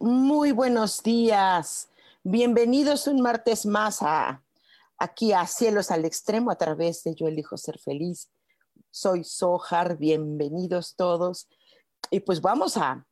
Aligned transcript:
Muy 0.00 0.50
buenos 0.50 1.04
días. 1.04 1.88
Bienvenidos 2.24 3.06
un 3.06 3.20
martes 3.20 3.66
más 3.66 4.02
a, 4.02 4.42
aquí 4.98 5.32
a 5.32 5.46
Cielos 5.46 5.92
al 5.92 6.04
Extremo 6.04 6.50
a 6.50 6.56
través 6.56 7.04
de 7.04 7.14
Yo 7.14 7.28
elijo 7.28 7.56
ser 7.56 7.78
feliz. 7.78 8.32
Soy 8.90 9.22
Sohar, 9.22 9.96
bienvenidos 9.96 10.96
todos. 10.96 11.48
Y 12.10 12.20
pues 12.20 12.40
vamos 12.40 12.76
a, 12.76 13.06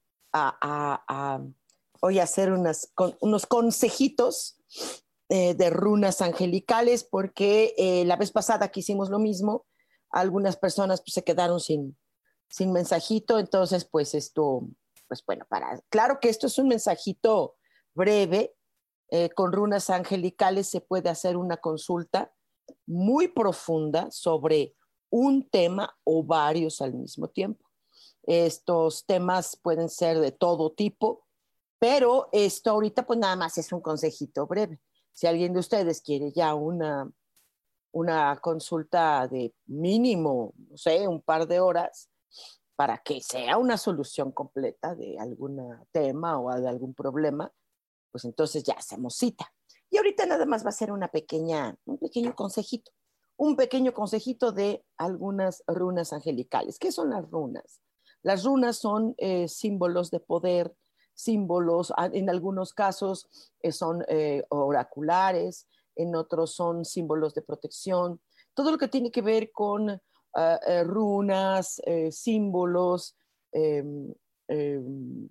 hoy 2.00 2.18
a 2.18 2.24
hacer 2.24 2.50
unos 2.50 3.46
consejitos 3.46 4.56
eh, 5.28 5.54
de 5.54 5.70
runas 5.70 6.22
angelicales 6.22 7.04
porque 7.04 7.72
eh, 7.78 8.04
la 8.04 8.16
vez 8.16 8.32
pasada 8.32 8.72
que 8.72 8.80
hicimos 8.80 9.10
lo 9.10 9.20
mismo, 9.20 9.64
algunas 10.10 10.56
personas 10.56 11.02
pues, 11.02 11.14
se 11.14 11.22
quedaron 11.22 11.60
sin, 11.60 11.96
sin 12.48 12.72
mensajito, 12.72 13.38
entonces 13.38 13.84
pues 13.84 14.12
esto 14.16 14.66
pues 15.12 15.22
bueno, 15.26 15.46
claro 15.90 16.18
que 16.20 16.30
esto 16.30 16.46
es 16.46 16.56
un 16.56 16.68
mensajito 16.68 17.56
breve, 17.92 18.54
eh, 19.10 19.28
con 19.28 19.52
runas 19.52 19.90
angelicales 19.90 20.68
se 20.68 20.80
puede 20.80 21.10
hacer 21.10 21.36
una 21.36 21.58
consulta 21.58 22.32
muy 22.86 23.28
profunda 23.28 24.10
sobre 24.10 24.74
un 25.10 25.50
tema 25.50 25.94
o 26.04 26.24
varios 26.24 26.80
al 26.80 26.94
mismo 26.94 27.28
tiempo. 27.28 27.68
Estos 28.22 29.04
temas 29.04 29.54
pueden 29.62 29.90
ser 29.90 30.18
de 30.18 30.32
todo 30.32 30.72
tipo, 30.72 31.26
pero 31.78 32.30
esto 32.32 32.70
ahorita 32.70 33.04
pues 33.04 33.18
nada 33.18 33.36
más 33.36 33.58
es 33.58 33.70
un 33.70 33.82
consejito 33.82 34.46
breve. 34.46 34.80
Si 35.12 35.26
alguien 35.26 35.52
de 35.52 35.60
ustedes 35.60 36.00
quiere 36.00 36.32
ya 36.32 36.54
una, 36.54 37.12
una 37.90 38.40
consulta 38.40 39.28
de 39.28 39.54
mínimo, 39.66 40.54
no 40.56 40.76
sé, 40.78 41.06
un 41.06 41.20
par 41.20 41.46
de 41.46 41.60
horas, 41.60 42.08
para 42.82 42.98
que 42.98 43.20
sea 43.20 43.58
una 43.58 43.78
solución 43.78 44.32
completa 44.32 44.96
de 44.96 45.16
algún 45.16 45.56
tema 45.92 46.40
o 46.40 46.52
de 46.52 46.68
algún 46.68 46.94
problema, 46.94 47.52
pues 48.10 48.24
entonces 48.24 48.64
ya 48.64 48.74
hacemos 48.74 49.14
cita. 49.14 49.52
Y 49.88 49.98
ahorita 49.98 50.26
nada 50.26 50.46
más 50.46 50.64
va 50.64 50.70
a 50.70 50.72
ser 50.72 50.90
una 50.90 51.06
pequeña, 51.06 51.76
un 51.84 51.98
pequeño 51.98 52.34
consejito, 52.34 52.90
un 53.36 53.54
pequeño 53.54 53.94
consejito 53.94 54.50
de 54.50 54.84
algunas 54.96 55.62
runas 55.68 56.12
angelicales. 56.12 56.80
¿Qué 56.80 56.90
son 56.90 57.10
las 57.10 57.30
runas? 57.30 57.82
Las 58.20 58.42
runas 58.42 58.78
son 58.78 59.14
eh, 59.18 59.46
símbolos 59.46 60.10
de 60.10 60.18
poder, 60.18 60.74
símbolos, 61.14 61.92
ah, 61.96 62.10
en 62.12 62.30
algunos 62.30 62.74
casos 62.74 63.28
eh, 63.60 63.70
son 63.70 64.04
eh, 64.08 64.42
oraculares, 64.48 65.68
en 65.94 66.16
otros 66.16 66.52
son 66.52 66.84
símbolos 66.84 67.32
de 67.32 67.42
protección. 67.42 68.20
Todo 68.54 68.72
lo 68.72 68.78
que 68.78 68.88
tiene 68.88 69.12
que 69.12 69.22
ver 69.22 69.52
con 69.52 70.02
Ah, 70.34 70.58
eh, 70.66 70.82
runas, 70.84 71.80
eh, 71.84 72.10
símbolos, 72.10 73.14
em, 73.52 74.14
em, 74.48 75.28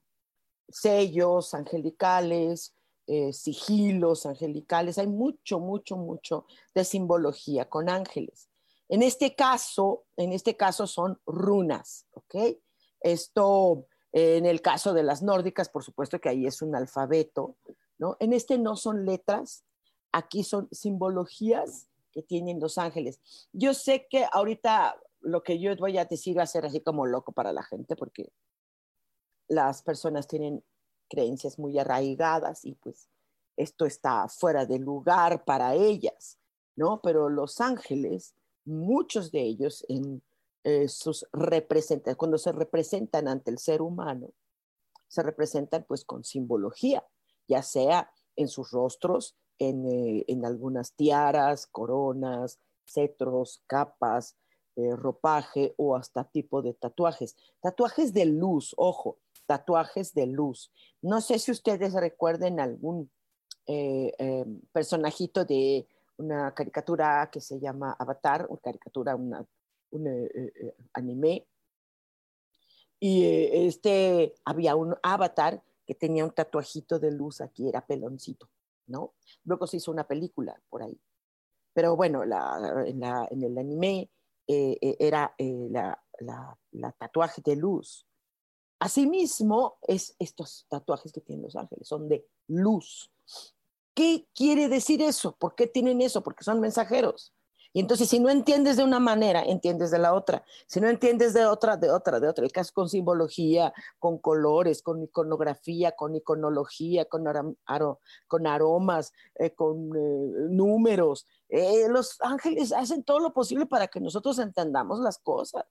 sellos 0.70 1.54
angelicales, 1.56 2.76
eh, 3.08 3.34
sigilos 3.34 4.26
angelicales. 4.28 5.00
Hay 5.00 5.08
mucho, 5.08 5.60
mucho, 5.60 5.98
mucho 5.98 6.46
de 6.76 6.84
simbología 6.84 7.68
con 7.68 7.90
ángeles. 7.90 8.50
En 8.90 9.02
este 9.02 9.36
caso, 9.36 10.06
en 10.18 10.34
este 10.34 10.56
caso 10.56 10.86
son 10.86 11.20
runas, 11.26 12.06
¿ok? 12.12 12.60
Esto, 13.00 13.88
en 14.12 14.46
el 14.46 14.62
caso 14.62 14.94
de 14.94 15.02
las 15.04 15.24
nórdicas, 15.24 15.70
por 15.70 15.84
supuesto 15.84 16.20
que 16.20 16.30
ahí 16.30 16.46
es 16.46 16.62
un 16.62 16.76
alfabeto, 16.76 17.58
¿no? 17.98 18.18
En 18.20 18.34
este 18.34 18.60
no 18.60 18.76
son 18.76 19.06
letras, 19.06 19.64
aquí 20.12 20.44
son 20.44 20.68
simbologías 20.72 21.88
que 22.12 22.22
tienen 22.22 22.60
los 22.60 22.78
ángeles. 22.78 23.20
Yo 23.54 23.74
sé 23.74 24.08
que 24.10 24.26
ahorita 24.32 25.00
lo 25.22 25.44
que 25.44 25.60
yo 25.60 25.76
voy 25.78 25.98
a 25.98 26.06
decir 26.06 26.38
va 26.38 26.44
a 26.44 26.48
ser 26.48 26.66
así 26.66 26.82
como 26.82 27.06
loco 27.06 27.32
para 27.32 27.54
la 27.54 27.64
gente 27.64 27.96
porque 27.96 28.32
las 29.48 29.82
personas 29.84 30.28
tienen 30.28 30.64
creencias 31.10 31.60
muy 31.60 31.78
arraigadas 31.78 32.66
y 32.66 32.76
pues 32.76 33.10
esto 33.58 33.86
está 33.86 34.28
fuera 34.30 34.66
de 34.66 34.80
lugar 34.80 35.44
para 35.44 35.76
ellas, 35.76 36.40
¿no? 36.76 37.02
Pero 37.02 37.30
los 37.30 37.60
ángeles, 37.60 38.34
muchos 38.66 39.32
de 39.32 39.42
ellos 39.42 39.86
en 39.90 40.24
eh, 40.64 40.88
sus 40.88 41.28
representan, 41.34 42.16
cuando 42.16 42.38
se 42.38 42.52
representan 42.52 43.28
ante 43.28 43.52
el 43.52 43.58
ser 43.58 43.82
humano, 43.82 44.32
se 45.08 45.22
representan 45.22 45.84
pues 45.88 46.06
con 46.06 46.24
simbología, 46.24 47.06
ya 47.48 47.62
sea 47.62 48.12
en 48.36 48.48
sus 48.48 48.72
rostros, 48.72 49.36
eh, 49.64 50.26
en, 50.28 50.44
algunas 50.44 50.94
tiaras, 50.94 51.68
coronas, 51.68 52.60
cetros, 52.84 53.62
capas, 53.68 54.36
eh, 54.76 54.96
ropaje 54.96 55.76
o 55.78 55.96
hasta 55.96 56.24
tipo 56.24 56.64
de 56.64 56.74
tatuajes. 56.74 57.36
Tatuajes 57.60 58.12
de 58.12 58.26
luz, 58.26 58.74
ojo, 58.76 59.20
tatuajes 59.46 60.16
de 60.16 60.26
luz. 60.26 60.72
No 61.04 61.22
sé 61.22 61.38
si 61.38 61.52
ustedes 61.52 61.94
recuerden 61.94 62.60
algún 62.60 63.12
eh, 63.68 64.46
personajito 64.72 65.46
de 65.46 65.88
una 66.18 66.56
caricatura 66.56 67.30
que 67.32 67.40
se 67.40 67.60
llama 67.60 67.96
Avatar, 68.00 68.48
una 68.50 68.62
caricatura, 68.62 69.16
una, 69.16 69.46
un 69.92 70.28
anime. 70.94 71.46
Y 73.00 73.26
este, 73.68 74.34
había 74.44 74.76
un 74.76 74.96
avatar 75.04 75.62
que 75.86 75.94
tenía 75.94 76.26
un 76.26 76.32
tatuajito 76.32 76.98
de 76.98 77.12
luz 77.12 77.42
aquí, 77.42 77.70
era 77.70 77.86
peloncito. 77.86 78.50
¿No? 78.88 79.14
Luego 79.44 79.68
se 79.68 79.78
hizo 79.78 79.92
una 79.92 80.08
película 80.08 80.62
por 80.70 80.84
ahí. 80.84 81.00
Pero 81.74 81.96
bueno, 81.96 82.24
en, 82.24 83.44
el 83.44 83.58
anime 83.58 84.12
eh, 84.48 84.78
eh, 84.82 84.98
era 85.00 85.34
eh, 85.38 85.70
la, 85.70 86.94
tatuaje 86.98 87.42
de 87.44 87.56
luz. 87.56 88.06
Asimismo, 88.80 89.78
es 89.82 90.16
estos 90.20 90.66
tatuajes 90.70 91.12
que 91.12 91.22
tienen 91.22 91.44
los 91.44 91.56
ángeles, 91.56 91.88
son 91.88 92.10
de 92.10 92.28
luz. 92.48 93.12
¿Qué 93.94 94.28
quiere 94.34 94.68
decir 94.68 95.02
eso? 95.02 95.36
¿Por 95.38 95.56
qué 95.56 95.68
tienen 95.68 96.02
eso? 96.02 96.24
Porque 96.24 96.44
son 96.44 96.60
mensajeros. 96.60 97.34
Y 97.74 97.80
entonces, 97.80 98.10
si 98.10 98.20
no 98.20 98.30
entiendes 98.30 98.76
de 98.76 98.84
una 98.84 99.00
manera, 99.00 99.44
entiendes 99.44 99.92
de 99.92 100.00
la 100.00 100.14
otra. 100.14 100.44
Si 100.68 100.82
no 100.82 100.90
entiendes 100.90 101.34
de 101.34 101.46
otra, 101.46 101.78
de 101.78 101.90
otra, 101.90 102.20
de 102.20 102.28
otra. 102.28 102.44
El 102.44 102.52
caso 102.52 102.74
con 102.74 102.90
simbología, 102.90 103.74
con 103.98 104.18
colores, 104.18 104.82
con 104.82 105.02
iconografía, 105.02 105.94
con 105.94 106.16
iconología, 106.16 107.06
con, 107.06 107.24
con 108.28 108.48
aromas, 108.48 109.14
eh, 109.36 109.56
con 109.56 109.90
eh, 109.96 110.48
números. 110.50 111.28
Eh, 111.48 111.88
los 111.88 112.20
ángeles 112.22 112.74
hacen 112.74 113.04
todo 113.04 113.20
lo 113.20 113.34
posible 113.34 113.66
para 113.66 113.88
que 113.88 114.02
nosotros 114.02 114.38
entendamos 114.40 115.00
las 115.00 115.18
cosas. 115.20 115.64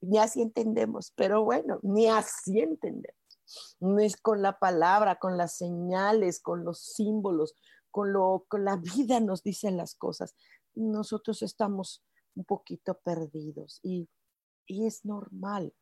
Ni 0.00 0.18
así 0.18 0.42
entendemos, 0.42 1.12
pero 1.14 1.44
bueno, 1.44 1.78
ni 1.82 2.08
así 2.08 2.58
entendemos. 2.58 3.16
No 3.78 4.00
es 4.00 4.16
con 4.16 4.42
la 4.42 4.58
palabra, 4.58 5.16
con 5.16 5.36
las 5.36 5.56
señales, 5.56 6.40
con 6.40 6.64
los 6.64 6.80
símbolos, 6.80 7.54
con, 7.92 8.12
lo, 8.12 8.46
con 8.48 8.64
la 8.64 8.76
vida 8.76 9.20
nos 9.20 9.44
dicen 9.44 9.76
las 9.76 9.94
cosas 9.94 10.34
nosotros 10.74 11.42
estamos 11.42 12.02
un 12.34 12.44
poquito 12.44 12.94
perdidos 12.94 13.80
y, 13.82 14.08
es 14.68 15.04
normal. 15.04 15.74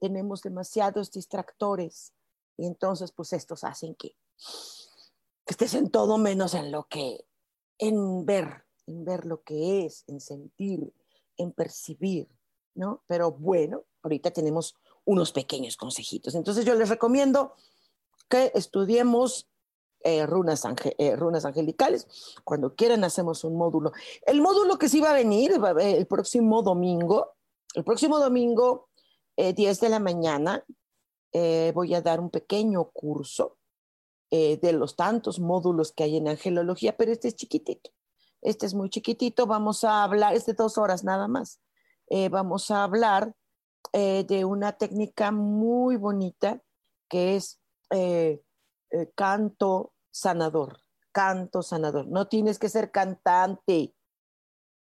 Tenemos 0.00 0.40
demasiados 0.40 1.10
distractores 1.10 2.14
y 2.56 2.64
entonces 2.64 3.12
pues 3.12 3.34
estos 3.34 3.62
hacen 3.62 3.94
que, 3.94 4.16
que 5.44 5.50
estés 5.50 5.74
en 5.74 5.90
todo 5.90 6.16
menos 6.16 6.54
en 6.54 6.72
lo 6.72 6.84
que, 6.88 7.26
en 7.76 8.24
ver, 8.24 8.64
en 8.86 9.04
ver 9.04 9.26
lo 9.26 9.42
que 9.42 9.84
es, 9.84 10.04
en 10.06 10.20
sentir, 10.22 10.94
en 11.36 11.52
percibir, 11.52 12.28
¿no? 12.74 13.02
Pero 13.06 13.32
bueno, 13.32 13.84
ahorita 14.02 14.30
tenemos 14.30 14.76
unos 15.04 15.32
pequeños 15.32 15.76
consejitos. 15.76 16.34
Entonces 16.34 16.64
yo 16.64 16.74
les 16.74 16.88
recomiendo 16.88 17.54
que 18.30 18.50
estudiemos 18.54 19.48
eh, 20.04 20.26
runas, 20.26 20.62
eh, 20.98 21.16
runas 21.16 21.44
angelicales. 21.44 22.06
Cuando 22.44 22.74
quieran 22.74 23.04
hacemos 23.04 23.44
un 23.44 23.56
módulo. 23.56 23.92
El 24.26 24.40
módulo 24.40 24.78
que 24.78 24.88
sí 24.88 25.00
va 25.00 25.10
a 25.10 25.14
venir 25.14 25.52
el 25.80 26.06
próximo 26.06 26.62
domingo, 26.62 27.34
el 27.74 27.84
próximo 27.84 28.18
domingo, 28.18 28.88
10 29.36 29.80
de 29.80 29.88
la 29.88 30.00
mañana, 30.00 30.64
voy 31.32 31.94
a 31.94 32.00
dar 32.00 32.18
un 32.18 32.30
pequeño 32.30 32.90
curso 32.90 33.58
de 34.30 34.72
los 34.72 34.96
tantos 34.96 35.38
módulos 35.38 35.92
que 35.92 36.02
hay 36.02 36.16
en 36.16 36.26
angelología, 36.26 36.96
pero 36.96 37.12
este 37.12 37.28
es 37.28 37.36
chiquitito. 37.36 37.90
Este 38.42 38.66
es 38.66 38.74
muy 38.74 38.90
chiquitito. 38.90 39.46
Vamos 39.46 39.84
a 39.84 40.02
hablar, 40.02 40.34
es 40.34 40.46
de 40.46 40.54
dos 40.54 40.76
horas 40.76 41.04
nada 41.04 41.28
más. 41.28 41.60
vamos 42.30 42.70
a 42.72 42.82
hablar 42.82 43.32
de 43.92 44.44
una 44.44 44.72
técnica 44.72 45.30
muy 45.30 45.96
bonita 45.96 46.60
que 47.08 47.36
es 47.36 47.60
eh, 47.90 48.42
eh, 48.90 49.10
canto 49.14 49.92
sanador, 50.10 50.80
canto 51.12 51.62
sanador. 51.62 52.06
No 52.06 52.28
tienes 52.28 52.58
que 52.58 52.68
ser 52.68 52.90
cantante, 52.90 53.94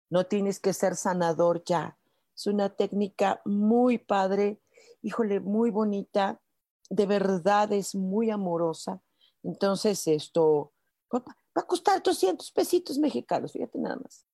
no 0.10 0.26
tienes 0.26 0.60
que 0.60 0.74
ser 0.74 0.96
sanador 0.96 1.64
ya. 1.66 1.98
Es 2.36 2.48
una 2.48 2.70
técnica 2.70 3.42
muy 3.46 3.98
padre, 3.98 4.62
híjole, 5.02 5.40
muy 5.40 5.72
bonita, 5.72 6.42
de 6.90 7.06
verdad 7.06 7.72
es 7.74 7.96
muy 7.96 8.30
amorosa. 8.30 9.02
Entonces 9.44 10.08
esto 10.08 10.74
va, 11.14 11.24
a 11.56 11.64
costar 11.64 12.02
200 12.02 12.52
pesitos 12.52 12.98
mexicanos, 12.98 13.52
fíjate 13.52 13.80
nada 13.80 13.98
más. 13.98 14.26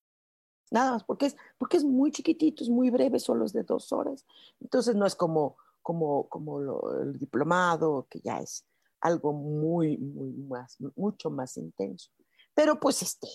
Nada 0.72 0.94
más, 0.94 1.04
porque 1.04 1.28
es, 1.28 1.36
porque 1.58 1.78
es 1.78 1.84
muy 1.84 2.12
chiquitito, 2.12 2.64
es 2.64 2.70
muy 2.70 2.90
breve, 2.90 3.20
solo 3.20 3.46
es 3.46 3.54
de 3.54 3.64
dos 3.64 3.92
horas. 3.92 4.26
Entonces 4.60 4.96
no 4.96 5.06
es 5.06 5.16
como 5.16 5.56
como, 5.84 6.28
como 6.30 6.60
el 7.02 7.20
diplomado, 7.20 8.08
que 8.10 8.20
ya 8.22 8.40
es 8.40 8.66
algo 9.04 9.34
muy, 9.34 9.98
muy 9.98 10.32
más, 10.32 10.78
mucho 10.96 11.30
más 11.30 11.58
intenso. 11.58 12.10
Pero 12.56 12.80
pues 12.80 13.02
este, 13.02 13.28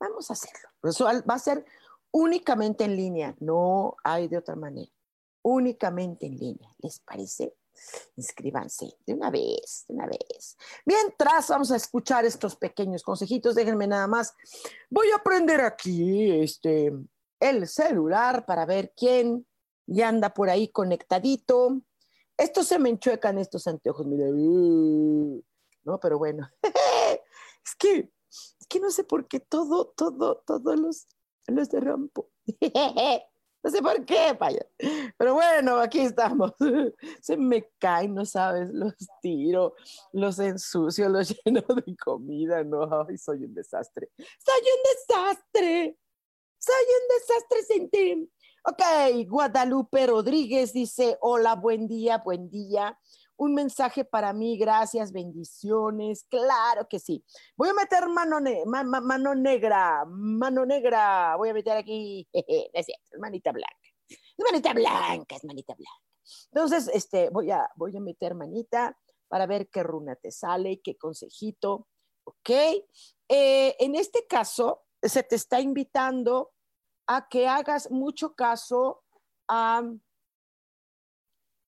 vamos 0.00 0.30
a 0.30 0.32
hacerlo. 0.32 0.70
Eso 0.82 1.04
va 1.04 1.34
a 1.34 1.38
ser 1.38 1.64
únicamente 2.10 2.84
en 2.84 2.96
línea, 2.96 3.36
no 3.38 3.94
hay 4.02 4.28
de 4.28 4.38
otra 4.38 4.56
manera. 4.56 4.90
Únicamente 5.42 6.26
en 6.26 6.36
línea, 6.36 6.74
¿les 6.78 6.98
parece? 7.00 7.54
Inscríbanse 8.16 8.96
de 9.06 9.12
una 9.12 9.30
vez, 9.30 9.84
de 9.86 9.94
una 9.94 10.06
vez. 10.06 10.56
Mientras 10.86 11.48
vamos 11.48 11.70
a 11.72 11.76
escuchar 11.76 12.24
estos 12.24 12.56
pequeños 12.56 13.02
consejitos, 13.02 13.54
déjenme 13.54 13.86
nada 13.86 14.06
más. 14.06 14.34
Voy 14.88 15.08
a 15.10 15.22
prender 15.22 15.60
aquí 15.60 16.30
este, 16.40 16.90
el 17.38 17.68
celular 17.68 18.46
para 18.46 18.64
ver 18.64 18.94
quién 18.96 19.46
ya 19.86 20.08
anda 20.08 20.32
por 20.32 20.48
ahí 20.48 20.68
conectadito. 20.68 21.82
Estos 22.42 22.66
se 22.66 22.78
me 22.80 22.88
enchuecan 22.88 23.38
estos 23.38 23.68
anteojos, 23.68 24.04
mira. 24.04 24.26
Uh, 24.28 25.40
no, 25.84 26.00
pero 26.00 26.18
bueno. 26.18 26.48
es 27.64 27.74
que, 27.78 28.10
es 28.28 28.66
que 28.68 28.80
no 28.80 28.90
sé 28.90 29.04
por 29.04 29.28
qué 29.28 29.38
todo, 29.38 29.92
todo, 29.96 30.42
todos 30.44 30.80
los, 30.80 31.06
los 31.46 31.68
derrumpo. 31.70 32.30
no 33.62 33.70
sé 33.70 33.80
por 33.80 34.04
qué, 34.04 34.32
vaya. 34.32 34.66
Pero 35.16 35.34
bueno, 35.34 35.78
aquí 35.78 36.00
estamos. 36.00 36.50
Se 37.22 37.36
me 37.36 37.70
caen, 37.78 38.12
no 38.12 38.26
sabes, 38.26 38.70
los 38.72 38.94
tiro, 39.20 39.76
los 40.12 40.40
ensucio, 40.40 41.08
los 41.08 41.28
lleno 41.44 41.62
de 41.62 41.96
comida. 41.96 42.64
No, 42.64 43.06
ay, 43.06 43.18
soy 43.18 43.44
un 43.44 43.54
desastre. 43.54 44.10
Soy 44.16 44.62
un 44.62 44.82
desastre. 44.90 45.96
Soy 46.58 46.84
un 47.00 47.18
desastre 47.18 47.62
sin 47.68 47.88
ti. 47.88 48.32
Ok, 48.64 48.80
Guadalupe 49.26 50.06
Rodríguez 50.06 50.72
dice, 50.72 51.18
hola, 51.20 51.56
buen 51.56 51.88
día, 51.88 52.18
buen 52.18 52.48
día. 52.48 52.96
Un 53.36 53.54
mensaje 53.54 54.04
para 54.04 54.32
mí, 54.32 54.56
gracias, 54.56 55.10
bendiciones. 55.10 56.24
Claro 56.30 56.86
que 56.88 57.00
sí. 57.00 57.24
Voy 57.56 57.70
a 57.70 57.74
meter 57.74 58.08
mano, 58.08 58.38
mano 58.64 59.34
negra, 59.34 60.04
mano 60.06 60.64
negra. 60.64 61.34
Voy 61.36 61.48
a 61.48 61.54
meter 61.54 61.76
aquí, 61.76 62.28
es 62.32 62.86
manita 63.18 63.50
blanca. 63.50 63.76
Es 64.08 64.44
manita 64.48 64.72
blanca, 64.72 65.34
es 65.34 65.44
manita 65.44 65.74
blanca. 65.74 66.04
Entonces, 66.52 66.88
este, 66.94 67.30
voy 67.30 67.50
a, 67.50 67.68
voy 67.74 67.96
a 67.96 68.00
meter 68.00 68.36
manita 68.36 68.96
para 69.26 69.46
ver 69.46 69.70
qué 69.70 69.82
runa 69.82 70.14
te 70.14 70.30
sale, 70.30 70.80
qué 70.80 70.96
consejito. 70.96 71.88
Ok. 72.22 72.50
Eh, 73.28 73.76
en 73.80 73.96
este 73.96 74.24
caso, 74.28 74.84
se 75.02 75.24
te 75.24 75.34
está 75.34 75.60
invitando 75.60 76.52
a 77.06 77.28
que 77.28 77.48
hagas 77.48 77.90
mucho 77.90 78.34
caso 78.34 79.02
a, 79.48 79.82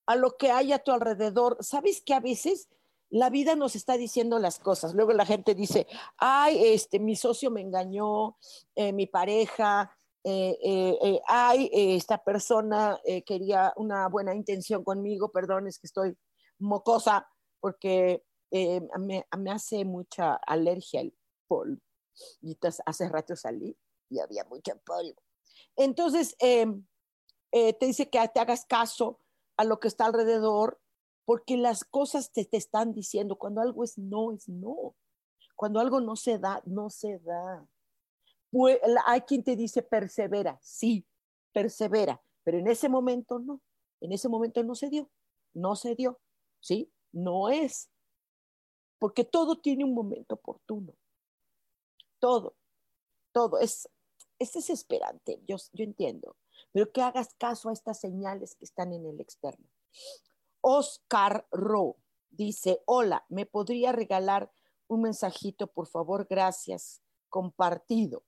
a 0.06 0.16
lo 0.16 0.36
que 0.36 0.50
hay 0.50 0.72
a 0.72 0.78
tu 0.78 0.92
alrededor. 0.92 1.56
Sabes 1.60 2.02
que 2.02 2.14
a 2.14 2.20
veces 2.20 2.68
la 3.10 3.30
vida 3.30 3.54
nos 3.54 3.76
está 3.76 3.96
diciendo 3.96 4.38
las 4.38 4.58
cosas. 4.58 4.94
Luego 4.94 5.12
la 5.12 5.26
gente 5.26 5.54
dice, 5.54 5.86
ay, 6.16 6.74
este, 6.74 6.98
mi 6.98 7.16
socio 7.16 7.50
me 7.50 7.60
engañó, 7.60 8.36
eh, 8.74 8.92
mi 8.92 9.06
pareja, 9.06 9.96
eh, 10.24 10.58
eh, 10.62 11.20
ay, 11.26 11.70
esta 11.72 12.22
persona 12.24 12.98
quería 13.26 13.72
una 13.76 14.08
buena 14.08 14.34
intención 14.34 14.82
conmigo, 14.82 15.30
perdón, 15.30 15.68
es 15.68 15.78
que 15.78 15.86
estoy 15.86 16.16
mocosa 16.58 17.28
porque 17.60 18.24
me, 18.50 19.26
me, 19.36 19.50
hace 19.50 19.84
mucha 19.84 20.34
alergia 20.34 21.00
el 21.00 21.14
polvo. 21.46 21.80
Y 22.40 22.56
hace 22.86 23.08
rato 23.08 23.36
salí 23.36 23.76
y 24.10 24.20
había 24.20 24.44
mucho 24.44 24.76
polvo. 24.84 25.22
Entonces, 25.76 26.36
em, 26.38 26.84
eh, 27.52 27.72
te 27.72 27.86
dice 27.86 28.08
que 28.08 28.18
te 28.32 28.40
hagas 28.40 28.64
caso 28.66 29.20
a 29.56 29.64
lo 29.64 29.80
que 29.80 29.88
está 29.88 30.06
alrededor, 30.06 30.80
porque 31.24 31.56
las 31.56 31.84
cosas 31.84 32.32
te, 32.32 32.44
te 32.44 32.56
están 32.56 32.92
diciendo, 32.92 33.36
cuando 33.36 33.60
algo 33.60 33.84
es 33.84 33.96
no, 33.98 34.32
es 34.32 34.48
no. 34.48 34.94
Cuando 35.56 35.80
algo 35.80 36.00
no 36.00 36.16
se 36.16 36.38
da, 36.38 36.62
no 36.66 36.90
se 36.90 37.18
da. 37.20 37.66
Hay 39.06 39.22
quien 39.22 39.42
te 39.42 39.56
dice 39.56 39.82
persevera, 39.82 40.58
sí, 40.62 41.06
persevera, 41.52 42.22
pero 42.44 42.58
en 42.58 42.68
ese 42.68 42.88
momento 42.88 43.38
no, 43.38 43.60
en 44.00 44.12
ese 44.12 44.28
momento 44.28 44.62
no 44.62 44.74
se 44.74 44.90
dio, 44.90 45.10
no 45.54 45.74
se 45.74 45.94
dio, 45.94 46.20
¿sí? 46.60 46.92
No 47.12 47.48
es, 47.48 47.90
porque 48.98 49.24
todo 49.24 49.60
tiene 49.60 49.84
un 49.84 49.94
momento 49.94 50.36
oportuno, 50.36 50.94
todo, 52.20 52.54
todo 53.32 53.58
es 53.58 53.88
es 54.38 54.52
desesperante, 54.52 55.40
yo, 55.46 55.56
yo 55.72 55.84
entiendo, 55.84 56.36
pero 56.72 56.90
que 56.92 57.02
hagas 57.02 57.34
caso 57.34 57.68
a 57.68 57.72
estas 57.72 58.00
señales 58.00 58.54
que 58.56 58.64
están 58.64 58.92
en 58.92 59.06
el 59.06 59.20
externo. 59.20 59.66
Oscar 60.60 61.46
Ro 61.50 61.96
dice, 62.30 62.82
hola, 62.86 63.24
¿me 63.28 63.46
podría 63.46 63.92
regalar 63.92 64.50
un 64.86 65.02
mensajito, 65.02 65.66
por 65.66 65.86
favor? 65.86 66.26
Gracias, 66.28 67.02
compartido. 67.28 68.24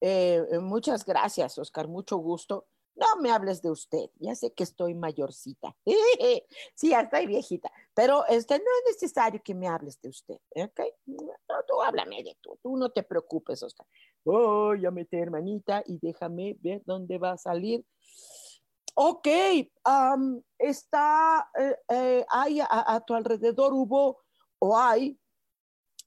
Eh, 0.00 0.44
eh, 0.50 0.58
muchas 0.58 1.04
gracias, 1.04 1.58
Oscar, 1.58 1.88
mucho 1.88 2.16
gusto. 2.16 2.66
No 2.94 3.06
me 3.22 3.30
hables 3.30 3.62
de 3.62 3.70
usted, 3.70 4.10
ya 4.18 4.34
sé 4.34 4.52
que 4.52 4.64
estoy 4.64 4.94
mayorcita. 4.94 5.74
sí, 6.74 6.90
ya 6.90 7.00
estoy 7.00 7.26
viejita, 7.26 7.72
pero 7.94 8.26
este, 8.26 8.58
no 8.58 8.64
es 8.64 8.94
necesario 8.94 9.40
que 9.42 9.54
me 9.54 9.66
hables 9.66 9.98
de 10.02 10.10
usted, 10.10 10.38
¿ok? 10.56 10.80
tú 11.66 11.80
háblame 11.80 12.22
de 12.22 12.36
tú, 12.40 12.58
tú 12.62 12.76
no 12.76 12.90
te 12.90 13.02
preocupes, 13.02 13.62
Oscar 13.62 13.86
voy 14.24 14.86
a 14.86 14.90
meter 14.90 15.30
manita 15.30 15.82
y 15.86 15.98
déjame 15.98 16.56
ver 16.60 16.82
dónde 16.84 17.18
va 17.18 17.32
a 17.32 17.38
salir. 17.38 17.84
Ok, 18.94 19.26
está, 20.58 21.50
eh, 21.58 21.76
eh, 21.88 22.26
hay 22.28 22.60
a, 22.60 23.02
tu 23.06 23.14
alrededor 23.14 23.72
hubo 23.72 24.20
o 24.58 24.76
hay 24.76 25.18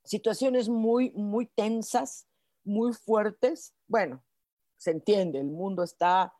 situaciones 0.04 0.70
muy, 0.70 1.12
muy 1.12 1.48
tensas, 1.48 2.28
muy 2.64 2.94
fuertes. 2.94 3.74
Bueno, 3.88 4.24
se 4.78 4.92
entiende, 4.92 5.40
el 5.40 5.48
mundo 5.48 5.82
está, 5.82 6.34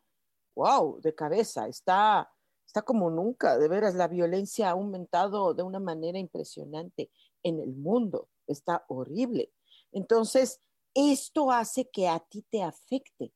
wow, 0.54 1.00
de 1.00 1.14
cabeza, 1.14 1.66
está, 1.66 2.30
está 2.64 2.82
como 2.82 3.10
nunca, 3.10 3.58
de 3.58 3.66
veras, 3.68 3.94
la 3.96 4.06
violencia 4.06 4.68
ha 4.68 4.72
aumentado 4.72 5.52
de 5.52 5.64
una 5.64 5.80
manera 5.80 6.18
impresionante 6.18 7.10
en 7.42 7.58
el 7.58 7.74
mundo, 7.74 8.28
está 8.46 8.84
horrible. 8.88 9.52
Entonces, 9.90 10.60
esto 10.96 11.52
hace 11.52 11.90
que 11.90 12.08
a 12.08 12.18
ti 12.20 12.42
te 12.50 12.62
afecte, 12.62 13.32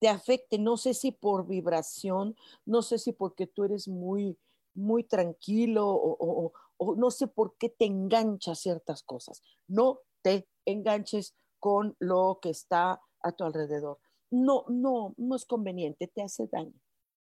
te 0.00 0.08
afecte, 0.08 0.58
no 0.58 0.78
sé 0.78 0.94
si 0.94 1.12
por 1.12 1.46
vibración, 1.46 2.34
no 2.64 2.80
sé 2.80 2.98
si 2.98 3.12
porque 3.12 3.46
tú 3.46 3.64
eres 3.64 3.86
muy, 3.86 4.38
muy 4.74 5.04
tranquilo 5.04 5.88
o, 5.88 6.52
no 6.96 7.10
sé 7.12 7.28
por 7.28 7.56
qué 7.58 7.68
te 7.68 7.84
enganchas 7.84 8.58
ciertas 8.58 9.04
cosas. 9.04 9.42
No 9.68 10.00
te 10.22 10.48
enganches 10.64 11.36
con 11.60 11.94
lo 12.00 12.40
que 12.42 12.50
está 12.50 13.00
a 13.20 13.32
tu 13.32 13.44
alrededor. 13.44 14.00
No, 14.30 14.64
no, 14.68 15.14
no 15.18 15.36
es 15.36 15.44
conveniente, 15.44 16.08
te 16.08 16.22
hace 16.22 16.48
daño, 16.48 16.80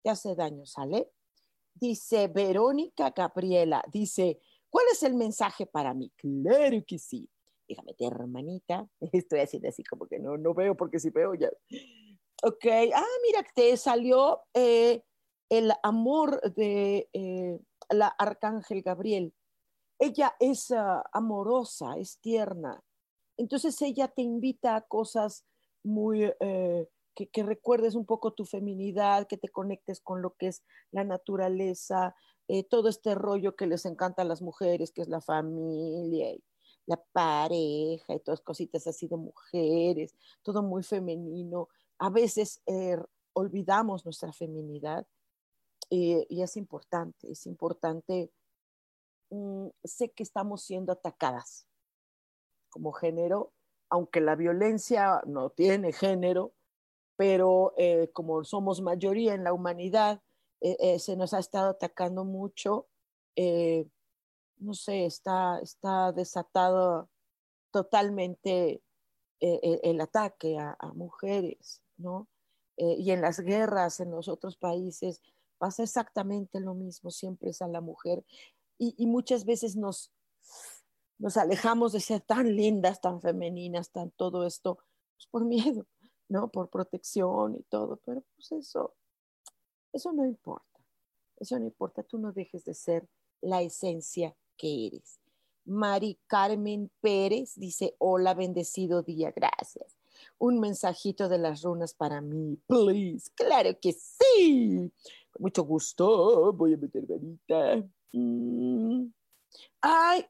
te 0.03 0.09
hace 0.09 0.35
daño, 0.35 0.65
¿sale? 0.65 1.11
Dice 1.75 2.29
Verónica 2.29 3.11
Gabriela, 3.11 3.85
dice, 3.93 4.41
¿cuál 4.71 4.87
es 4.93 5.03
el 5.03 5.15
mensaje 5.15 5.67
para 5.67 5.93
mí? 5.93 6.11
Claro 6.17 6.83
que 6.87 6.99
sí 6.99 7.29
meter 7.83 8.13
hermanita. 8.13 8.87
Estoy 9.13 9.41
haciendo 9.41 9.69
así 9.69 9.83
como 9.85 10.07
que 10.07 10.19
no, 10.19 10.37
no 10.37 10.53
veo 10.53 10.77
porque 10.77 10.99
si 10.99 11.11
veo 11.11 11.35
ya. 11.35 11.51
Ok, 12.43 12.67
ah, 12.95 13.05
mira, 13.27 13.47
te 13.55 13.77
salió 13.77 14.43
eh, 14.53 15.03
el 15.49 15.73
amor 15.83 16.41
de 16.55 17.09
eh, 17.13 17.59
la 17.91 18.09
Arcángel 18.09 18.83
Gabriel. 18.83 19.33
ella 19.99 20.35
es 20.41 20.71
ah, 20.73 21.05
amorosa, 21.13 21.97
es 21.99 22.19
tierna. 22.21 22.83
Entonces 23.37 23.81
ella 23.83 24.09
te 24.09 24.23
invita 24.23 24.77
a 24.77 24.83
cosas 24.83 25.47
muy, 25.85 26.31
eh, 26.41 26.89
que, 27.15 27.43
recuerdes 27.43 27.95
un 27.95 28.07
poco 28.07 28.33
tu 28.33 28.45
feminidad, 28.45 29.27
que 29.27 29.37
te 29.37 29.49
conectes 29.49 30.01
con 30.01 30.23
lo 30.23 30.35
que 30.35 30.49
es 30.49 30.63
la 30.91 31.05
naturaleza, 31.05 32.15
eh, 32.49 32.65
todo 32.65 32.89
este 32.89 33.15
rollo 33.15 33.57
que 33.57 33.67
les 33.67 33.85
encanta 33.85 34.23
a 34.23 34.27
las 34.27 34.43
mujeres, 34.43 34.93
que 34.93 35.03
es 35.03 35.09
la 35.09 35.21
familia, 35.21 36.35
la 36.87 37.03
pareja 37.13 38.15
y 38.15 38.21
todas 38.21 38.41
cositas 38.41 38.87
así 38.87 39.09
de 39.09 39.17
mujeres, 39.17 40.15
todo 40.43 40.63
muy 40.63 40.83
femenino. 40.83 41.69
A 41.99 42.11
veces 42.11 42.63
eh, 42.67 42.97
olvidamos 43.35 44.05
nuestra 44.05 44.33
feminidad 44.33 45.07
y 45.89 46.41
es 46.41 46.57
importante, 46.57 47.31
es 47.31 47.47
importante. 47.47 48.33
Mm, 49.31 49.69
sé 49.85 50.11
que 50.11 50.23
estamos 50.23 50.63
siendo 50.65 50.93
atacadas 50.93 51.67
como 52.71 52.93
género, 52.93 53.53
aunque 53.91 54.21
la 54.23 54.35
violencia 54.35 55.21
no 55.27 55.51
tiene 55.51 55.93
género, 55.93 56.55
pero 57.17 57.75
eh, 57.77 58.11
como 58.15 58.45
somos 58.45 58.81
mayoría 58.81 59.35
en 59.35 59.45
la 59.45 59.53
humanidad, 59.53 60.23
eh, 60.61 60.99
se 60.99 61.17
nos 61.17 61.35
ha 61.35 61.41
estado 61.41 61.71
atacando 61.71 62.25
mucho. 62.25 62.89
No 64.63 64.75
sé, 64.75 65.07
está, 65.07 65.59
está 65.61 66.13
desatado 66.13 67.11
totalmente 67.71 68.83
el 69.41 70.01
ataque 70.01 70.57
a, 70.59 70.77
mujeres, 70.95 71.83
¿no? 71.97 72.29
y 72.77 73.11
en 73.11 73.21
las 73.21 73.41
guerras 73.41 73.99
en 73.99 74.11
los 74.13 74.29
otros 74.29 74.57
países 74.57 75.21
pasa 75.59 75.83
exactamente 75.83 76.61
lo 76.61 76.75
mismo, 76.75 77.11
siempre 77.11 77.51
es 77.51 77.61
a 77.61 77.69
la 77.69 77.81
mujer. 77.81 78.25
Y, 78.79 78.95
y 78.97 79.07
muchas 79.07 79.45
veces 79.45 79.77
nos, 79.77 80.13
nos 81.23 81.37
alejamos 81.37 81.93
de 81.93 82.01
ser 82.01 82.21
tan 82.21 82.57
lindas, 82.57 83.01
tan 83.01 83.21
femeninas, 83.21 83.93
tan 83.93 84.11
todo 84.11 84.45
esto, 84.45 84.79
pues 85.15 85.29
por 85.31 85.45
miedo, 85.45 85.87
¿no? 86.29 86.51
Por 86.51 86.69
protección 86.69 87.55
y 87.55 87.63
todo, 87.65 88.01
pero 88.05 88.25
pues 88.35 88.51
eso, 88.51 88.97
eso 89.93 90.13
no 90.13 90.27
importa, 90.27 90.81
eso 91.39 91.57
no 91.61 91.65
importa, 91.65 92.03
tú 92.03 92.19
no 92.19 92.33
dejes 92.33 92.65
de 92.65 92.75
ser 92.75 93.09
la 93.41 93.63
esencia 93.63 94.37
que 94.57 94.87
eres. 94.87 95.19
Mari 95.65 96.19
Carmen 96.27 96.91
Pérez 97.01 97.55
dice, 97.57 97.95
hola, 97.99 98.35
bendecido 98.35 99.03
día, 99.03 99.33
gracias. 99.35 99.97
Un 100.39 100.61
mensajito 100.61 101.29
de 101.29 101.39
las 101.39 101.63
runas 101.63 101.95
para 101.95 102.21
mí, 102.21 102.59
please. 102.67 103.31
Claro 103.35 103.79
que 103.81 103.93
sí. 103.93 104.93
Con 105.31 105.43
mucho 105.43 105.63
gusto, 105.65 106.53
voy 106.53 106.75
a 106.75 106.77
meter 106.77 107.05
varita. 107.07 107.89
Mm. 108.13 109.07
Hay, 109.81 110.25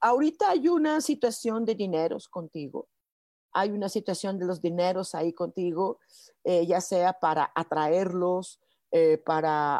ahorita 0.00 0.50
hay 0.50 0.68
una 0.68 1.00
situación 1.00 1.64
de 1.64 1.74
dineros 1.74 2.28
contigo. 2.28 2.88
Hay 3.52 3.70
una 3.70 3.88
situación 3.88 4.38
de 4.38 4.46
los 4.46 4.60
dineros 4.60 5.14
ahí 5.14 5.32
contigo, 5.32 5.98
eh, 6.44 6.66
ya 6.66 6.80
sea 6.80 7.14
para 7.14 7.50
atraerlos, 7.54 8.60
eh, 8.90 9.18
para 9.18 9.76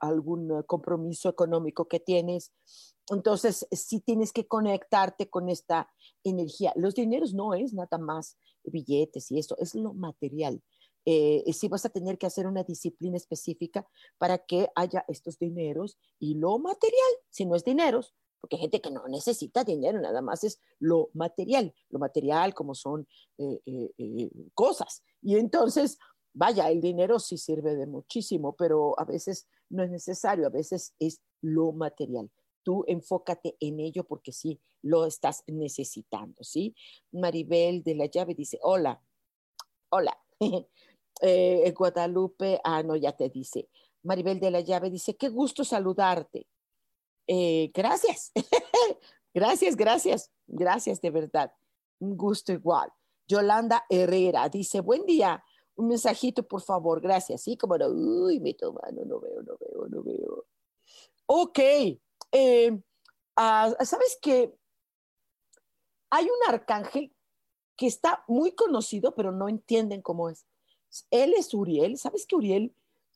algún 0.00 0.62
compromiso 0.64 1.28
económico 1.28 1.88
que 1.88 2.00
tienes. 2.00 2.52
Entonces, 3.10 3.66
sí 3.72 4.00
tienes 4.00 4.32
que 4.32 4.46
conectarte 4.46 5.28
con 5.28 5.48
esta 5.48 5.90
energía. 6.24 6.72
Los 6.76 6.94
dineros 6.94 7.34
no 7.34 7.54
es 7.54 7.72
nada 7.72 7.98
más 7.98 8.36
billetes 8.64 9.30
y 9.30 9.38
eso, 9.38 9.56
es 9.58 9.74
lo 9.74 9.92
material. 9.94 10.62
Eh, 11.06 11.44
sí 11.52 11.68
vas 11.68 11.86
a 11.86 11.88
tener 11.88 12.18
que 12.18 12.26
hacer 12.26 12.46
una 12.46 12.62
disciplina 12.62 13.16
específica 13.16 13.86
para 14.18 14.38
que 14.38 14.68
haya 14.74 15.04
estos 15.08 15.38
dineros 15.38 15.98
y 16.18 16.34
lo 16.34 16.58
material, 16.58 17.10
si 17.30 17.46
no 17.46 17.56
es 17.56 17.64
dineros, 17.64 18.14
porque 18.40 18.56
hay 18.56 18.62
gente 18.62 18.80
que 18.80 18.90
no 18.90 19.06
necesita 19.08 19.64
dinero, 19.64 20.00
nada 20.00 20.22
más 20.22 20.44
es 20.44 20.60
lo 20.78 21.10
material, 21.14 21.74
lo 21.88 21.98
material 21.98 22.54
como 22.54 22.74
son 22.74 23.06
eh, 23.38 23.60
eh, 23.66 24.30
cosas. 24.54 25.02
Y 25.22 25.36
entonces, 25.36 25.98
vaya, 26.40 26.70
el 26.70 26.80
dinero 26.80 27.18
sí 27.18 27.36
sirve 27.36 27.76
de 27.76 27.86
muchísimo, 27.86 28.56
pero 28.56 28.98
a 28.98 29.04
veces 29.04 29.46
no 29.68 29.82
es 29.82 29.90
necesario, 29.90 30.46
a 30.46 30.50
veces 30.50 30.94
es 30.98 31.20
lo 31.42 31.72
material. 31.72 32.30
Tú 32.62 32.82
enfócate 32.88 33.58
en 33.60 33.78
ello 33.78 34.04
porque 34.04 34.32
sí 34.32 34.58
lo 34.80 35.04
estás 35.04 35.44
necesitando, 35.46 36.42
¿sí? 36.42 36.74
Maribel 37.12 37.82
de 37.82 37.94
la 37.94 38.06
llave 38.06 38.34
dice, 38.34 38.58
hola, 38.62 39.02
hola. 39.90 40.18
eh, 41.20 41.74
Guadalupe, 41.76 42.58
ah, 42.64 42.82
no, 42.82 42.96
ya 42.96 43.12
te 43.12 43.28
dice. 43.28 43.68
Maribel 44.02 44.40
de 44.40 44.50
la 44.50 44.60
Llave 44.60 44.88
dice, 44.88 45.18
qué 45.18 45.28
gusto 45.28 45.62
saludarte. 45.62 46.46
Eh, 47.26 47.70
gracias, 47.74 48.32
gracias, 49.34 49.76
gracias, 49.76 50.30
gracias 50.46 51.02
de 51.02 51.10
verdad. 51.10 51.52
Un 51.98 52.16
gusto 52.16 52.50
igual. 52.50 52.90
Yolanda 53.28 53.84
Herrera 53.90 54.48
dice, 54.48 54.80
buen 54.80 55.04
día, 55.04 55.44
un 55.80 55.88
mensajito, 55.88 56.42
por 56.42 56.62
favor, 56.62 57.00
gracias. 57.00 57.42
Sí, 57.42 57.56
como 57.56 57.76
no, 57.76 57.88
uy, 57.88 58.38
me 58.40 58.54
toma, 58.54 58.80
no, 58.92 59.04
no 59.04 59.20
veo, 59.20 59.42
no 59.42 59.56
veo, 59.58 59.88
no 59.88 60.02
veo. 60.02 60.46
Ok, 61.26 61.58
eh, 62.32 62.80
ah, 63.36 63.74
¿sabes 63.84 64.18
qué? 64.20 64.54
Hay 66.10 66.24
un 66.24 66.52
arcángel 66.52 67.14
que 67.76 67.86
está 67.86 68.24
muy 68.28 68.52
conocido, 68.52 69.14
pero 69.14 69.32
no 69.32 69.48
entienden 69.48 70.02
cómo 70.02 70.28
es. 70.28 70.46
Él 71.10 71.34
es 71.36 71.54
Uriel. 71.54 71.96
¿Sabes 71.98 72.26
que 72.26 72.36
Uriel, 72.36 72.74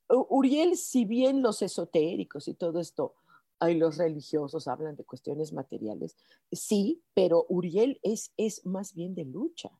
Uriel, 0.08 0.76
si 0.76 1.04
bien 1.04 1.42
los 1.42 1.60
esotéricos 1.60 2.48
y 2.48 2.54
todo 2.54 2.80
esto, 2.80 3.14
hay 3.58 3.76
los 3.76 3.96
religiosos 3.96 4.68
hablan 4.68 4.96
de 4.96 5.04
cuestiones 5.04 5.52
materiales, 5.52 6.16
sí, 6.52 7.02
pero 7.14 7.46
Uriel 7.48 7.98
es, 8.02 8.32
es 8.36 8.64
más 8.66 8.94
bien 8.94 9.14
de 9.14 9.24
lucha. 9.24 9.70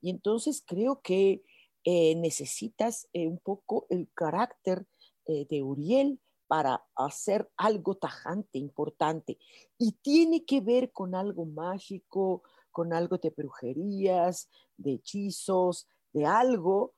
Y 0.00 0.10
entonces 0.10 0.62
creo 0.66 1.00
que 1.00 1.42
eh, 1.84 2.14
necesitas 2.16 3.08
eh, 3.12 3.26
un 3.26 3.38
poco 3.38 3.86
el 3.90 4.08
carácter 4.14 4.86
eh, 5.26 5.46
de 5.48 5.62
Uriel 5.62 6.20
para 6.46 6.84
hacer 6.96 7.50
algo 7.56 7.96
tajante, 7.96 8.58
importante. 8.58 9.38
Y 9.78 9.92
tiene 9.92 10.44
que 10.44 10.60
ver 10.60 10.92
con 10.92 11.14
algo 11.14 11.44
mágico, 11.44 12.42
con 12.70 12.92
algo 12.92 13.18
de 13.18 13.30
brujerías, 13.30 14.48
de 14.76 14.94
hechizos, 14.94 15.86
de 16.12 16.26
algo 16.26 16.94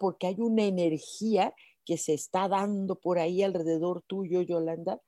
porque 0.00 0.26
hay 0.26 0.40
una 0.40 0.64
energía 0.64 1.54
que 1.84 1.96
se 1.96 2.14
está 2.14 2.48
dando 2.48 2.96
por 2.96 3.18
ahí 3.18 3.42
alrededor 3.42 4.02
tuyo, 4.02 4.42
Yolanda. 4.42 5.00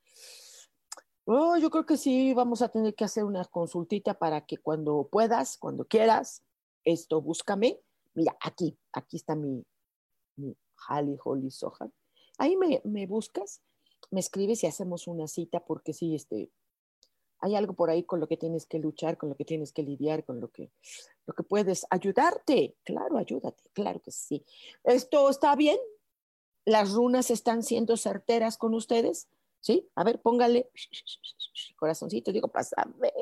Oh, 1.27 1.57
yo 1.57 1.71
creo 1.71 1.87
que 1.87 1.97
sí, 1.97 2.35
vamos 2.35 2.63
a 2.63 2.69
tener 2.69 2.95
que 2.95 3.05
hacer 3.05 3.25
una 3.25 3.45
consultita 3.47 4.15
para 4.15 4.45
que 4.45 4.59
cuando 4.59 5.09
puedas, 5.11 5.57
cuando 5.57 5.87
quieras, 5.87 6.45
esto, 6.85 7.21
búscame. 7.23 7.81
Mira, 8.15 8.37
aquí, 8.41 8.79
aquí 8.93 9.17
está 9.17 9.35
mi, 9.35 9.65
Holly 10.89 11.17
Holly 11.23 11.51
Soja. 11.51 11.91
Ahí 12.39 12.57
me, 12.57 12.81
me 12.85 13.07
buscas, 13.07 13.61
me 14.11 14.21
escribes 14.21 14.63
y 14.65 14.67
hacemos 14.67 15.07
una 15.07 15.29
cita 15.29 15.65
porque 15.65 15.93
sí, 15.93 16.15
este, 16.15 16.51
hay 17.41 17.57
algo 17.57 17.75
por 17.75 17.91
ahí 17.91 18.05
con 18.05 18.21
lo 18.21 18.27
que 18.27 18.37
tienes 18.37 18.67
que 18.67 18.79
luchar, 18.79 19.19
con 19.19 19.29
lo 19.29 19.37
que 19.37 19.45
tienes 19.45 19.73
que 19.73 19.83
lidiar, 19.83 20.25
con 20.25 20.41
lo 20.41 20.51
que, 20.51 20.71
lo 21.27 21.35
que 21.35 21.43
puedes 21.43 21.87
ayudarte. 21.91 22.77
Claro, 22.85 23.19
ayúdate, 23.19 23.63
claro 23.73 24.01
que 24.01 24.11
sí. 24.11 24.45
¿Esto 24.83 25.29
está 25.29 25.55
bien? 25.55 25.79
¿Las 26.65 26.93
runas 26.93 27.31
están 27.31 27.63
siendo 27.63 27.97
certeras 27.97 28.57
con 28.57 28.75
ustedes? 28.75 29.29
¿Sí? 29.61 29.89
A 29.95 30.05
ver, 30.05 30.21
póngale 30.21 30.71
corazoncito, 31.77 32.33
digo, 32.33 32.49
pásame. 32.49 33.13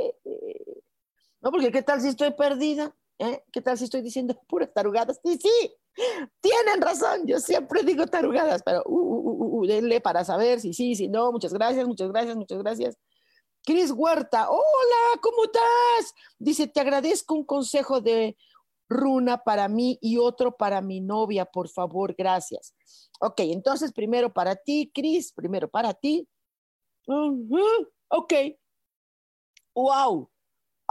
No, 1.41 1.51
porque 1.51 1.73
¿qué 1.73 1.83
tal 1.83 2.01
si 2.01 2.09
estoy 2.09 2.31
perdida? 2.33 2.95
¿Eh? 3.19 3.45
¿Qué 3.53 3.61
tal 3.61 3.79
si 3.79 3.85
estoy 3.85 4.03
diciendo 4.03 4.35
puras 4.49 4.73
tarugadas? 4.73 5.21
Sí, 5.25 5.39
sí, 5.41 5.77
tienen 6.41 6.81
razón, 6.81 7.27
yo 7.27 7.39
siempre 7.39 7.83
digo 7.83 8.07
tarugadas, 8.07 8.63
pero 8.65 8.83
uh, 8.87 8.95
uh, 8.95 9.61
uh, 9.61 9.67
denle 9.67 10.01
para 10.01 10.25
saber 10.25 10.61
si 10.61 10.73
sí, 10.73 10.95
si 10.95 11.09
no. 11.09 11.33
Muchas 11.33 11.53
gracias, 11.53 11.87
muchas 11.87 12.11
gracias, 12.11 12.37
muchas 12.37 12.59
gracias. 12.59 12.99
Cris 13.65 13.93
Huerta, 13.93 14.51
hola, 14.51 15.21
¿cómo 15.23 15.45
estás? 15.45 16.15
Dice, 16.39 16.67
te 16.67 16.81
agradezco 16.81 17.35
un 17.35 17.45
consejo 17.45 18.01
de 18.01 18.37
runa 18.89 19.39
para 19.45 19.69
mí 19.69 19.99
y 20.01 20.19
otro 20.19 20.57
para 20.57 20.81
mi 20.81 21.01
novia, 21.01 21.45
por 21.45 21.69
favor, 21.69 22.15
gracias. 22.17 22.75
Ok, 23.21 23.41
entonces 23.41 23.93
primero 23.93 24.33
para 24.33 24.57
ti, 24.57 24.91
Cris, 24.93 25.33
primero 25.33 25.69
para 25.69 25.95
ti. 25.95 26.29
Ok. 28.09 28.33
Wow. 29.75 30.32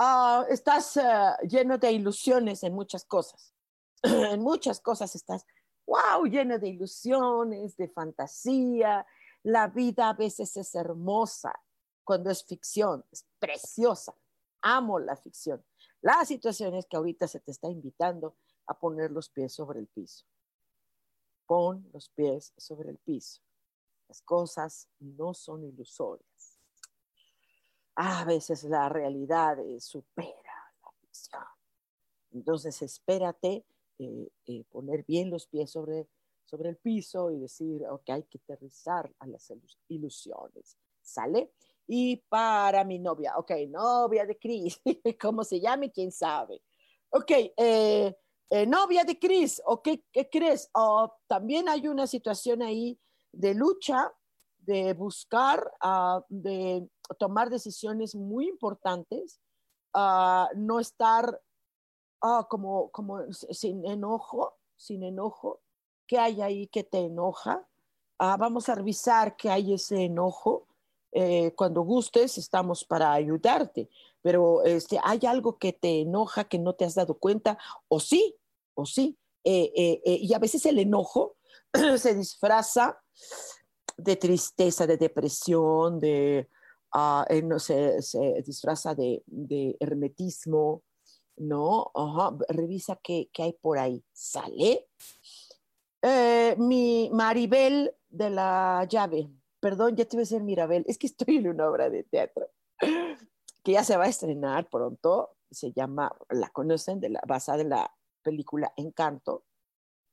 Ah, 0.03 0.47
estás 0.49 0.97
eh, 0.97 1.03
lleno 1.47 1.77
de 1.77 1.91
ilusiones 1.91 2.63
en 2.63 2.73
muchas 2.73 3.05
cosas. 3.05 3.53
en 4.01 4.41
muchas 4.41 4.79
cosas 4.81 5.13
estás, 5.13 5.45
wow, 5.85 6.25
lleno 6.25 6.57
de 6.57 6.69
ilusiones, 6.69 7.77
de 7.77 7.87
fantasía. 7.87 9.05
La 9.43 9.67
vida 9.67 10.09
a 10.09 10.13
veces 10.13 10.57
es 10.57 10.73
hermosa 10.73 11.53
cuando 12.03 12.31
es 12.31 12.43
ficción, 12.43 13.05
es 13.11 13.27
preciosa. 13.37 14.15
Amo 14.63 14.97
la 14.97 15.15
ficción. 15.15 15.63
La 16.01 16.25
situación 16.25 16.73
es 16.73 16.87
que 16.87 16.97
ahorita 16.97 17.27
se 17.27 17.39
te 17.39 17.51
está 17.51 17.69
invitando 17.69 18.37
a 18.65 18.79
poner 18.79 19.11
los 19.11 19.29
pies 19.29 19.53
sobre 19.53 19.81
el 19.81 19.87
piso. 19.87 20.25
Pon 21.45 21.87
los 21.93 22.09
pies 22.09 22.53
sobre 22.57 22.89
el 22.89 22.97
piso. 22.97 23.39
Las 24.07 24.23
cosas 24.23 24.89
no 24.97 25.35
son 25.35 25.63
ilusorias. 25.63 26.30
A 28.03 28.25
veces 28.25 28.63
la 28.63 28.89
realidad 28.89 29.57
supera 29.79 30.73
la 30.83 30.91
ficción. 31.01 31.43
Entonces, 32.31 32.81
espérate, 32.81 33.63
eh, 33.99 34.27
eh, 34.47 34.63
poner 34.71 35.03
bien 35.05 35.29
los 35.29 35.45
pies 35.45 35.69
sobre, 35.69 36.07
sobre 36.43 36.69
el 36.69 36.77
piso 36.77 37.29
y 37.29 37.39
decir, 37.39 37.85
ok, 37.85 38.09
hay 38.09 38.23
que 38.23 38.39
aterrizar 38.39 39.11
a 39.19 39.27
las 39.27 39.53
ilusiones. 39.87 40.77
¿Sale? 41.03 41.51
Y 41.87 42.17
para 42.27 42.83
mi 42.83 42.97
novia, 42.97 43.37
ok, 43.37 43.51
novia 43.69 44.25
de 44.25 44.37
Cris, 44.39 44.81
¿cómo 45.21 45.43
se 45.43 45.59
llame? 45.59 45.91
¿Quién 45.91 46.11
sabe? 46.11 46.61
Ok, 47.09 47.31
eh, 47.57 48.15
novia 48.67 49.03
de 49.03 49.19
Cris, 49.19 49.61
¿o 49.65 49.81
qué, 49.81 50.03
crees? 50.31 50.69
Oh, 50.73 51.13
también 51.27 51.69
hay 51.69 51.87
una 51.87 52.07
situación 52.07 52.63
ahí 52.63 52.99
de 53.31 53.53
lucha, 53.53 54.11
de 54.57 54.93
buscar, 54.93 55.71
uh, 55.83 56.21
de 56.29 56.87
tomar 57.17 57.49
decisiones 57.49 58.15
muy 58.15 58.47
importantes, 58.47 59.39
uh, 59.93 60.47
no 60.55 60.79
estar 60.79 61.41
uh, 62.23 62.43
como, 62.49 62.89
como 62.91 63.31
sin 63.31 63.85
enojo, 63.85 64.57
sin 64.75 65.03
enojo, 65.03 65.61
¿qué 66.07 66.17
hay 66.17 66.41
ahí 66.41 66.67
que 66.67 66.83
te 66.83 66.99
enoja? 66.99 67.67
vamos 68.37 68.69
a 68.69 68.75
revisar 68.75 69.35
qué 69.35 69.49
hay 69.49 69.73
ese 69.73 70.03
enojo. 70.03 70.67
Eh, 71.13 71.53
cuando 71.55 71.81
gustes, 71.81 72.37
estamos 72.37 72.85
para 72.85 73.11
ayudarte, 73.11 73.89
pero 74.21 74.63
este, 74.63 74.97
hay 75.03 75.19
algo 75.27 75.57
que 75.57 75.73
te 75.73 76.01
enoja 76.01 76.45
que 76.45 76.57
no 76.57 76.73
te 76.73 76.85
has 76.85 76.95
dado 76.95 77.15
cuenta, 77.15 77.57
o 77.89 77.99
sí, 77.99 78.37
o 78.75 78.85
sí. 78.85 79.17
Eh, 79.43 79.73
eh, 79.75 80.19
y 80.21 80.33
a 80.33 80.39
veces 80.39 80.65
el 80.65 80.79
enojo 80.79 81.35
se 81.97 82.15
disfraza 82.15 83.01
de 83.97 84.15
tristeza, 84.15 84.87
de 84.87 84.97
depresión, 84.97 85.99
de, 85.99 86.47
uh, 86.93 87.23
no 87.43 87.59
se 87.59 87.97
disfraza 88.45 88.95
de, 88.95 89.23
hermetismo, 89.79 90.83
¿no? 91.37 91.91
Revisa 92.49 92.99
qué, 93.01 93.29
hay 93.37 93.53
por 93.53 93.77
ahí. 93.77 94.03
¿Sale? 94.11 94.87
Eh, 96.01 96.55
mi 96.57 97.09
Maribel 97.13 97.93
de 98.09 98.29
la 98.29 98.87
llave, 98.89 99.29
perdón, 99.59 99.95
ya 99.95 100.05
te 100.05 100.17
voy 100.17 100.21
a 100.21 100.25
decir 100.25 100.41
Mirabel, 100.41 100.83
es 100.87 100.97
que 100.97 101.07
estoy 101.07 101.37
en 101.37 101.47
una 101.47 101.69
obra 101.69 101.89
de 101.89 102.03
teatro 102.03 102.49
que 103.63 103.71
ya 103.71 103.83
se 103.83 103.95
va 103.97 104.05
a 104.05 104.09
estrenar 104.09 104.67
pronto, 104.69 105.37
se 105.51 105.71
llama, 105.71 106.11
la 106.29 106.49
conocen, 106.49 106.99
de 106.99 107.09
la, 107.09 107.21
basada 107.27 107.61
en 107.61 107.69
la 107.69 107.93
película 108.23 108.73
Encanto, 108.75 109.45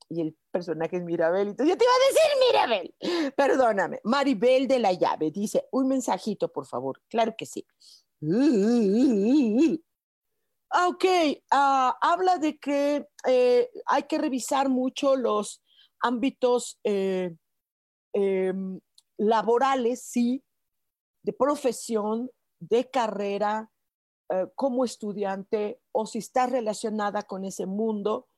y 0.09 0.23
el 0.23 0.37
personaje 0.51 0.97
es 0.97 1.05
Mirabel. 1.05 1.49
Entonces 1.49 1.75
yo 1.75 1.79
te 1.79 1.85
iba 1.85 1.93
a 1.93 2.09
decir 2.09 2.31
Mirabel. 2.47 3.33
Perdóname. 3.37 4.01
Maribel 4.05 4.67
de 4.67 4.79
la 4.79 4.93
llave 4.93 5.31
dice, 5.31 5.67
un 5.71 5.89
mensajito, 5.89 6.53
por 6.53 6.67
favor. 6.67 7.01
Claro 7.09 7.35
que 7.37 7.47
sí. 7.47 7.67
Ok, 10.71 11.05
uh, 11.05 11.93
habla 12.01 12.39
de 12.39 12.59
que 12.59 13.07
eh, 13.27 13.71
hay 13.87 14.03
que 14.03 14.19
revisar 14.19 14.69
mucho 14.69 15.17
los 15.17 15.63
ámbitos 16.01 16.79
eh, 16.85 17.35
em, 18.13 18.79
laborales, 19.17 20.03
sí, 20.03 20.45
de 21.23 21.33
profesión, 21.33 22.31
de 22.61 22.91
carrera, 22.91 23.71
eh, 24.31 24.47
como 24.55 24.85
estudiante, 24.85 25.81
o 25.93 26.07
si 26.07 26.19
estás 26.19 26.51
relacionada 26.51 27.23
con 27.23 27.45
ese 27.45 27.67
mundo, 27.67 28.29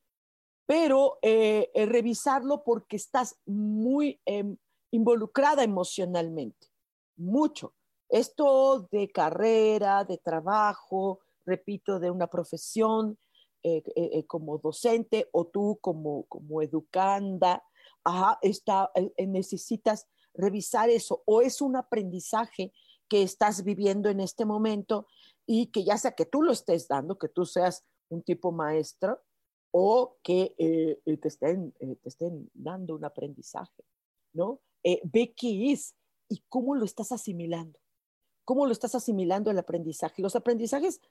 pero 0.70 1.18
eh, 1.20 1.68
eh, 1.74 1.84
revisarlo 1.84 2.62
porque 2.62 2.94
estás 2.94 3.36
muy 3.44 4.20
em, 4.24 4.56
involucrada 4.92 5.64
emocionalmente, 5.64 6.68
mucho. 7.16 7.74
Esto 8.08 8.86
de 8.92 9.10
carrera, 9.10 10.04
de 10.04 10.18
trabajo, 10.18 11.18
repito, 11.44 11.98
de 11.98 12.12
una 12.12 12.28
profesión 12.28 13.18
eh, 13.64 13.82
como 14.28 14.58
docente 14.58 15.28
o 15.32 15.48
tú 15.48 15.76
como, 15.80 16.26
como 16.28 16.62
educanda, 16.62 17.64
está, 18.40 18.92
necesitas 19.18 20.06
revisar 20.34 20.88
eso 20.88 21.24
o 21.26 21.42
es 21.42 21.60
un 21.60 21.74
aprendizaje 21.74 22.72
que 23.08 23.24
estás 23.24 23.64
viviendo 23.64 24.08
en 24.08 24.20
este 24.20 24.44
momento 24.44 25.08
y 25.46 25.72
que 25.72 25.82
ya 25.82 25.98
sea 25.98 26.12
que 26.12 26.26
tú 26.26 26.42
lo 26.44 26.52
estés 26.52 26.86
dando, 26.86 27.18
que 27.18 27.28
tú 27.28 27.44
seas 27.44 27.84
un 28.08 28.22
tipo 28.22 28.52
maestro, 28.52 29.20
o 29.70 30.16
que 30.22 30.54
eh, 30.58 31.00
eh, 31.04 31.16
te, 31.16 31.28
estén, 31.28 31.74
eh, 31.78 31.96
te 31.96 32.08
estén 32.08 32.50
dando 32.54 32.94
un 32.94 33.04
aprendizaje, 33.04 33.84
¿no? 34.32 34.60
ve 34.82 35.34
qué 35.36 35.72
es 35.72 35.94
y 36.28 36.42
cómo 36.48 36.74
lo 36.74 36.86
estás 36.86 37.12
asimilando. 37.12 37.78
¿Cómo 38.46 38.64
lo 38.64 38.72
estás 38.72 38.94
asimilando 38.94 39.50
el 39.50 39.58
aprendizaje? 39.58 40.22
Los 40.22 40.34
aprendizajes 40.36 41.02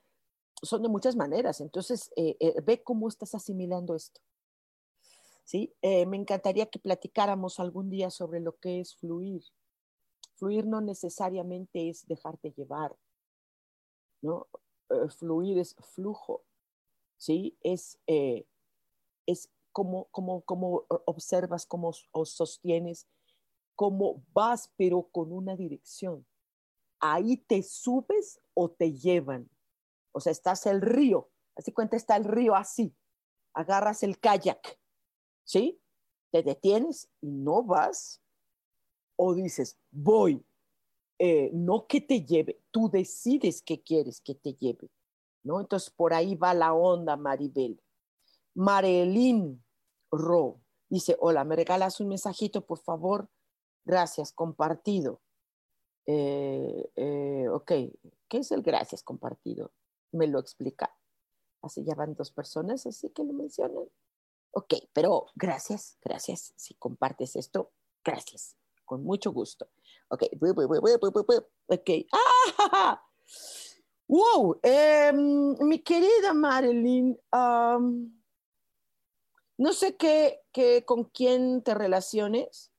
son 0.60 0.82
de 0.82 0.88
muchas 0.88 1.14
maneras, 1.14 1.60
entonces 1.60 2.10
ve 2.16 2.82
cómo 2.82 3.06
estás 3.06 3.36
asimilando 3.36 3.94
esto. 3.94 4.20
¿Sí? 5.44 5.72
me 5.82 6.16
encantaría 6.16 6.66
que 6.66 6.80
platicáramos 6.80 7.60
algún 7.60 7.90
día 7.90 8.10
sobre 8.10 8.40
lo 8.40 8.56
que 8.56 8.80
es 8.80 8.96
fluir. 8.96 9.44
Fluir 10.34 10.66
no 10.66 10.80
necesariamente 10.80 11.88
es 11.88 12.06
dejarte 12.08 12.50
llevar, 12.50 12.96
¿no? 14.20 14.48
fluir 15.16 15.58
es 15.58 15.76
flujo, 15.94 16.42
¿sí? 17.20 17.58
Es 17.62 18.00
es 19.26 19.50
cómo, 19.72 20.08
observas, 21.06 21.66
cómo 21.66 21.92
sostienes, 22.24 23.06
cómo 23.76 24.24
vas, 24.32 24.72
pero 24.76 25.08
con 25.10 25.32
una 25.32 25.56
dirección. 25.56 26.26
Ahí 26.98 27.36
te 27.36 27.62
subes 27.62 28.40
o 28.54 28.70
te 28.70 28.92
llevan. 28.92 29.48
O 30.12 30.20
sea, 30.20 30.32
estás 30.32 30.66
el 30.66 30.80
río, 30.80 31.30
así 31.54 31.72
cuenta, 31.72 31.96
está 31.96 32.16
el 32.16 32.24
río 32.24 32.54
así. 32.54 32.94
Agarras 33.54 34.02
el 34.02 34.18
kayak, 34.18 34.78
¿sí? 35.44 35.80
Te 36.30 36.42
detienes 36.42 37.08
y 37.20 37.30
no 37.30 37.62
vas. 37.62 38.20
O 39.16 39.34
dices, 39.34 39.78
voy. 39.90 40.44
Eh, 41.18 41.50
no 41.52 41.86
que 41.86 42.00
te 42.00 42.24
lleve, 42.24 42.62
tú 42.70 42.88
decides 42.88 43.60
qué 43.60 43.82
quieres 43.82 44.22
que 44.22 44.34
te 44.34 44.54
lleve, 44.54 44.88
Entonces 45.44 45.90
por 45.90 46.14
ahí 46.14 46.34
va 46.34 46.54
la 46.54 46.72
onda, 46.72 47.16
Maribel. 47.16 47.80
Marelín 48.54 49.64
Ro 50.10 50.60
dice, 50.88 51.16
hola, 51.20 51.44
¿me 51.44 51.56
regalas 51.56 52.00
un 52.00 52.08
mensajito, 52.08 52.66
por 52.66 52.78
favor? 52.78 53.28
Gracias, 53.84 54.32
compartido. 54.32 55.20
Eh, 56.06 56.90
eh, 56.96 57.48
ok, 57.48 57.72
¿qué 58.28 58.38
es 58.38 58.50
el 58.50 58.62
gracias 58.62 59.02
compartido? 59.02 59.72
Me 60.12 60.26
lo 60.26 60.38
explica. 60.38 60.94
Así 61.62 61.84
ya 61.84 61.94
van 61.94 62.14
dos 62.14 62.32
personas, 62.32 62.86
así 62.86 63.10
que 63.10 63.22
lo 63.22 63.32
mencionan. 63.32 63.84
Ok, 64.52 64.74
pero 64.92 65.26
gracias, 65.36 65.98
gracias. 66.02 66.52
Si 66.56 66.74
compartes 66.74 67.36
esto, 67.36 67.70
gracias. 68.04 68.56
Con 68.84 69.04
mucho 69.04 69.30
gusto. 69.30 69.68
Ok, 70.08 70.24
ok. 71.68 71.90
¡Ah! 72.12 73.06
¡Wow! 74.10 74.58
Em, 74.64 75.54
mi 75.60 75.78
querida 75.78 76.34
Marilyn, 76.34 77.16
no 79.56 79.72
sé 79.72 79.96
qué, 79.96 80.40
con 80.84 81.04
quién 81.04 81.62
te 81.62 81.74
relaciones, 81.74 82.72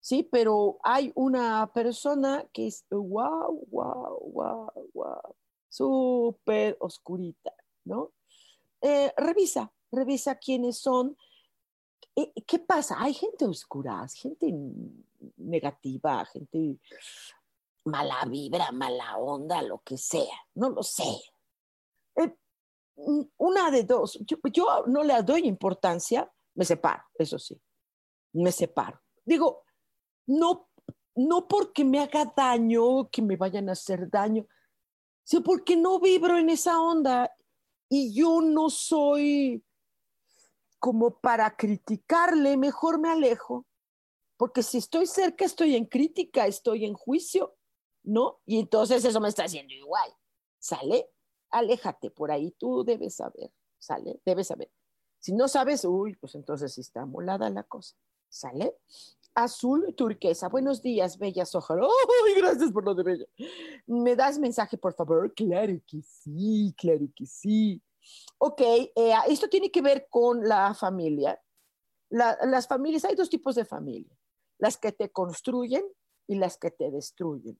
sí, 0.00 0.22
pero 0.22 0.78
hay 0.82 1.12
una 1.14 1.70
persona 1.74 2.48
que 2.54 2.68
es 2.68 2.86
wow, 2.88 3.66
wow, 3.70 4.18
wow, 4.32 4.90
wow, 4.94 5.36
súper 5.68 6.78
oscurita, 6.80 7.52
¿no? 7.84 8.12
Eh, 8.80 9.12
revisa, 9.18 9.70
revisa 9.90 10.36
quiénes 10.36 10.78
son. 10.78 11.18
Eh, 12.16 12.32
¿Qué 12.46 12.58
pasa? 12.58 12.96
Hay 12.98 13.12
gente 13.12 13.44
oscura, 13.44 14.06
gente 14.08 14.50
negativa, 15.36 16.24
gente 16.24 16.78
mala 17.84 18.24
vibra, 18.26 18.70
mala 18.72 19.16
onda, 19.18 19.62
lo 19.62 19.78
que 19.84 19.96
sea, 19.96 20.36
no 20.54 20.70
lo 20.70 20.82
sé. 20.82 21.20
Eh, 22.16 22.34
una 22.96 23.70
de 23.70 23.84
dos, 23.84 24.18
yo, 24.26 24.38
no 24.86 25.02
le 25.02 25.22
doy 25.22 25.46
importancia, 25.46 26.30
me 26.54 26.64
separo, 26.64 27.02
eso 27.14 27.38
sí, 27.38 27.60
me 28.32 28.52
separo. 28.52 29.00
Digo, 29.24 29.64
no, 30.26 30.68
no 31.16 31.48
porque 31.48 31.84
me 31.84 32.00
haga 32.00 32.32
daño, 32.36 33.08
que 33.10 33.22
me 33.22 33.36
vayan 33.36 33.68
a 33.68 33.72
hacer 33.72 34.10
daño, 34.10 34.46
sino 35.24 35.42
porque 35.42 35.76
no 35.76 36.00
vibro 36.00 36.36
en 36.36 36.50
esa 36.50 36.80
onda 36.80 37.34
y 37.88 38.14
yo 38.14 38.40
no 38.40 38.70
soy 38.70 39.64
como 40.78 41.20
para 41.20 41.56
criticarle, 41.56 42.56
mejor 42.56 42.98
me 42.98 43.08
alejo, 43.08 43.66
porque 44.36 44.62
si 44.64 44.78
estoy 44.78 45.06
cerca 45.06 45.44
estoy 45.44 45.76
en 45.76 45.86
crítica, 45.86 46.46
estoy 46.46 46.84
en 46.84 46.94
juicio, 46.94 47.56
¿no? 48.02 48.40
Y 48.44 48.58
entonces 48.58 49.04
eso 49.04 49.20
me 49.20 49.28
está 49.28 49.44
haciendo 49.44 49.72
igual, 49.74 50.10
¿sale? 50.58 51.10
aléjate 51.52 52.10
por 52.10 52.32
ahí, 52.32 52.50
tú 52.52 52.82
debes 52.82 53.16
saber, 53.16 53.52
¿sale? 53.78 54.20
Debes 54.24 54.48
saber. 54.48 54.70
Si 55.20 55.32
no 55.32 55.46
sabes, 55.46 55.84
uy, 55.84 56.16
pues 56.16 56.34
entonces 56.34 56.76
está 56.78 57.06
molada 57.06 57.48
la 57.50 57.62
cosa, 57.62 57.94
¿sale? 58.28 58.76
azul 59.34 59.94
turquesa. 59.96 60.48
Buenos 60.50 60.82
días, 60.82 61.16
bella 61.16 61.46
Sojar. 61.46 61.78
¡Ay, 61.80 62.34
gracias 62.36 62.70
por 62.70 62.84
lo 62.84 62.94
de 62.94 63.02
bella! 63.02 63.24
¿Me 63.86 64.14
das 64.14 64.38
mensaje, 64.38 64.76
por 64.76 64.92
favor? 64.92 65.32
Claro 65.32 65.72
que 65.86 66.02
sí, 66.02 66.74
claro 66.76 67.06
que 67.16 67.24
sí. 67.24 67.82
Ok, 68.36 68.60
eh, 68.60 69.14
esto 69.28 69.48
tiene 69.48 69.70
que 69.70 69.80
ver 69.80 70.06
con 70.10 70.46
la 70.46 70.74
familia. 70.74 71.40
las 72.10 72.68
familias, 72.68 73.06
hay 73.06 73.14
dos 73.14 73.30
tipos 73.30 73.54
de 73.54 73.64
familia. 73.64 74.14
Las 74.58 74.76
que 74.76 74.92
te 74.92 75.10
construyen 75.10 75.84
y 76.26 76.34
las 76.34 76.58
que 76.58 76.70
te 76.70 76.90
destruyen. 76.90 77.58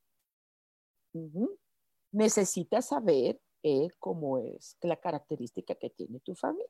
Necesitas 2.12 2.88
saber 2.88 3.40
eh, 3.62 3.88
cómo 3.98 4.38
es 4.38 4.76
la 4.82 4.96
característica 4.96 5.74
que 5.74 5.90
tiene 5.90 6.20
tu 6.20 6.34
familia. 6.34 6.66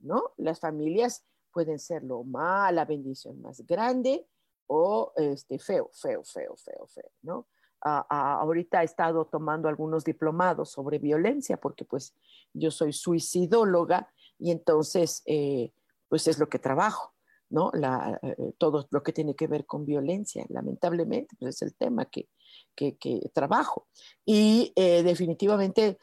¿No? 0.00 0.32
Las 0.36 0.60
familias 0.60 1.24
pueden 1.52 1.78
ser 1.78 2.02
lo 2.02 2.24
más, 2.24 2.72
la 2.74 2.84
bendición 2.84 3.40
más 3.40 3.64
grande 3.66 4.26
o 4.66 5.12
este, 5.16 5.58
feo, 5.58 5.90
feo, 5.92 6.22
feo, 6.24 6.56
feo, 6.56 6.86
feo, 6.86 7.10
¿no? 7.22 7.46
ahorita 7.84 8.80
he 8.80 8.84
estado 8.86 9.26
tomando 9.26 9.68
algunos 9.68 10.04
diplomados 10.04 10.70
sobre 10.70 10.98
violencia 10.98 11.58
porque 11.58 11.84
pues 11.84 12.14
yo 12.54 12.70
soy 12.70 12.94
suicidóloga 12.94 14.10
y 14.38 14.50
entonces 14.50 15.22
eh, 15.26 15.72
pues 16.08 16.26
es 16.26 16.38
lo 16.38 16.48
que 16.48 16.58
trabajo, 16.58 17.14
¿no? 17.50 17.70
La, 17.74 18.18
eh, 18.22 18.54
todo 18.58 18.86
lo 18.90 19.02
que 19.02 19.12
tiene 19.12 19.36
que 19.36 19.46
ver 19.46 19.66
con 19.66 19.84
violencia, 19.84 20.46
lamentablemente, 20.48 21.36
pues 21.38 21.56
es 21.56 21.62
el 21.62 21.74
tema 21.74 22.06
que, 22.06 22.28
que, 22.74 23.30
trabajo. 23.32 23.86
Y 24.24 24.72
eh, 24.76 25.02
definitivamente 25.02 25.98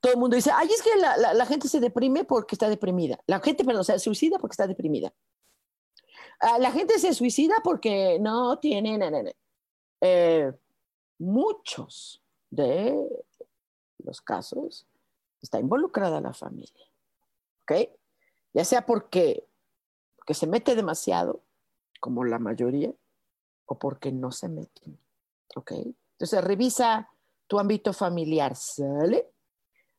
todo 0.00 0.12
el 0.12 0.18
mundo 0.18 0.36
dice, 0.36 0.50
ay, 0.52 0.68
es 0.68 0.82
que 0.82 0.96
la, 0.96 1.34
la, 1.34 1.46
gente 1.46 1.68
se 1.68 1.80
deprime 1.80 2.24
porque 2.24 2.54
está 2.54 2.68
deprimida. 2.68 3.18
La 3.26 3.40
gente, 3.40 3.64
perdón, 3.64 3.84
se 3.84 3.98
suicida 3.98 4.38
porque 4.38 4.52
está 4.52 4.66
deprimida. 4.66 5.14
Ah, 6.40 6.58
la 6.58 6.70
gente 6.72 6.98
se 6.98 7.14
suicida 7.14 7.56
porque 7.62 8.18
no 8.20 8.58
tiene... 8.58 9.34
Eh, 10.00 10.52
muchos 11.18 12.22
de 12.50 12.94
los 13.98 14.20
casos 14.20 14.86
está 15.40 15.58
involucrada 15.58 16.20
la 16.20 16.34
familia. 16.34 16.86
¿Ok? 17.62 17.88
Ya 18.52 18.64
sea 18.64 18.84
porque, 18.84 19.46
porque 20.16 20.34
se 20.34 20.46
mete 20.46 20.74
demasiado, 20.74 21.42
como 22.00 22.24
la 22.24 22.38
mayoría, 22.38 22.92
o 23.66 23.78
porque 23.78 24.12
no 24.12 24.30
se 24.30 24.48
meten. 24.48 24.98
¿Ok? 25.56 25.72
Entonces 25.72 26.42
revisa 26.42 27.08
tu 27.46 27.58
ámbito 27.58 27.92
familiar, 27.92 28.56
¿sale? 28.56 29.34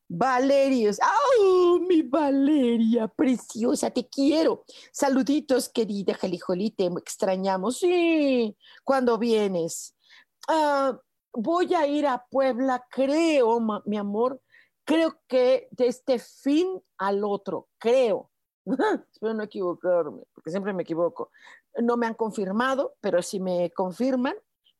Valeria, 0.08 0.92
¡oh, 1.40 1.80
mi 1.80 2.04
Valeria, 2.04 3.08
preciosa, 3.08 3.90
te 3.90 4.08
quiero! 4.08 4.64
Saluditos, 4.92 5.70
querida 5.70 6.14
Jalijolí, 6.14 6.72
te 6.72 6.86
extrañamos. 6.86 7.80
Sí, 7.80 8.56
cuando 8.84 9.18
vienes. 9.18 9.96
Ah, 10.48 11.00
voy 11.34 11.74
a 11.74 11.88
ir 11.88 12.06
a 12.06 12.24
Puebla, 12.30 12.86
creo, 12.90 13.60
mi 13.86 13.98
amor, 13.98 14.42
creo 14.84 15.20
que 15.28 15.68
de 15.72 15.88
este 15.88 16.20
fin 16.20 16.82
al 17.00 17.24
otro, 17.24 17.68
creo. 17.80 18.32
Espero 19.12 19.34
no 19.34 19.44
equivocarme, 19.44 20.24
porque 20.34 20.52
siempre 20.52 20.74
me 20.74 20.84
equivoco. 20.84 21.32
No 21.82 21.98
me 21.98 22.06
han 22.06 22.14
confirmado, 22.14 22.96
pero 23.02 23.22
si 23.22 23.40
me 23.40 23.72
confirman, 23.72 24.36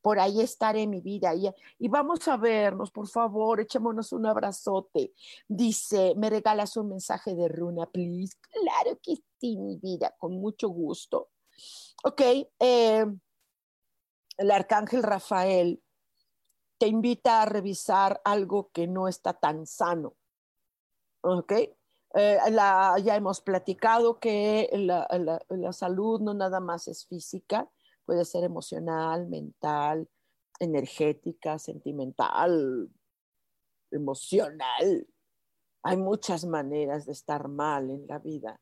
por 0.06 0.20
ahí 0.20 0.40
estaré 0.40 0.86
mi 0.86 1.00
vida. 1.00 1.34
Y, 1.34 1.88
vamos 1.88 2.28
a 2.28 2.36
vernos, 2.36 2.92
por 2.92 3.08
favor, 3.08 3.58
echémonos 3.58 4.12
un 4.12 4.24
abrazote. 4.26 5.12
Dice, 5.48 6.14
¿me 6.16 6.30
regalas 6.30 6.76
un 6.76 6.90
mensaje 6.90 7.34
de 7.34 7.48
Runa, 7.48 7.86
please? 7.86 8.36
Claro 8.40 9.00
que 9.02 9.16
sí, 9.40 9.56
mi 9.56 9.78
vida, 9.78 10.14
con 10.16 10.34
mucho 10.34 10.68
gusto. 10.68 11.30
Ok, 12.04 12.20
eh, 12.20 13.04
el 14.36 14.50
arcángel 14.52 15.02
Rafael 15.02 15.82
te 16.78 16.86
invita 16.86 17.42
a 17.42 17.46
revisar 17.46 18.20
algo 18.24 18.70
que 18.72 18.86
no 18.86 19.08
está 19.08 19.32
tan 19.32 19.66
sano. 19.66 20.14
¿Ok? 21.22 21.52
Eh, 22.14 22.38
ya 23.02 23.16
hemos 23.16 23.40
platicado 23.40 24.20
que 24.20 24.70
la, 24.72 25.72
salud 25.72 26.20
no 26.20 26.32
nada 26.32 26.60
más 26.60 26.86
es 26.86 27.04
física, 27.06 27.68
puede 28.06 28.24
ser 28.24 28.44
emocional, 28.44 29.26
mental, 29.26 30.08
energética, 30.60 31.58
sentimental, 31.58 32.88
emocional. 33.90 35.06
Hay 35.82 35.96
muchas 35.96 36.44
maneras 36.44 37.04
de 37.06 37.12
estar 37.12 37.48
mal 37.48 37.90
en 37.90 38.06
la 38.06 38.18
vida. 38.18 38.60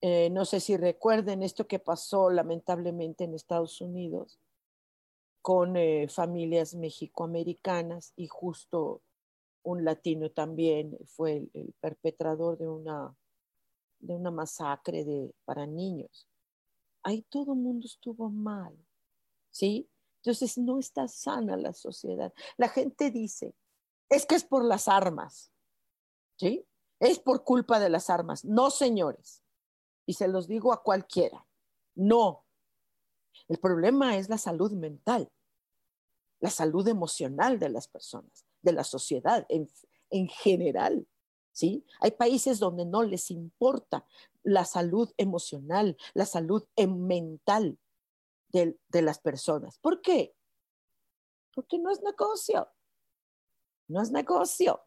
Eh, 0.00 0.30
no 0.30 0.44
sé 0.44 0.60
si 0.60 0.76
recuerden 0.76 1.42
esto 1.42 1.66
que 1.66 1.78
pasó 1.78 2.30
lamentablemente 2.30 3.24
en 3.24 3.34
Estados 3.34 3.80
Unidos 3.80 4.38
con 5.42 5.76
eh, 5.76 6.08
familias 6.08 6.74
mexicoamericanas 6.74 8.12
y 8.16 8.26
justo 8.26 9.02
un 9.62 9.84
latino 9.84 10.30
también 10.30 10.96
fue 11.04 11.48
el, 11.52 11.74
perpetrador 11.80 12.58
de 12.58 12.68
una, 12.68 13.14
de 13.98 14.14
una 14.14 14.30
masacre 14.30 15.04
de, 15.04 15.34
para 15.44 15.66
niños 15.66 16.28
ahí 17.02 17.22
todo 17.22 17.52
el 17.52 17.58
mundo 17.58 17.86
estuvo 17.86 18.30
mal, 18.30 18.76
¿sí? 19.50 19.88
Entonces 20.22 20.58
no 20.58 20.78
está 20.78 21.08
sana 21.08 21.56
la 21.56 21.72
sociedad. 21.72 22.32
La 22.56 22.68
gente 22.68 23.10
dice, 23.10 23.54
es 24.08 24.26
que 24.26 24.34
es 24.34 24.44
por 24.44 24.64
las 24.64 24.88
armas, 24.88 25.52
¿sí? 26.36 26.66
Es 27.00 27.18
por 27.18 27.44
culpa 27.44 27.78
de 27.78 27.90
las 27.90 28.10
armas. 28.10 28.44
No, 28.44 28.70
señores. 28.70 29.42
Y 30.06 30.14
se 30.14 30.28
los 30.28 30.48
digo 30.48 30.72
a 30.72 30.82
cualquiera, 30.82 31.46
no. 31.94 32.44
El 33.48 33.58
problema 33.58 34.16
es 34.16 34.28
la 34.28 34.38
salud 34.38 34.72
mental, 34.72 35.30
la 36.40 36.50
salud 36.50 36.86
emocional 36.88 37.58
de 37.58 37.68
las 37.68 37.88
personas, 37.88 38.46
de 38.62 38.72
la 38.72 38.84
sociedad 38.84 39.46
en, 39.48 39.70
en 40.10 40.28
general. 40.28 41.06
¿Sí? 41.52 41.84
Hay 42.00 42.12
países 42.12 42.60
donde 42.60 42.84
no 42.84 43.02
les 43.02 43.32
importa 43.32 44.06
la 44.48 44.64
salud 44.64 45.12
emocional, 45.18 45.96
la 46.14 46.24
salud 46.24 46.66
mental 46.76 47.78
de, 48.48 48.78
las 49.02 49.18
personas. 49.18 49.78
¿Por 49.78 50.00
qué? 50.00 50.34
Porque 51.54 51.78
no 51.78 51.90
es 51.90 52.02
negocio. 52.02 52.66
No 53.88 54.00
es 54.00 54.10
negocio. 54.10 54.82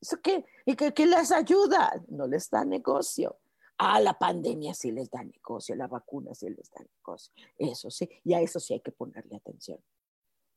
¿Eso 0.00 0.20
qué? 0.22 0.44
¿Y 0.64 0.76
qué, 0.76 1.06
les 1.06 1.32
ayuda? 1.32 2.00
No 2.08 2.28
les 2.28 2.48
da 2.48 2.64
negocio. 2.64 3.40
Ah, 3.76 4.00
la 4.00 4.16
pandemia 4.16 4.74
sí 4.74 4.92
les 4.92 5.10
da 5.10 5.22
negocio, 5.22 5.74
la 5.74 5.86
vacuna 5.86 6.34
sí 6.34 6.48
les 6.50 6.70
da 6.70 6.80
negocio. 6.80 7.32
Eso 7.56 7.90
sí, 7.90 8.08
y 8.24 8.34
a 8.34 8.40
eso 8.40 8.58
sí 8.60 8.74
hay 8.74 8.80
que 8.80 8.92
ponerle 8.92 9.36
atención. 9.36 9.82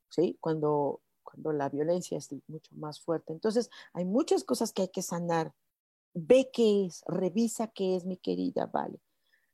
¿Sí? 0.08 0.36
Cuando, 0.40 1.02
cuando 1.22 1.52
la 1.52 1.68
violencia 1.68 2.18
es 2.18 2.30
mucho 2.46 2.74
más 2.76 3.00
fuerte. 3.00 3.32
Entonces, 3.32 3.70
hay 3.92 4.04
muchas 4.04 4.44
cosas 4.44 4.72
que 4.72 4.82
hay 4.82 4.88
que 4.88 5.02
sanar 5.02 5.52
ve 6.14 6.50
qué 6.52 6.86
es, 6.86 7.02
revisa 7.06 7.68
qué 7.68 7.96
es, 7.96 8.04
mi 8.04 8.16
querida, 8.16 8.66
vale. 8.66 9.00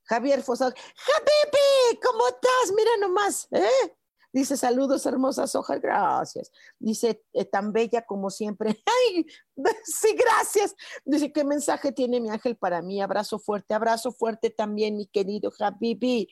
Javier 0.04 0.42
Fosal, 0.42 0.74
Javier, 0.96 2.00
¿cómo 2.02 2.26
estás? 2.28 2.72
Mira 2.74 2.90
nomás, 3.00 3.46
¿eh? 3.50 3.96
Dice, 4.30 4.58
saludos, 4.58 5.06
hermosas 5.06 5.54
hojas, 5.54 5.80
gracias. 5.80 6.52
Dice, 6.78 7.24
eh, 7.32 7.44
tan 7.46 7.72
bella 7.72 8.02
como 8.02 8.30
siempre. 8.30 8.82
Ay, 8.86 9.26
sí, 9.84 10.14
gracias. 10.16 10.74
Dice, 11.04 11.32
¿qué 11.32 11.44
mensaje 11.44 11.92
tiene 11.92 12.20
mi 12.20 12.30
ángel 12.30 12.56
para 12.56 12.82
mí? 12.82 13.00
Abrazo 13.00 13.38
fuerte, 13.38 13.74
abrazo 13.74 14.12
fuerte 14.12 14.50
también, 14.50 14.96
mi 14.96 15.06
querido 15.06 15.50
Habibi. 15.58 16.28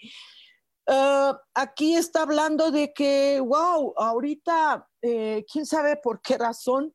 Uh, 0.89 1.35
aquí 1.55 1.97
está 1.97 2.23
hablando 2.23 2.71
de 2.71 2.93
que, 2.93 3.41
wow, 3.41 3.95
ahorita, 3.97 4.89
eh, 5.03 5.45
quién 5.51 5.67
sabe 5.67 5.97
por 5.97 6.21
qué 6.21 6.39
razón, 6.39 6.95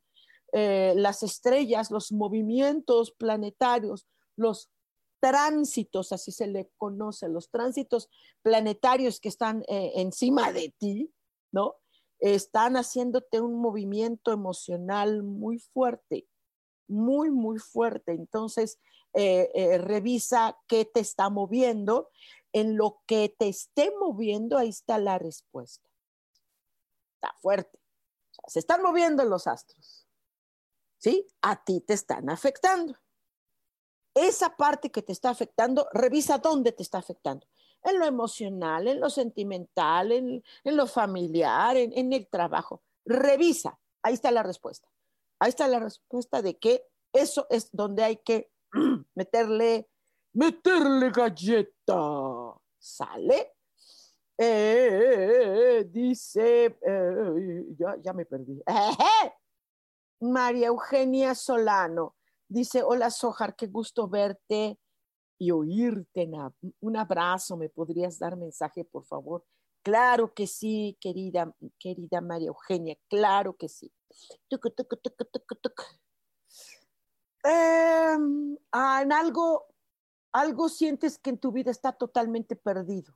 eh, 0.54 0.92
las 0.96 1.22
estrellas, 1.22 1.90
los 1.90 2.12
movimientos 2.12 3.10
planetarios, 3.12 4.06
los 4.36 4.70
tránsitos, 5.18 6.12
así 6.12 6.30
se 6.30 6.46
le 6.46 6.70
conoce, 6.76 7.30
los 7.30 7.48
tránsitos 7.48 8.10
planetarios 8.42 9.18
que 9.18 9.30
están 9.30 9.62
eh, 9.66 9.92
encima 9.94 10.52
de 10.52 10.74
ti, 10.78 11.10
¿no? 11.52 11.76
Están 12.18 12.76
haciéndote 12.76 13.40
un 13.40 13.62
movimiento 13.62 14.30
emocional 14.30 15.22
muy 15.22 15.58
fuerte, 15.58 16.28
muy, 16.86 17.30
muy 17.30 17.58
fuerte. 17.58 18.12
Entonces, 18.12 18.78
eh, 19.14 19.78
revisa 19.78 20.58
qué 20.68 20.84
te 20.84 21.00
está 21.00 21.30
moviendo. 21.30 22.10
En 22.52 22.76
lo 22.76 23.00
que 23.06 23.34
te 23.36 23.48
esté 23.48 23.90
moviendo, 23.98 24.58
ahí 24.58 24.68
está 24.68 24.98
la 24.98 25.18
respuesta. 25.18 25.88
Está 27.14 27.34
fuerte. 27.40 27.78
se 28.46 28.58
están 28.58 28.82
moviendo 28.82 29.24
los 29.24 29.46
astros 29.46 30.01
¿sí? 31.02 31.26
A 31.42 31.64
ti 31.64 31.80
te 31.80 31.94
están 31.94 32.30
afectando. 32.30 32.94
Esa 34.14 34.56
parte 34.56 34.90
que 34.90 35.02
te 35.02 35.12
está 35.12 35.30
afectando, 35.30 35.88
revisa 35.92 36.38
dónde 36.38 36.70
te 36.70 36.82
está 36.82 36.98
afectando. 36.98 37.46
En 37.82 37.98
lo 37.98 38.06
emocional, 38.06 38.86
en 38.86 39.00
lo 39.00 39.10
sentimental, 39.10 40.12
en, 40.12 40.42
lo 40.64 40.86
familiar, 40.86 41.76
en, 41.76 42.12
el 42.12 42.28
trabajo. 42.28 42.82
Revisa. 43.04 43.80
Ahí 44.02 44.14
está 44.14 44.30
la 44.30 44.44
respuesta. 44.44 44.88
Ahí 45.40 45.48
está 45.48 45.66
la 45.66 45.80
respuesta 45.80 46.40
de 46.40 46.56
que 46.58 46.84
eso 47.12 47.46
es 47.50 47.70
donde 47.72 48.04
hay 48.04 48.16
que 48.18 48.52
meterle, 49.16 49.88
meterle 50.34 51.10
galleta. 51.10 52.54
¿Sale? 52.78 53.54
Eh, 54.38 55.84
dice, 55.88 56.78
eh, 56.80 57.64
ya, 57.76 57.96
ya 58.00 58.12
me 58.12 58.24
perdí. 58.24 58.62
María 60.22 60.68
Eugenia 60.68 61.34
Solano 61.34 62.14
dice, 62.48 62.82
hola 62.82 63.10
Sojar, 63.10 63.56
qué 63.56 63.66
gusto 63.66 64.08
verte 64.08 64.78
y 65.36 65.50
oírte. 65.50 66.30
Un 66.80 66.96
abrazo, 66.96 67.56
¿me 67.56 67.68
podrías 67.68 68.18
dar 68.20 68.36
mensaje, 68.36 68.84
por 68.84 69.04
favor? 69.04 69.44
Claro 69.82 70.32
que 70.32 70.46
sí, 70.46 70.96
querida, 71.00 71.52
querida 71.76 72.20
María 72.20 72.48
Eugenia, 72.48 72.96
claro 73.08 73.56
que 73.56 73.68
sí. 73.68 73.92
Em, 77.42 78.56
ah, 78.70 79.02
en 79.02 79.12
algo, 79.12 79.66
algo 80.30 80.68
sientes 80.68 81.18
que 81.18 81.30
en 81.30 81.38
tu 81.38 81.50
vida 81.50 81.72
está 81.72 81.90
totalmente 81.92 82.54
perdido. 82.54 83.12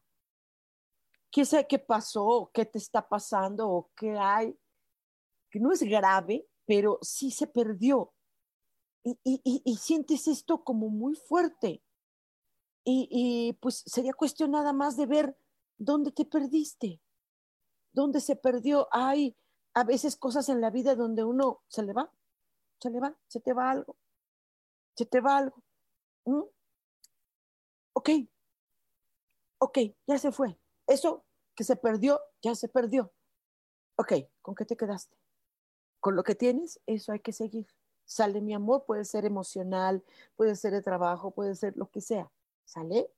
¿Qué 1.30 1.44
sé 1.44 1.68
qué 1.68 1.78
pasó? 1.78 2.50
¿Qué 2.52 2.64
te 2.64 2.78
está 2.78 3.06
pasando? 3.06 3.68
¿O 3.68 3.90
qué 3.94 4.18
hay? 4.18 4.58
Que 5.50 5.60
no 5.60 5.70
es 5.70 5.82
grave, 5.84 6.48
pero 6.66 6.98
sí 7.02 7.30
se 7.30 7.46
perdió. 7.46 8.12
Y, 9.04 9.76
sientes 9.80 10.26
esto 10.26 10.64
como 10.64 10.88
muy 10.88 11.14
fuerte. 11.14 11.82
Y, 12.84 13.08
y, 13.10 13.52
pues 13.54 13.84
sería 13.86 14.12
cuestión 14.12 14.50
nada 14.50 14.72
más 14.72 14.96
de 14.96 15.06
ver 15.06 15.38
dónde 15.78 16.10
te 16.10 16.24
perdiste, 16.24 17.00
dónde 17.92 18.20
se 18.20 18.36
perdió. 18.36 18.88
Hay 18.90 19.36
a 19.74 19.84
veces 19.84 20.16
cosas 20.16 20.48
en 20.48 20.60
la 20.60 20.70
vida 20.70 20.96
donde 20.96 21.22
uno 21.22 21.62
se 21.68 21.82
le 21.82 21.92
va, 21.92 22.12
se 22.80 22.90
le 22.90 22.98
va, 22.98 23.16
se 23.28 23.40
te 23.40 23.52
va 23.52 23.70
algo, 23.70 23.96
se 24.96 25.06
te 25.06 25.20
va 25.20 25.36
algo. 25.36 25.62
Ok, 27.92 28.10
ok, 29.58 29.78
ya 30.06 30.18
se 30.18 30.32
fue. 30.32 30.58
Eso 30.86 31.24
que 31.54 31.64
se 31.64 31.76
perdió, 31.76 32.20
ya 32.42 32.54
se 32.54 32.68
perdió. 32.68 33.12
Ok, 33.96 34.12
¿con 34.42 34.54
qué 34.54 34.64
te 34.64 34.76
quedaste? 34.76 35.16
Con 36.06 36.14
lo 36.14 36.22
que 36.22 36.36
tienes, 36.36 36.80
eso 36.86 37.10
hay 37.10 37.18
que 37.18 37.32
seguir. 37.32 37.66
Sale 38.04 38.40
mi 38.40 38.54
amor, 38.54 38.84
puede 38.86 39.04
ser 39.04 39.24
emocional, 39.24 40.04
puede 40.36 40.54
ser 40.54 40.72
de 40.72 40.80
trabajo, 40.80 41.32
puede 41.32 41.56
ser 41.56 41.76
lo 41.76 41.90
que 41.90 42.00
sea. 42.00 42.30
Sale 42.64 43.10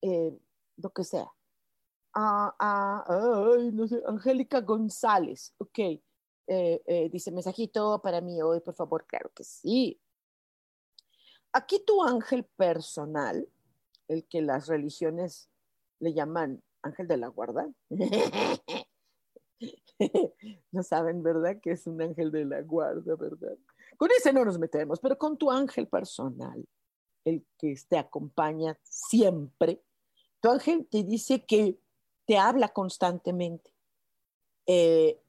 eh, 0.00 0.34
lo 0.78 0.88
que 0.94 1.04
sea. 1.04 1.30
Ah, 2.14 2.56
ah, 2.58 3.04
ay, 3.54 3.70
no 3.72 3.86
sé, 3.86 4.02
Angélica 4.06 4.62
González, 4.62 5.52
ok. 5.58 5.78
Eh, 5.78 6.00
eh, 6.46 7.10
dice, 7.12 7.30
mensajito 7.32 8.00
para 8.00 8.22
mí 8.22 8.40
hoy, 8.40 8.60
por 8.60 8.72
favor, 8.72 9.04
claro 9.06 9.30
que 9.34 9.44
sí. 9.44 10.00
Aquí 11.52 11.84
tu 11.84 12.02
ángel 12.02 12.46
personal, 12.56 13.46
el 14.08 14.24
que 14.24 14.40
las 14.40 14.68
religiones 14.68 15.50
le 15.98 16.14
llaman 16.14 16.62
ángel 16.80 17.08
de 17.08 17.18
la 17.18 17.28
guarda. 17.28 17.70
no 20.72 20.82
saben, 20.82 21.22
¿verdad? 21.22 21.60
Que 21.60 21.72
es 21.72 21.86
un 21.86 22.00
ángel 22.00 22.30
de 22.30 22.44
la 22.44 22.62
guarda, 22.62 23.14
¿verdad? 23.16 23.56
Con 23.96 24.10
ese 24.16 24.32
no 24.32 24.44
nos 24.44 24.58
metemos, 24.58 25.00
pero 25.00 25.18
con 25.18 25.36
tu 25.36 25.50
ángel 25.50 25.88
personal, 25.88 26.66
el 27.24 27.44
que 27.58 27.74
te 27.88 27.98
acompaña 27.98 28.78
siempre, 28.82 29.82
tu 30.40 30.50
ángel 30.50 30.86
te 30.90 31.04
dice 31.04 31.44
que 31.44 31.78
te 32.26 32.36
habla 32.36 32.68
constantemente. 32.68 33.72
Eh, 34.66 35.20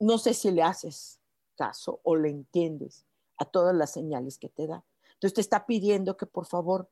no 0.00 0.18
sé 0.18 0.34
si 0.34 0.50
le 0.50 0.62
haces 0.62 1.20
caso 1.56 2.00
o 2.04 2.16
le 2.16 2.30
entiendes 2.30 3.04
a 3.36 3.44
todas 3.44 3.74
las 3.74 3.92
señales 3.92 4.38
que 4.38 4.48
te 4.48 4.66
da. 4.66 4.84
Entonces 5.14 5.34
te 5.34 5.40
está 5.40 5.66
pidiendo 5.66 6.16
que 6.16 6.26
por 6.26 6.46
favor 6.46 6.88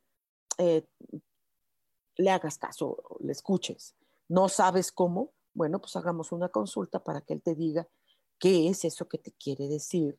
eh, 0.58 0.86
le 2.16 2.30
hagas 2.30 2.58
caso, 2.58 3.18
le 3.20 3.32
escuches. 3.32 3.94
No 4.28 4.48
sabes 4.48 4.90
cómo, 4.90 5.32
bueno, 5.56 5.80
pues 5.80 5.96
hagamos 5.96 6.32
una 6.32 6.50
consulta 6.50 7.02
para 7.02 7.22
que 7.22 7.32
él 7.32 7.42
te 7.42 7.54
diga 7.54 7.88
qué 8.38 8.68
es 8.68 8.84
eso 8.84 9.08
que 9.08 9.16
te 9.16 9.32
quiere 9.32 9.68
decir, 9.68 10.18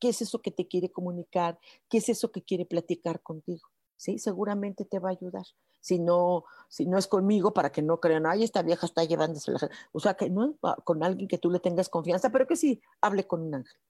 qué 0.00 0.08
es 0.08 0.22
eso 0.22 0.40
que 0.40 0.50
te 0.50 0.66
quiere 0.66 0.90
comunicar, 0.90 1.58
qué 1.88 1.98
es 1.98 2.08
eso 2.08 2.32
que 2.32 2.42
quiere 2.42 2.64
platicar 2.64 3.22
contigo. 3.22 3.68
Sí, 3.96 4.18
seguramente 4.18 4.84
te 4.84 5.00
va 5.00 5.10
a 5.10 5.12
ayudar. 5.12 5.44
Si 5.80 5.98
no, 5.98 6.44
si 6.68 6.86
no 6.86 6.96
es 6.98 7.06
conmigo, 7.06 7.52
para 7.52 7.70
que 7.70 7.82
no 7.82 8.00
crean, 8.00 8.26
ay, 8.26 8.42
esta 8.42 8.62
vieja 8.62 8.86
está 8.86 9.04
llevándose 9.04 9.52
la... 9.52 9.70
O 9.92 10.00
sea, 10.00 10.14
que 10.14 10.30
no 10.30 10.56
con 10.84 11.02
alguien 11.02 11.28
que 11.28 11.38
tú 11.38 11.50
le 11.50 11.60
tengas 11.60 11.88
confianza, 11.88 12.30
pero 12.30 12.46
que 12.46 12.56
sí 12.56 12.80
hable 13.00 13.26
con 13.26 13.42
un 13.42 13.56
ángel. 13.56 13.80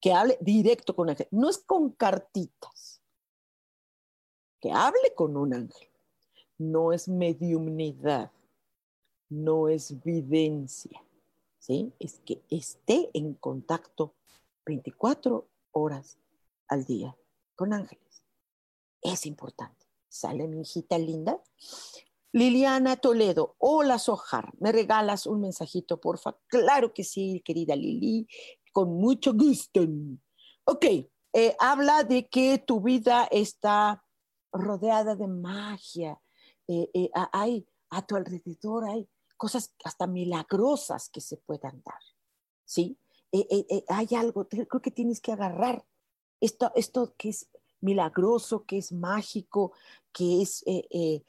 Que 0.00 0.12
hable 0.12 0.38
directo 0.40 0.94
con 0.94 1.04
un 1.04 1.10
ángel. 1.10 1.28
No 1.30 1.48
es 1.48 1.58
con 1.58 1.90
cartitas. 1.90 3.02
Que 4.60 4.70
hable 4.70 5.14
con 5.14 5.36
un 5.36 5.54
ángel 5.54 5.88
no 6.58 6.92
es 6.92 7.08
mediumnidad, 7.08 8.30
no 9.28 9.68
es 9.68 10.02
videncia, 10.02 11.02
¿sí? 11.58 11.92
Es 11.98 12.20
que 12.24 12.42
esté 12.50 13.10
en 13.14 13.34
contacto 13.34 14.14
24 14.64 15.48
horas 15.72 16.18
al 16.68 16.84
día 16.84 17.16
con 17.54 17.72
ángeles. 17.72 18.24
Es 19.02 19.26
importante. 19.26 19.86
¿Sale 20.08 20.46
mi 20.48 20.60
hijita 20.60 20.98
linda? 20.98 21.42
Liliana 22.32 22.96
Toledo, 22.96 23.56
hola 23.58 23.98
Sojar, 23.98 24.52
¿me 24.58 24.70
regalas 24.70 25.26
un 25.26 25.40
mensajito, 25.40 26.00
porfa? 26.00 26.36
Claro 26.48 26.92
que 26.92 27.02
sí, 27.02 27.40
querida 27.42 27.74
Lili, 27.74 28.28
con 28.72 28.98
mucho 28.98 29.32
gusto. 29.32 29.80
Ok, 30.64 30.84
eh, 31.32 31.56
habla 31.58 32.04
de 32.04 32.28
que 32.28 32.58
tu 32.58 32.80
vida 32.80 33.24
está 33.30 34.04
rodeada 34.52 35.16
de 35.16 35.28
magia, 35.28 36.20
eh, 36.68 36.90
eh, 36.92 37.10
hay 37.32 37.66
a 37.90 38.06
tu 38.06 38.16
alrededor, 38.16 38.84
hay 38.84 39.08
cosas 39.36 39.72
hasta 39.84 40.06
milagrosas 40.06 41.08
que 41.08 41.20
se 41.20 41.36
puedan 41.36 41.82
dar, 41.84 42.00
¿sí? 42.64 42.98
Eh, 43.32 43.84
hay 43.88 44.08
algo, 44.16 44.48
creo 44.48 44.80
que 44.80 44.90
tienes 44.90 45.20
que 45.20 45.32
agarrar 45.32 45.84
esto, 46.40 46.72
esto 46.74 47.14
que 47.16 47.30
es 47.30 47.48
milagroso, 47.80 48.64
que 48.64 48.78
es 48.78 48.92
mágico, 48.92 49.72
que 50.12 50.42
es 50.42 50.64
de, 50.64 51.24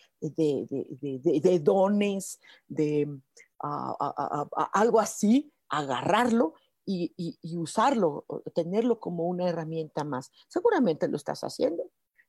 dones, 1.62 2.40
de 2.68 3.20
algo 3.60 5.00
así, 5.00 5.52
agarrarlo 5.70 6.54
y, 6.86 7.14
y, 7.42 7.58
usarlo, 7.58 8.26
tenerlo 8.56 9.00
como 9.00 9.26
una 9.26 9.50
herramienta 9.50 10.04
más. 10.04 10.32
Seguramente 10.48 11.08
lo 11.08 11.18
estás 11.18 11.42
haciendo. 11.42 11.84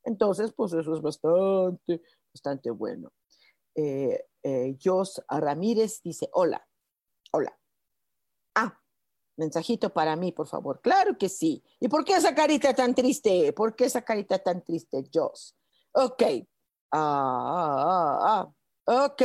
Entonces, 0.04 0.52
pues 0.52 0.72
eso 0.72 0.94
es 0.94 1.00
bastante, 1.00 2.02
bastante 2.32 2.70
bueno. 2.70 3.12
Eh, 3.80 4.26
eh, 4.42 4.76
Jos 4.82 5.22
Ramírez 5.28 6.02
dice, 6.02 6.28
hola, 6.32 6.66
hola. 7.30 7.56
Ah, 8.56 8.76
mensajito 9.36 9.92
para 9.92 10.16
mí, 10.16 10.32
por 10.32 10.48
favor. 10.48 10.80
Claro 10.80 11.16
que 11.16 11.28
sí. 11.28 11.62
¿Y 11.78 11.86
por 11.86 12.04
qué 12.04 12.14
esa 12.16 12.34
carita 12.34 12.74
tan 12.74 12.92
triste? 12.92 13.52
¿Por 13.52 13.76
qué 13.76 13.84
esa 13.84 14.02
carita 14.02 14.40
tan 14.40 14.64
triste, 14.64 15.08
Jos? 15.14 15.56
Ok. 15.92 16.22
Ah, 16.90 18.18
ah, 18.20 18.50
ah. 18.84 19.04
Ok. 19.06 19.22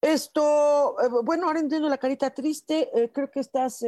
Esto, 0.00 0.96
eh, 1.02 1.08
bueno, 1.22 1.46
ahora 1.46 1.60
entiendo 1.60 1.90
la 1.90 1.98
carita 1.98 2.32
triste. 2.32 2.90
creo 3.12 3.30
que 3.30 3.40
estás 3.40 3.84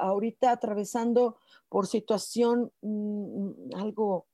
ahorita 0.00 0.50
atravesando 0.50 1.38
por 1.68 1.86
situación 1.86 2.72
mm, 2.82 2.88
mm, 2.88 3.76
algo 3.76 4.26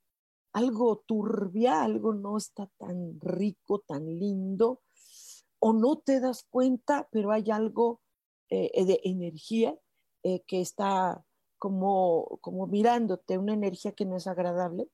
algo 0.53 1.03
turbia, 1.07 1.83
algo 1.83 2.15
no 2.15 2.37
está 2.37 2.69
tan 2.79 3.19
rico, 3.21 3.81
tan 3.81 4.07
lindo, 4.07 4.83
o 5.59 5.73
no 5.73 5.99
te 5.99 6.21
das 6.21 6.45
cuenta, 6.51 7.09
pero 7.11 7.33
hay 7.33 7.51
algo 7.51 8.01
eh, 8.51 8.85
de 8.85 9.01
energía 9.05 9.79
eh, 10.23 10.43
que 10.47 10.61
está 10.61 11.25
como, 11.59 12.39
como 12.41 12.67
mirándote, 12.67 13.39
una 13.39 13.55
energía 13.55 13.93
que 13.93 14.05
no 14.05 14.17
es 14.17 14.27
agradable. 14.27 14.91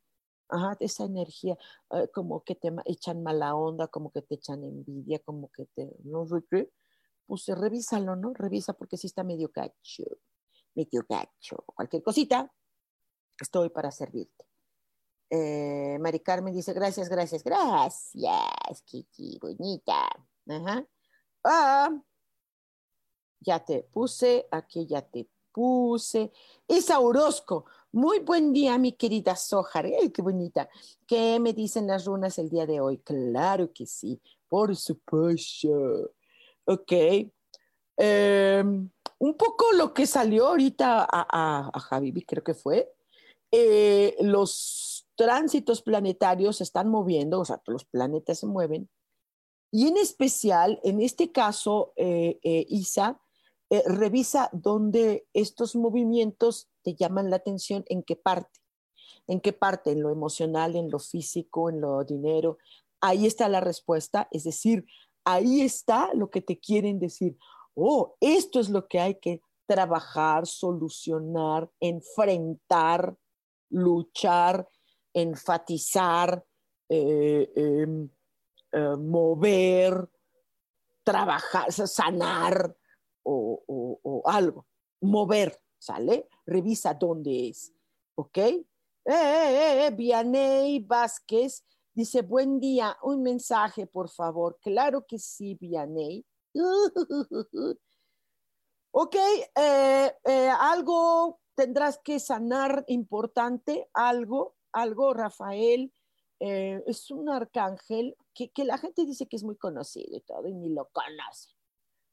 Ajá, 0.51 0.77
esa 0.81 1.05
energía, 1.05 1.59
eh, 1.91 2.09
como 2.13 2.43
que 2.45 2.55
te 2.55 2.71
echan 2.87 3.23
mala 3.23 3.55
onda, 3.55 3.89
como 3.89 4.11
que 4.11 4.23
te 4.23 4.37
echan 4.37 4.65
envidia, 4.65 5.19
como 5.21 5.51
que 5.51 5.67
te, 5.75 5.91
no 6.05 6.27
sé 6.27 6.37
qué, 6.51 6.71
pues 7.27 7.47
revísalo, 7.49 8.17
¿no? 8.17 8.33
Revisa 8.33 8.73
porque 8.73 8.97
sí 8.97 9.07
está 9.07 9.25
medio 9.25 9.51
cacho, 9.51 10.05
medio 10.75 11.07
cacho, 11.07 11.65
cualquier 11.75 12.03
cosita, 12.03 12.53
estoy 13.41 13.69
para 13.71 13.91
servirte. 13.91 14.45
Eh, 15.31 15.99
Mari 16.01 16.21
Carmen 16.21 16.55
dice, 16.55 16.73
gracias, 16.73 17.09
gracias, 17.09 17.45
gracias, 17.45 18.83
Kiki, 18.85 19.39
bonita. 19.41 20.09
Ajá. 20.49 20.87
Ah, 21.45 21.91
ya 23.41 23.65
te 23.65 23.83
puse, 23.83 24.47
aquí 24.51 24.87
ya 24.87 25.03
te 25.03 25.29
puse. 25.53 26.33
Isa 26.67 26.99
Orozco, 27.01 27.67
muy 27.93 28.21
buen 28.21 28.53
día, 28.53 28.79
mi 28.79 28.93
querida 28.93 29.37
Sojar. 29.37 29.87
¡Ay, 29.87 30.11
qué 30.11 30.23
bonita! 30.23 30.69
¿Qué 31.07 31.39
me 31.41 31.53
dicen 31.53 31.87
las 31.87 32.07
runas 32.07 32.39
el 32.39 32.49
día 32.49 32.67
de 32.67 32.81
hoy? 32.81 32.99
Claro 32.99 33.73
que 33.73 33.87
sí, 33.87 34.21
por 34.49 34.75
supuesto. 34.77 36.13
Ok. 36.65 36.93
Em, 37.97 38.91
un 39.19 39.37
poco 39.37 39.73
lo 39.73 39.93
que 39.93 40.07
salió 40.07 40.49
ahorita 40.49 41.03
a, 41.03 41.07
a, 41.11 41.71
a 41.73 41.81
Javi, 41.81 42.13
creo 42.25 42.45
que 42.45 42.55
fue. 42.55 42.95
Eh, 43.51 44.17
los 44.21 44.98
tránsitos 45.19 45.83
planetarios 45.83 46.59
se 46.59 46.65
están 46.65 46.89
moviendo, 46.89 47.41
o 47.41 47.45
sea, 47.45 47.61
los 47.67 47.85
planetas 47.85 48.39
se 48.39 48.47
mueven 48.47 48.89
Y 49.73 49.89
en 49.89 49.97
especial, 49.97 50.81
en 50.85 51.03
este 51.03 51.33
caso, 51.33 51.93
eh, 51.97 52.39
eh, 52.43 52.65
Isa, 52.69 53.21
eh, 53.69 53.83
revisa 53.85 54.49
dónde 54.53 55.27
estos 55.35 55.75
movimientos 55.75 56.71
te 56.83 56.95
llaman 56.95 57.31
la 57.31 57.37
atención, 57.37 57.85
en 57.89 58.05
qué 58.05 58.15
parte, 58.15 58.61
en 59.27 59.41
qué 59.41 59.53
parte, 59.53 59.91
en 59.91 60.03
lo 60.03 60.11
emocional, 60.11 60.77
en 60.77 60.89
lo 60.89 61.01
físico, 61.01 61.69
en 61.69 61.81
lo 61.81 62.05
dinero. 62.05 62.59
Ahí 63.01 63.27
está 63.27 63.49
la 63.49 63.61
respuesta, 63.61 64.29
es 64.31 64.45
decir, 64.45 64.87
ahí 65.25 65.63
está 65.63 66.15
lo 66.15 66.31
que 66.31 66.43
te 66.43 66.61
quieren 66.61 67.01
decir. 67.01 67.37
Oh, 67.75 68.15
esto 68.21 68.61
es 68.61 68.71
lo 68.71 68.87
que 68.87 69.01
hay 69.01 69.17
que 69.17 69.43
trabajar, 69.67 70.47
solucionar, 70.47 71.69
enfrentar, 71.81 73.17
luchar, 73.69 74.67
enfatizar, 75.13 76.45
eh, 76.89 77.53
em, 77.55 78.09
eh, 78.73 78.97
mover, 78.97 80.09
trabajar, 81.05 81.73
sanar 81.73 82.75
o, 83.23 84.23
algo. 84.27 84.67
Mover, 85.03 85.61
¿sale? 85.79 86.29
Revisa 86.47 86.95
dónde 86.95 87.49
es, 87.49 87.73
¿ok? 88.17 88.39
Eh, 89.05 89.91
Vianey 89.95 90.81
Vázquez 90.81 91.65
dice, 91.95 92.23
buen 92.23 92.59
día, 92.59 92.97
un 93.03 93.23
mensaje, 93.23 93.87
por 93.87 94.09
favor. 94.09 94.59
Claro 94.61 95.07
que 95.07 95.19
sí, 95.19 95.57
Vianey. 95.61 96.25
ok, 98.93 99.17
algo 100.61 101.41
tendrás 101.55 101.99
que 101.99 102.21
sanar 102.21 102.85
importante, 102.87 103.91
algo, 103.93 104.58
algo, 104.73 105.15
Rafael. 105.15 105.93
es 106.41 107.11
un 107.11 107.29
arcángel 107.29 108.17
que, 108.33 108.51
que, 108.51 108.65
la 108.65 108.79
gente 108.79 109.05
dice 109.05 109.27
que 109.27 109.37
es 109.37 109.45
muy 109.45 109.57
conocido 109.57 110.17
y 110.17 110.21
todo, 110.21 110.47
y 110.47 110.55
ni 110.55 110.69
lo 110.69 110.89
conoce 110.93 111.59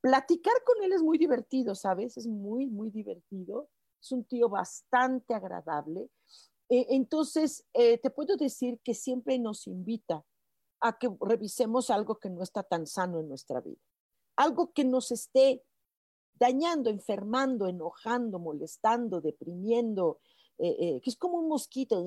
platicar 0.05 0.53
con 0.63 0.83
él 0.83 0.93
es 0.93 1.01
muy 1.01 1.17
divertido, 1.17 1.73
¿sabes? 1.73 2.15
Es 2.15 2.27
muy, 2.27 2.67
muy 2.67 2.91
divertido. 2.91 3.69
Es 3.99 4.11
un 4.11 4.23
tío 4.23 4.47
bastante 4.49 5.33
agradable. 5.33 6.11
Eh, 6.69 6.85
entonces, 6.91 7.65
eh, 7.73 7.97
te 7.97 8.11
puedo 8.11 8.37
decir 8.37 8.79
que 8.83 8.93
siempre 8.93 9.39
nos 9.39 9.65
invita 9.65 10.23
a 10.79 10.99
que 10.99 11.09
revisemos 11.19 11.89
algo 11.89 12.19
que 12.19 12.29
no 12.29 12.43
está 12.43 12.61
tan 12.61 12.85
sano 12.85 13.19
en 13.19 13.29
nuestra 13.29 13.61
vida. 13.61 13.81
Algo 14.35 14.73
que 14.73 14.85
nos 14.85 15.09
esté 15.09 15.63
dañando, 16.35 16.91
enfermando, 16.91 17.67
enojando, 17.67 18.37
molestando, 18.37 19.21
deprimiendo, 19.21 20.19
eh, 20.57 21.01
que 21.01 21.09
es 21.09 21.17
como 21.17 21.37
un 21.37 21.47
mosquito, 21.47 22.03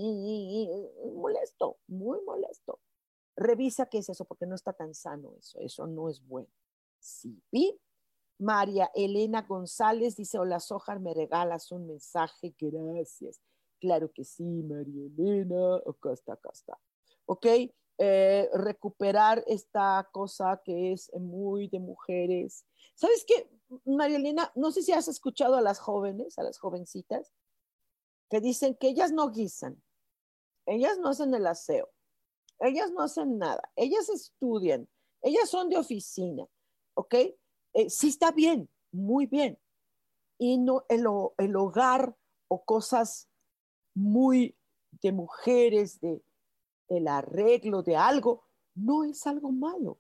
molesto, 1.15 1.79
muy 1.87 2.21
molesto. 2.23 2.81
Revisa 3.37 3.87
qué 3.87 3.99
es 3.99 4.09
eso, 4.09 4.25
porque 4.25 4.47
no 4.47 4.55
está 4.55 4.73
tan 4.73 4.95
sano 4.95 5.35
eso, 5.39 5.59
eso 5.61 5.87
no 5.87 6.09
es 6.09 6.27
bueno. 6.27 6.49
Sí, 6.99 7.41
María 8.39 8.91
Elena 8.95 9.43
González 9.43 10.17
dice, 10.17 10.39
hola 10.39 10.61
Sojar, 10.61 11.01
me 11.01 11.15
regalas 11.15 11.73
un 11.73 11.87
mensaje, 11.87 12.55
gracias. 12.59 13.41
Claro 13.81 14.13
que 14.13 14.25
sí, 14.25 14.45
María 14.45 15.07
Elena, 15.07 15.77
acá 15.87 16.13
está, 16.13 16.33
acá 16.35 16.51
está. 16.53 16.79
Ok, 17.27 17.47
eh, 17.99 18.49
recuperar 18.55 19.43
esta 19.47 20.09
cosa 20.13 20.61
que 20.65 20.93
es 20.93 21.13
muy 21.15 21.69
de 21.69 21.81
mujeres. 21.81 22.65
¿Sabes 22.95 23.25
qué, 23.27 23.51
María 23.85 24.17
Elena? 24.17 24.53
No 24.55 24.71
sé 24.71 24.83
si 24.83 24.93
has 24.93 25.09
escuchado 25.09 25.57
a 25.57 25.61
las 25.61 25.79
jóvenes, 25.79 26.39
a 26.39 26.45
las 26.45 26.59
jovencitas, 26.59 27.33
que 28.29 28.41
dicen 28.41 28.75
que 28.75 28.89
ellas 28.89 29.13
no 29.13 29.31
guisan, 29.31 29.83
ellas 30.67 30.99
no 30.99 31.09
hacen 31.09 31.35
el 31.35 31.47
aseo, 31.47 31.89
ellas 32.61 32.91
no 32.93 33.03
hacen 33.03 33.39
nada, 33.39 33.63
ellas 33.77 34.09
estudian, 34.09 34.89
ellas 35.23 35.49
son 35.49 35.69
de 35.69 35.79
oficina, 35.79 36.47
¿ok? 36.95 37.15
Eh, 37.75 37.91
sí 37.91 38.09
está 38.09 38.33
bien, 38.33 38.69
muy 38.93 39.27
bien. 39.27 39.59
Y 40.39 40.59
no 40.59 40.85
el, 40.89 41.05
el 41.39 41.57
hogar 41.57 42.17
o 42.49 42.65
cosas 42.65 43.29
muy 43.95 44.57
de 45.03 45.13
mujeres, 45.13 46.01
de 46.01 46.23
el 46.89 47.09
arreglo 47.09 47.83
de 47.83 47.97
algo, 47.97 48.45
no 48.75 49.05
es 49.05 49.27
algo 49.27 49.53
malo. 49.53 49.99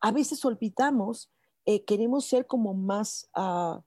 A 0.00 0.12
veces 0.12 0.44
olvidamos, 0.44 1.30
eh, 1.64 1.84
queremos 1.84 2.24
ser 2.24 2.46
como 2.46 2.74
más, 2.74 3.28
uh, 3.36 3.80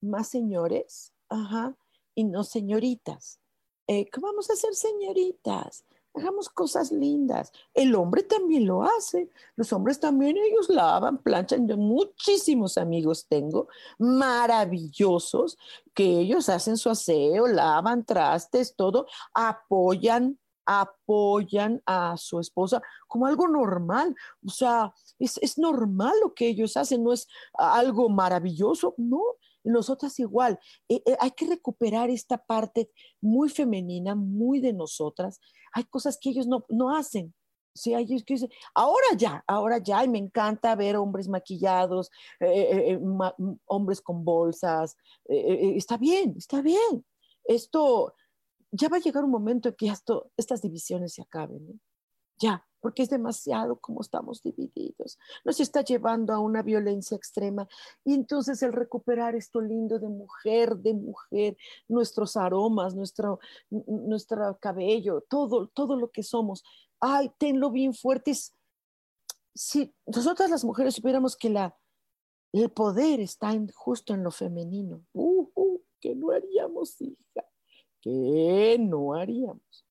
más 0.00 0.28
señores, 0.28 1.12
ajá, 1.28 1.76
y 2.14 2.24
no 2.24 2.44
señoritas. 2.44 3.40
Eh, 3.86 4.08
¿Qué 4.10 4.20
vamos 4.20 4.50
a 4.50 4.56
ser 4.56 4.74
señoritas? 4.74 5.84
hagamos 6.14 6.48
cosas 6.48 6.92
lindas. 6.92 7.52
El 7.74 7.94
hombre 7.94 8.22
también 8.22 8.66
lo 8.66 8.82
hace. 8.82 9.30
Los 9.56 9.72
hombres 9.72 10.00
también, 10.00 10.36
ellos 10.36 10.68
lavan, 10.68 11.18
planchan. 11.18 11.66
Yo 11.66 11.76
muchísimos 11.76 12.78
amigos 12.78 13.26
tengo 13.28 13.68
maravillosos 13.98 15.58
que 15.94 16.20
ellos 16.20 16.48
hacen 16.48 16.76
su 16.76 16.90
aseo, 16.90 17.46
lavan 17.46 18.04
trastes, 18.04 18.74
todo, 18.76 19.06
apoyan 19.34 20.38
apoyan 20.64 21.82
a 21.86 22.16
su 22.16 22.38
esposa 22.38 22.80
como 23.08 23.26
algo 23.26 23.48
normal. 23.48 24.14
O 24.46 24.50
sea, 24.50 24.94
es, 25.18 25.36
es 25.42 25.58
normal 25.58 26.12
lo 26.22 26.34
que 26.34 26.46
ellos 26.46 26.76
hacen, 26.76 27.02
no 27.02 27.12
es 27.12 27.26
algo 27.54 28.08
maravilloso, 28.08 28.94
no, 28.96 29.22
nosotras 29.64 30.18
igual. 30.18 30.58
Eh, 30.88 31.02
eh, 31.06 31.16
hay 31.20 31.30
que 31.32 31.46
recuperar 31.46 32.10
esta 32.10 32.38
parte 32.38 32.90
muy 33.20 33.48
femenina, 33.48 34.14
muy 34.14 34.60
de 34.60 34.72
nosotras. 34.72 35.40
Hay 35.72 35.84
cosas 35.84 36.18
que 36.20 36.30
ellos 36.30 36.46
no, 36.46 36.64
no 36.68 36.94
hacen. 36.94 37.34
Sí, 37.74 37.94
ellos 37.94 38.22
que 38.24 38.36
ahora 38.74 39.06
ya, 39.16 39.42
ahora 39.46 39.78
ya, 39.78 40.04
y 40.04 40.08
me 40.08 40.18
encanta 40.18 40.74
ver 40.74 40.96
hombres 40.96 41.26
maquillados, 41.26 42.10
eh, 42.40 43.00
hombres 43.64 44.02
con 44.02 44.24
bolsas. 44.24 44.94
está 45.26 45.96
bien, 45.96 46.34
está 46.36 46.60
bien. 46.60 47.06
Esto, 47.44 48.14
ya 48.72 48.88
va 48.90 48.98
a 48.98 49.00
llegar 49.00 49.24
un 49.24 49.30
momento 49.30 49.70
en 49.70 49.74
que 49.74 49.86
esto, 49.88 50.30
estas 50.36 50.60
divisiones 50.60 51.14
se 51.14 51.22
acaben. 51.22 51.80
Ya, 52.42 52.66
porque 52.80 53.04
es 53.04 53.08
demasiado 53.08 53.78
como 53.78 54.00
estamos 54.00 54.42
divididos. 54.42 55.16
Nos 55.44 55.60
está 55.60 55.82
llevando 55.82 56.32
a 56.32 56.40
una 56.40 56.62
violencia 56.62 57.16
extrema. 57.16 57.68
Y 58.04 58.14
entonces 58.14 58.60
el 58.64 58.72
recuperar 58.72 59.36
esto 59.36 59.60
lindo 59.60 60.00
de 60.00 60.08
mujer, 60.08 60.76
de 60.76 60.92
mujer, 60.92 61.56
nuestros 61.86 62.36
aromas, 62.36 62.96
nuestro, 62.96 63.38
nuestro 63.70 64.58
cabello, 64.58 65.24
todo, 65.28 65.68
todo 65.68 65.94
lo 65.94 66.10
que 66.10 66.24
somos. 66.24 66.64
Ay, 66.98 67.30
tenlo 67.38 67.70
bien 67.70 67.94
fuertes. 67.94 68.52
Si 69.54 69.94
nosotras 70.04 70.50
las 70.50 70.64
mujeres 70.64 70.96
supiéramos 70.96 71.36
que 71.36 71.48
la, 71.48 71.78
el 72.52 72.72
poder 72.72 73.20
está 73.20 73.52
en, 73.52 73.68
justo 73.68 74.14
en 74.14 74.24
lo 74.24 74.32
femenino, 74.32 75.04
uh, 75.12 75.48
uh, 75.54 75.80
¿qué 76.00 76.16
no 76.16 76.32
haríamos, 76.32 77.00
hija? 77.00 77.44
¿Qué 78.00 78.78
no 78.80 79.14
haríamos? 79.14 79.81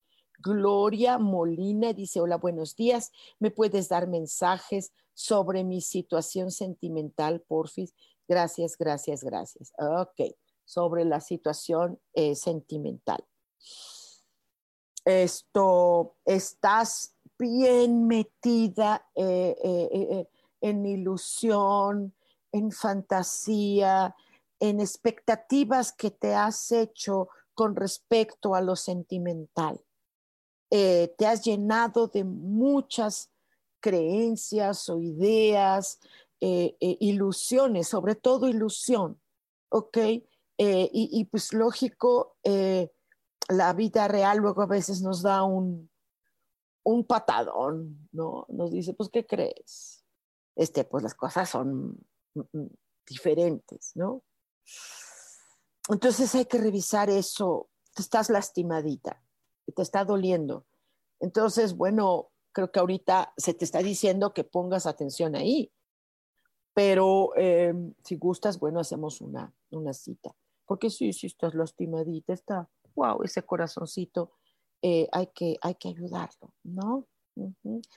Gloria 0.42 1.18
Molina 1.20 1.94
dice, 1.94 2.20
hola, 2.20 2.38
buenos 2.38 2.76
días. 2.76 3.12
¿Me 3.40 3.52
puedes 3.52 3.90
dar 3.90 4.08
mensajes 4.08 4.92
sobre 5.14 5.64
mi 5.64 5.82
situación 5.82 6.52
sentimental, 6.52 7.42
porfis? 7.42 7.94
Gracias, 8.28 8.78
gracias, 8.78 9.24
gracias. 9.24 9.72
Ok, 9.78 10.36
sobre 10.66 11.06
la 11.06 11.20
situación 11.20 12.00
eh, 12.14 12.36
sentimental. 12.36 13.24
Esto, 15.06 16.16
estás 16.26 17.16
bien 17.38 18.08
metida 18.08 19.08
eh, 19.16 19.56
eh, 19.64 20.28
en 20.62 20.86
ilusión, 20.86 22.16
en 22.52 22.72
fantasía, 22.72 24.16
en 24.60 24.80
expectativas 24.80 25.92
que 25.92 26.12
te 26.12 26.34
has 26.34 26.72
hecho 26.72 27.30
con 27.54 27.76
respecto 27.76 28.56
a 28.56 28.62
lo 28.62 28.76
sentimental. 28.76 29.82
Eh, 30.74 31.14
te 31.18 31.28
has 31.28 31.44
llenado 31.44 32.08
de 32.08 32.24
muchas 32.24 33.30
creencias 33.82 34.88
o 34.88 35.00
ideas, 35.00 36.00
eh, 36.40 36.78
eh, 36.80 36.98
ilusiones, 37.02 37.90
sobre 37.90 38.16
todo 38.16 38.48
ilusión, 38.48 39.22
¿ok? 39.70 39.98
Y, 40.64 41.26
pues 41.26 41.54
lógico, 41.54 42.38
la 42.44 43.74
vida 43.74 44.08
real 44.08 44.38
luego 44.38 44.62
a 44.62 44.68
veces 44.68 45.02
nos 45.02 45.24
da 45.24 45.44
un, 45.44 45.90
un 46.84 47.04
patadón, 47.04 48.08
¿no? 48.12 48.46
Nos 48.48 48.72
dice, 48.72 48.94
pues, 48.94 49.10
¿qué 49.10 49.26
crees? 49.26 50.06
Este, 50.56 50.84
pues 50.84 51.02
las 51.02 51.16
cosas 51.16 51.50
son 51.50 51.98
mm, 52.36 52.68
diferentes, 53.08 53.94
¿no? 53.96 54.24
Entonces 55.90 56.36
hay 56.36 56.46
que 56.46 56.60
revisar 56.60 57.10
eso. 57.10 57.72
Estás 57.98 58.30
lastimadita 58.30 59.20
te 59.72 59.82
está 59.82 60.06
doliendo. 60.06 60.66
Entonces, 61.20 61.76
bueno, 61.76 62.30
creo 62.52 62.72
que 62.72 62.80
ahorita 62.80 63.34
se 63.38 63.54
te 63.54 63.66
está 63.66 63.80
diciendo 63.80 64.34
que 64.34 64.44
pongas 64.44 64.86
atención 64.86 65.36
ahí, 65.36 65.72
pero 66.74 67.36
em, 67.36 67.94
si 68.04 68.16
gustas, 68.16 68.60
bueno, 68.60 68.80
hacemos 68.80 69.22
una, 69.22 69.54
una 69.70 69.94
cita. 69.94 70.36
Porque 70.66 70.90
sí, 70.90 71.14
si 71.14 71.28
estás 71.28 71.54
lastimadita, 71.54 72.34
está, 72.34 72.70
wow, 72.96 73.24
ese 73.24 73.44
corazoncito, 73.44 74.32
eh, 74.82 75.08
hay, 75.12 75.28
que, 75.28 75.58
hay 75.62 75.76
que 75.76 75.90
ayudarlo, 75.90 76.54
¿no? 76.64 77.08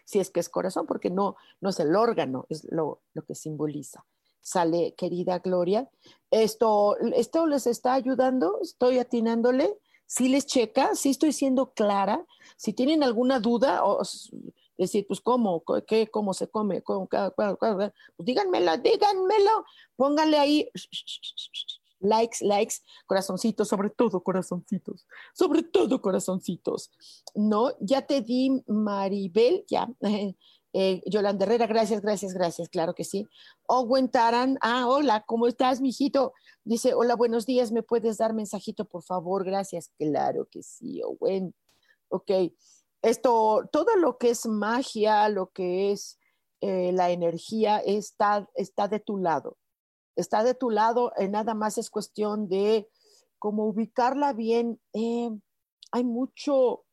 Si 0.05 0.21
es 0.21 0.31
que 0.31 0.41
es 0.41 0.49
corazón, 0.49 0.87
porque 0.87 1.11
no, 1.11 1.37
no 1.61 1.71
es 1.71 1.81
el 1.81 1.95
órgano, 1.97 2.47
es 2.49 2.67
lo, 2.71 3.03
lo 3.15 3.25
que 3.25 3.35
simboliza. 3.35 4.07
Sale, 4.41 4.95
querida 4.95 5.39
Gloria. 5.39 5.91
Esto, 6.31 6.97
esto 6.99 7.47
les 7.47 7.67
está 7.67 7.95
ayudando, 7.95 8.59
estoy 8.61 8.99
atinándole. 8.99 9.79
Si 10.17 10.29
les 10.29 10.47
checa, 10.47 10.95
si 10.95 11.11
estoy 11.11 11.33
siendo 11.33 11.73
clara. 11.73 12.25
Si 12.57 12.73
tienen 12.73 13.03
alguna 13.03 13.41
duda, 13.41 13.85
o 13.85 14.01
decir, 14.79 15.05
pues, 15.09 15.21
¿cómo? 15.21 15.65
¿Qué? 15.89 16.09
¿Cómo 16.09 16.35
se 16.35 16.49
come? 16.49 16.83
Pues 16.83 17.09
díganmelo, 18.19 18.77
díganmelo. 18.77 19.65
Pónganle 19.97 20.39
ahí 20.39 20.71
likes, 21.99 22.45
likes, 22.45 22.77
corazoncitos, 23.07 23.67
sobre 23.67 23.91
todo 23.91 24.23
corazoncitos, 24.23 25.05
sobre 25.33 25.65
todo 25.65 26.01
corazoncitos. 26.01 26.93
No, 27.35 27.73
ya 27.81 28.03
te 28.07 28.21
di 28.21 28.63
Maribel, 28.69 29.65
ya. 29.67 29.89
Eh, 30.77 31.03
Yolanda 31.07 31.45
Herrera, 31.45 31.69
gracias, 31.69 32.03
gracias, 32.03 32.35
gracias, 32.35 32.69
claro 32.69 32.97
que 32.97 33.05
sí. 33.05 33.29
Owen 33.69 34.11
Taran, 34.11 34.59
ah, 34.61 34.89
hola, 34.89 35.23
¿cómo 35.25 35.47
estás, 35.47 35.81
mijito? 35.81 36.33
Dice, 36.65 36.95
hola, 36.95 37.15
buenos 37.15 37.47
días, 37.47 37.71
¿me 37.71 37.85
puedes 37.85 38.19
dar 38.19 38.35
mensajito, 38.35 38.85
por 38.85 39.05
favor? 39.05 39.45
Gracias, 39.45 39.93
claro 39.97 40.49
que 40.51 40.65
sí, 40.65 41.01
Owen. 41.05 41.55
Ok, 42.09 42.29
esto, 43.03 43.69
todo 43.71 43.95
lo 43.97 44.19
que 44.19 44.31
es 44.31 44.47
magia, 44.47 45.29
lo 45.29 45.51
que 45.51 45.93
es 45.93 46.19
eh, 46.61 46.91
la 46.93 47.11
energía, 47.11 47.79
está, 47.79 48.51
está 48.57 48.89
de 48.89 48.99
tu 48.99 49.17
lado. 49.17 49.59
Está 50.17 50.43
de 50.43 50.55
tu 50.55 50.71
lado, 50.71 51.13
eh, 51.19 51.29
nada 51.29 51.55
más 51.55 51.79
es 51.79 51.89
cuestión 51.89 52.49
de 52.49 52.89
cómo 53.39 53.67
ubicarla 53.67 54.33
bien. 54.33 54.81
Eh, 54.93 55.31
hay 55.93 56.03
mucho, 56.03 56.85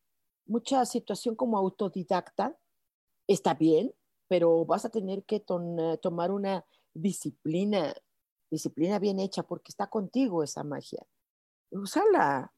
mucha 0.45 0.85
situación 0.85 1.35
como 1.35 1.57
autodidacta, 1.57 2.55
está 3.31 3.53
bien, 3.53 3.93
pero 4.27 4.65
vas 4.65 4.85
a 4.85 4.89
tener 4.89 5.23
que 5.23 5.39
tomar 5.39 6.31
una 6.31 6.65
disciplina, 6.93 7.93
disciplina 8.49 8.99
bien 8.99 9.19
hecha, 9.19 9.43
porque 9.43 9.71
está 9.71 9.87
contigo 9.87 10.43
esa 10.43 10.63
magia. 10.63 11.05
Úsala, 11.71 12.53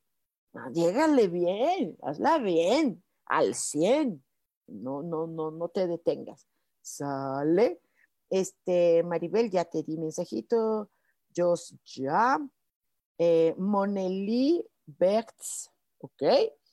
llégale 0.71 1.27
bien, 1.27 1.97
hazla 2.01 2.37
bien 2.39 3.03
al 3.25 3.55
100. 3.55 4.23
No, 4.67 5.03
no, 5.03 5.27
no, 5.27 5.51
no 5.51 5.69
te 5.69 5.87
detengas. 5.87 6.47
Sale. 6.81 7.81
Este, 8.29 9.03
Maribel, 9.03 9.49
ya 9.49 9.65
te 9.65 9.83
di 9.83 9.97
mensajito. 9.97 10.89
Jos 11.35 11.75
ya. 11.85 12.39
Eh, 13.17 13.53
Moneli 13.57 14.65
Bertz, 14.85 15.69
¿ok? 15.99 16.23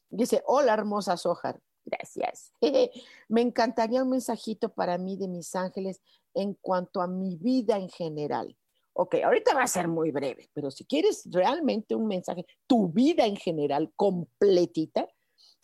Dice, 0.09 0.43
hola 0.47 0.75
hermosa 0.75 1.17
Sojar. 1.17 1.61
Gracias. 1.91 2.53
Me 3.29 3.41
encantaría 3.41 4.03
un 4.03 4.11
mensajito 4.11 4.69
para 4.69 4.99
mí 4.99 5.17
de 5.17 5.29
mis 5.29 5.55
ángeles 5.55 6.01
en 6.35 6.55
cuanto 6.55 7.01
a 7.01 7.07
mi 7.07 7.37
vida 7.37 7.77
en 7.77 7.89
general. 7.89 8.57
Ok, 8.93 9.17
ahorita 9.25 9.55
va 9.55 9.63
a 9.63 9.69
ser 9.69 9.89
muy 9.89 10.11
breve, 10.11 10.51
pero 10.53 10.71
si 10.71 10.85
quieres 10.85 11.23
realmente 11.31 11.95
un 11.95 12.07
mensaje, 12.07 12.45
tu 12.67 12.89
vida 12.89 13.25
en 13.25 13.37
general 13.37 13.93
completita, 13.97 15.09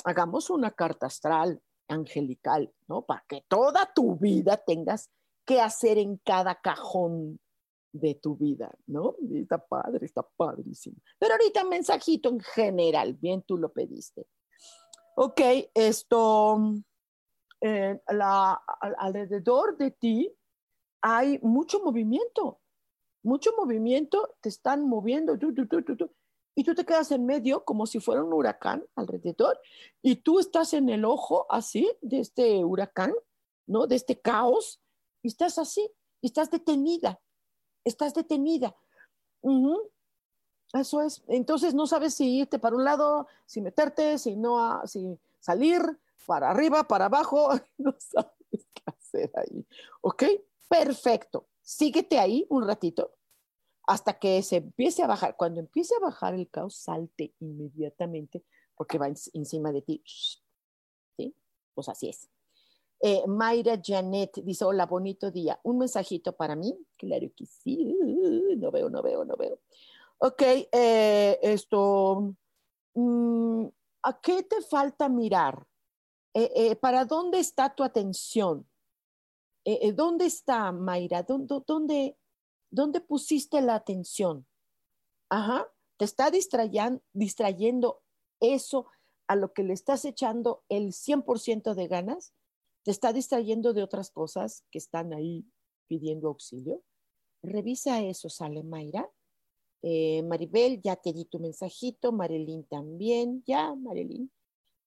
hagamos 0.04 0.48
una 0.48 0.70
carta 0.70 1.06
astral 1.06 1.60
angelical, 1.88 2.72
¿no? 2.88 3.02
Para 3.02 3.24
que 3.28 3.44
toda 3.48 3.92
tu 3.94 4.16
vida 4.16 4.56
tengas 4.56 5.10
que 5.44 5.60
hacer 5.60 5.98
en 5.98 6.18
cada 6.18 6.60
cajón 6.60 7.38
de 7.92 8.14
tu 8.14 8.36
vida, 8.36 8.72
¿no? 8.86 9.16
está 9.34 9.58
padre, 9.58 10.06
está 10.06 10.22
padrísimo. 10.36 10.96
Pero 11.18 11.34
ahorita 11.34 11.64
mensajito 11.64 12.28
en 12.28 12.40
general, 12.40 13.14
bien 13.14 13.42
tú 13.42 13.56
lo 13.56 13.72
pediste. 13.72 14.26
Ok, 15.18 15.40
esto, 15.72 16.74
eh, 17.62 17.98
alrededor 18.98 19.78
de 19.78 19.90
ti 19.90 20.30
hay 21.00 21.38
mucho 21.40 21.82
movimiento, 21.82 22.60
mucho 23.22 23.52
movimiento, 23.56 24.36
te 24.42 24.50
están 24.50 24.86
moviendo, 24.86 25.38
y 26.54 26.64
tú 26.64 26.74
te 26.74 26.84
quedas 26.84 27.12
en 27.12 27.24
medio 27.24 27.64
como 27.64 27.86
si 27.86 27.98
fuera 27.98 28.22
un 28.22 28.34
huracán 28.34 28.84
alrededor. 28.94 29.58
Y 30.02 30.16
tú 30.16 30.38
estás 30.38 30.74
en 30.74 30.90
el 30.90 31.06
ojo 31.06 31.46
así 31.48 31.90
de 32.02 32.20
este 32.20 32.62
huracán, 32.62 33.14
¿no? 33.66 33.86
De 33.86 33.96
este 33.96 34.20
caos. 34.20 34.82
Y 35.22 35.28
estás 35.28 35.58
así 35.58 35.90
y 36.20 36.26
estás 36.26 36.50
detenida, 36.50 37.22
estás 37.84 38.12
detenida. 38.12 38.76
Eso 40.72 41.02
es. 41.02 41.22
Entonces 41.28 41.74
no 41.74 41.86
sabes 41.86 42.14
si 42.14 42.38
irte 42.38 42.58
para 42.58 42.76
un 42.76 42.84
lado, 42.84 43.26
si 43.46 43.60
meterte, 43.60 44.18
si 44.18 44.36
no, 44.36 44.86
si 44.86 45.18
salir 45.40 45.80
para 46.26 46.50
arriba, 46.50 46.84
para 46.84 47.06
abajo, 47.06 47.50
no 47.78 47.94
sabes 47.98 48.32
qué 48.50 48.82
hacer 48.86 49.32
ahí. 49.36 49.66
¿Ok? 50.00 50.24
Perfecto. 50.68 51.46
Síguete 51.62 52.18
ahí 52.18 52.46
un 52.48 52.66
ratito 52.66 53.12
hasta 53.86 54.18
que 54.18 54.42
se 54.42 54.56
empiece 54.56 55.02
a 55.02 55.06
bajar. 55.06 55.36
Cuando 55.36 55.60
empiece 55.60 55.94
a 55.94 56.00
bajar 56.00 56.34
el 56.34 56.48
caos, 56.50 56.76
salte 56.76 57.34
inmediatamente 57.40 58.44
porque 58.74 58.98
va 58.98 59.06
encima 59.06 59.72
de 59.72 59.82
ti. 59.82 60.02
¿Sí? 61.16 61.34
Pues 61.74 61.88
así 61.88 62.08
es. 62.08 62.28
Eh, 63.00 63.22
Mayra 63.26 63.80
Janet 63.82 64.40
dice, 64.42 64.64
hola, 64.64 64.86
bonito 64.86 65.30
día. 65.30 65.58
Un 65.62 65.78
mensajito 65.78 66.34
para 66.34 66.56
mí. 66.56 66.76
Claro 66.96 67.30
que 67.36 67.46
sí. 67.46 67.96
No 68.56 68.70
veo, 68.70 68.90
no 68.90 69.02
veo, 69.02 69.24
no 69.24 69.36
veo. 69.36 69.60
Ok, 70.18 70.42
eh, 70.42 71.38
esto, 71.42 72.34
mm, 72.94 73.66
¿a 74.02 74.20
qué 74.20 74.42
te 74.42 74.62
falta 74.62 75.08
mirar? 75.08 75.66
Eh, 76.34 76.76
¿Para 76.76 77.04
dónde 77.04 77.38
está 77.38 77.74
tu 77.74 77.82
atención? 77.82 78.68
¿Dónde 79.94 80.26
está, 80.26 80.70
Mayra? 80.70 81.22
¿Dónde, 81.22 81.62
dónde, 81.66 82.16
¿Dónde 82.70 83.00
pusiste 83.00 83.60
la 83.60 83.74
atención? 83.74 84.46
Ajá, 85.30 85.66
te 85.96 86.04
está 86.04 86.30
distrayendo 86.30 88.02
eso 88.40 88.86
a 89.28 89.36
lo 89.36 89.52
que 89.52 89.62
le 89.62 89.72
estás 89.72 90.04
echando 90.04 90.64
el 90.68 90.92
100% 90.92 91.74
de 91.74 91.88
ganas, 91.88 92.32
te 92.84 92.90
está 92.90 93.12
distrayendo 93.12 93.72
de 93.72 93.82
otras 93.82 94.10
cosas 94.10 94.64
que 94.70 94.78
están 94.78 95.12
ahí 95.12 95.44
pidiendo 95.88 96.28
auxilio. 96.28 96.82
Revisa 97.42 98.02
eso, 98.02 98.28
sale 98.28 98.62
Mayra. 98.62 99.10
Eh, 99.82 100.22
Maribel, 100.22 100.80
ya 100.82 100.96
te 100.96 101.12
di 101.12 101.24
tu 101.24 101.38
mensajito. 101.38 102.12
Marilyn 102.12 102.64
también, 102.64 103.42
ya, 103.46 103.74
Marilyn. 103.74 104.30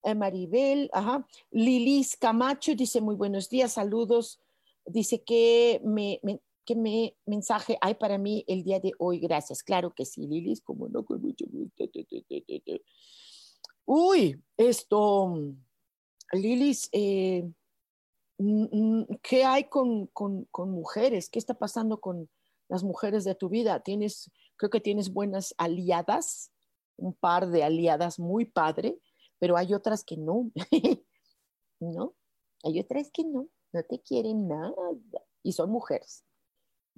Eh, 0.04 0.16
Maribel, 0.16 0.90
ajá. 0.94 1.28
Lilis 1.52 2.18
Camacho 2.18 2.76
dice 2.76 3.02
muy 3.02 3.16
buenos 3.16 3.50
días, 3.50 3.74
saludos. 3.74 4.40
Dice 4.86 5.24
que 5.24 5.82
me, 5.84 6.20
¿Qué 6.70 6.76
me, 6.76 7.16
mensaje 7.26 7.80
hay 7.82 7.96
para 7.96 8.20
mí 8.20 8.46
el 8.48 8.64
día 8.64 8.80
de 8.80 8.92
hoy? 9.00 9.18
Gracias. 9.18 9.64
Claro 9.64 9.96
que 9.96 10.06
sí, 10.06 10.28
Lilis, 10.28 10.62
como 10.62 10.88
no, 10.88 11.04
con 11.04 11.20
mucho 11.20 11.46
gusto. 11.48 11.90
Uy, 13.86 14.40
esto, 14.56 15.34
Lilis, 16.32 16.88
eh, 16.92 17.50
¿qué 19.24 19.44
hay 19.44 19.64
con, 19.64 20.06
con, 20.14 20.46
con, 20.52 20.70
mujeres? 20.70 21.28
¿Qué 21.32 21.40
está 21.40 21.56
pasando 21.56 22.00
con 22.00 22.30
las 22.68 22.84
mujeres 22.84 23.24
de 23.24 23.34
tu 23.34 23.50
vida? 23.50 23.80
Tienes, 23.80 24.30
creo 24.60 24.70
que 24.70 24.82
tienes 24.82 25.12
buenas 25.12 25.56
aliadas, 25.58 26.52
un 26.98 27.14
par 27.14 27.50
de 27.50 27.64
aliadas 27.64 28.20
muy 28.20 28.46
padre, 28.46 29.00
pero 29.40 29.58
hay 29.58 29.74
otras 29.74 30.04
que 30.04 30.18
no. 30.18 30.52
¿No? 31.80 32.14
Hay 32.64 32.80
otras 32.80 33.10
que 33.10 33.24
no, 33.24 33.48
no 33.72 33.84
te 33.84 34.02
quieren 34.02 34.48
nada 34.48 34.76
y 35.42 35.54
son 35.54 35.72
mujeres 35.72 36.26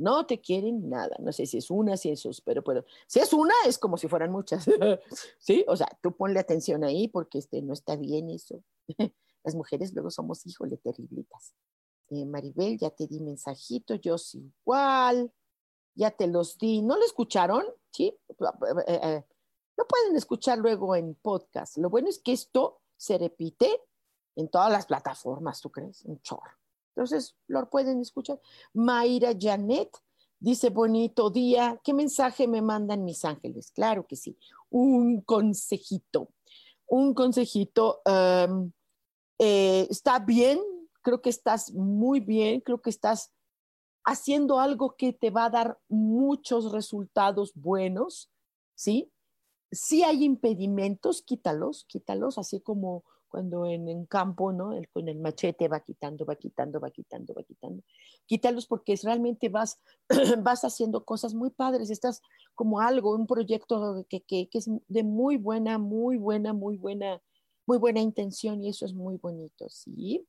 no 0.01 0.25
te 0.25 0.41
quieren 0.41 0.89
nada. 0.89 1.15
No 1.19 1.31
sé 1.31 1.45
si 1.45 1.57
es 1.57 1.69
una, 1.69 1.95
si 1.95 2.09
es 2.09 2.23
dos, 2.23 2.41
pero, 2.41 2.63
si 3.07 3.19
es 3.19 3.31
una, 3.33 3.53
es 3.67 3.77
como 3.77 3.97
si 3.97 4.07
fueran 4.07 4.31
muchas. 4.31 4.65
¿Sí? 5.39 5.63
O 5.67 5.75
sea, 5.77 5.87
tú 6.01 6.15
ponle 6.15 6.39
atención 6.39 6.83
ahí 6.83 7.07
porque 7.07 7.37
este, 7.37 7.61
no 7.61 7.73
está 7.73 7.95
bien 7.95 8.29
eso. 8.29 8.63
Las 9.43 9.55
mujeres 9.55 9.93
luego 9.93 10.09
somos, 10.09 10.45
híjole, 10.45 10.77
terriblitas. 10.77 11.53
Eh, 12.09 12.25
Maribel, 12.25 12.77
ya 12.77 12.89
te 12.89 13.07
di 13.07 13.19
mensajito, 13.19 13.95
yo 13.95 14.17
sí 14.17 14.51
igual, 14.61 15.31
ya 15.95 16.11
te 16.11 16.27
los 16.27 16.57
di. 16.57 16.81
¿No 16.81 16.97
lo 16.97 17.05
escucharon? 17.05 17.65
Sí. 17.91 18.07
Eh, 18.07 18.99
eh, 19.03 19.25
no 19.77 19.85
pueden 19.85 20.15
escuchar 20.15 20.57
luego 20.57 20.95
en 20.95 21.15
podcast. 21.15 21.77
Lo 21.77 21.89
bueno 21.89 22.09
es 22.09 22.19
que 22.19 22.33
esto 22.33 22.81
se 22.97 23.17
repite 23.17 23.81
en 24.35 24.49
todas 24.49 24.71
las 24.71 24.85
plataformas, 24.85 25.61
¿tú 25.61 25.71
crees? 25.71 26.05
Un 26.05 26.21
chorro. 26.21 26.51
Entonces, 26.95 27.35
lo 27.47 27.69
pueden 27.69 28.01
escuchar. 28.01 28.39
Mayra 28.73 29.33
Janet 29.39 29.89
dice, 30.39 30.69
bonito 30.69 31.29
día. 31.29 31.79
¿Qué 31.83 31.93
mensaje 31.93 32.47
me 32.47 32.61
mandan 32.61 33.05
mis 33.05 33.23
ángeles? 33.25 33.71
Claro 33.71 34.05
que 34.05 34.15
sí. 34.15 34.37
Un 34.69 35.21
consejito. 35.21 36.29
Un 36.87 37.13
consejito. 37.13 38.01
Em, 38.05 38.71
eh, 39.39 39.87
está 39.89 40.19
bien, 40.19 40.59
creo 41.01 41.21
que 41.21 41.29
estás 41.29 41.73
muy 41.73 42.19
bien, 42.19 42.61
creo 42.61 42.81
que 42.81 42.89
estás 42.89 43.31
haciendo 44.03 44.59
algo 44.59 44.95
que 44.95 45.13
te 45.13 45.29
va 45.29 45.45
a 45.45 45.49
dar 45.49 45.79
muchos 45.87 46.71
resultados 46.71 47.53
buenos, 47.55 48.31
¿sí? 48.75 49.11
Si 49.71 50.03
hay 50.03 50.23
impedimentos, 50.23 51.21
quítalos, 51.21 51.85
quítalos, 51.85 52.37
así 52.37 52.59
como 52.59 53.03
cuando 53.31 53.65
en, 53.65 54.05
campo, 54.07 54.51
¿no? 54.51 54.73
con 54.91 55.07
el 55.07 55.17
machete 55.17 55.69
va 55.69 55.79
quitando, 55.79 56.25
va 56.25 56.35
quitando, 56.35 56.81
va 56.81 56.91
quitando, 56.91 57.33
va 57.33 57.43
quitando. 57.43 57.81
Quítalos 58.25 58.67
porque 58.67 58.99
realmente 59.01 59.47
vas, 59.47 59.79
vas 60.43 60.65
haciendo 60.65 61.05
cosas 61.05 61.33
muy 61.33 61.49
padres, 61.49 61.89
estás 61.89 62.21
como 62.53 62.81
algo, 62.81 63.15
un 63.15 63.27
proyecto 63.27 64.05
que, 64.09 64.21
que, 64.21 64.49
que, 64.49 64.57
es 64.57 64.69
de 64.89 65.03
muy 65.03 65.37
buena, 65.37 65.77
muy 65.77 66.17
buena, 66.17 66.51
muy 66.51 66.75
buena, 66.75 67.21
muy 67.65 67.77
buena 67.77 68.01
intención 68.01 68.61
y 68.61 68.69
eso 68.69 68.85
es 68.85 68.93
muy 68.93 69.15
bonito, 69.15 69.69
¿sí? 69.69 70.27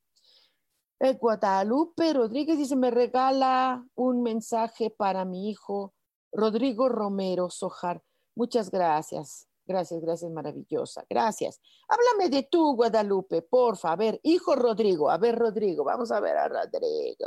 Guadalupe 1.10 2.12
Rodríguez 2.12 2.58
dice, 2.58 2.76
me 2.76 2.90
regala 2.90 3.84
un 3.96 4.22
mensaje 4.22 4.90
para 4.90 5.24
mi 5.24 5.50
hijo 5.50 5.94
Rodrigo 6.30 6.88
Romero 6.88 7.50
Sojar. 7.50 8.02
Muchas 8.36 8.70
gracias. 8.70 9.48
Gracias, 9.64 10.00
gracias, 10.00 10.30
maravillosa. 10.30 11.04
Gracias. 11.08 11.60
Háblame 11.88 12.30
de 12.30 12.44
tú, 12.44 12.76
Guadalupe, 12.76 13.42
porfa. 13.42 13.92
A 13.92 13.96
ver, 13.96 14.20
hijo 14.22 14.54
Rodrigo. 14.54 15.10
A 15.10 15.18
ver, 15.18 15.36
Rodrigo, 15.36 15.84
vamos 15.84 16.12
a 16.12 16.20
ver 16.20 16.36
a 16.36 16.48
Rodrigo. 16.48 17.26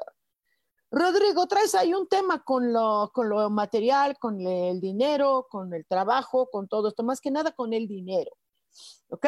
Rodrigo, 0.92 1.46
traes 1.48 1.76
ahí 1.76 1.94
un 1.94 2.08
tema 2.08 2.44
con 2.44 2.72
lo, 2.72 3.12
con 3.14 3.28
lo 3.28 3.50
material, 3.50 4.18
con 4.18 4.40
el 4.40 4.80
dinero, 4.80 5.48
con 5.50 5.74
el 5.74 5.86
trabajo, 5.86 6.50
con 6.50 6.68
todo 6.68 6.90
esto, 6.90 7.04
más 7.04 7.20
que 7.20 7.32
nada 7.32 7.52
con 7.52 7.74
el 7.74 7.88
dinero. 7.88 8.32
¿Ok? 9.10 9.28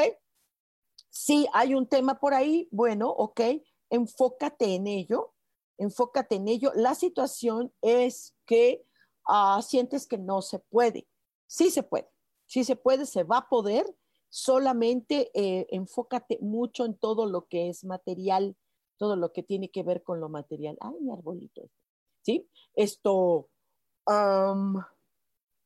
Sí, 1.10 1.48
hay 1.54 1.74
un 1.74 1.88
tema 1.88 2.20
por 2.20 2.34
ahí, 2.34 2.68
bueno, 2.72 3.10
ok, 3.10 3.42
enfócate 3.90 4.76
en 4.76 4.88
ello, 4.88 5.34
enfócate 5.78 6.36
en 6.36 6.48
ello. 6.48 6.72
La 6.76 6.96
situación 6.96 7.74
es 7.82 8.36
que 8.46 8.86
ah, 9.28 9.62
sientes 9.62 10.08
que 10.08 10.18
no 10.18 10.42
se 10.42 10.60
puede. 10.60 11.08
Sí 11.48 11.70
se 11.72 11.84
puede 11.84 12.10
si 12.48 12.64
se 12.64 12.76
puede, 12.76 13.06
se 13.06 13.24
va 13.24 13.38
a 13.40 13.50
poder, 13.50 13.86
solamente 14.30 15.32
eh, 15.34 15.68
enfócate 15.70 16.40
mucho 16.42 16.86
en 16.86 16.98
todo 16.98 17.28
lo 17.28 17.48
que 17.48 17.70
es 17.70 17.84
material, 17.84 18.58
todo 18.98 19.16
lo 19.16 19.32
que 19.32 19.44
tiene 19.44 19.70
que 19.70 19.84
ver 19.84 20.02
con 20.02 20.20
lo 20.20 20.30
material. 20.30 20.78
Ay, 20.80 20.96
mi 21.02 21.12
arbolito. 21.12 21.62
Este, 21.62 21.74
¿Sí? 22.22 22.50
Esto, 22.74 23.50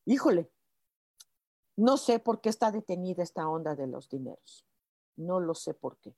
híjole, 0.05 0.51
no 1.78 1.97
sé 1.97 2.19
por 2.19 2.41
qué 2.41 2.49
está 2.49 2.72
detenida 2.72 3.24
esta 3.24 3.47
onda 3.47 3.76
de 3.76 3.88
los 3.88 4.09
dineros. 4.09 4.65
No 5.15 5.39
lo 5.39 5.53
sé 5.53 5.74
por 5.74 5.97
qué. 5.97 6.15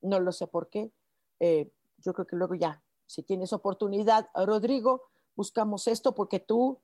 No 0.00 0.20
lo 0.20 0.32
sé 0.32 0.46
por 0.46 0.68
qué. 0.68 0.92
Eh, 1.40 1.70
yo 1.98 2.12
creo 2.12 2.26
que 2.26 2.36
luego 2.36 2.54
ya, 2.54 2.82
si 3.06 3.22
tienes 3.22 3.52
oportunidad, 3.52 4.28
Rodrigo, 4.34 5.02
buscamos 5.36 5.86
esto 5.88 6.14
porque 6.14 6.40
tú 6.40 6.80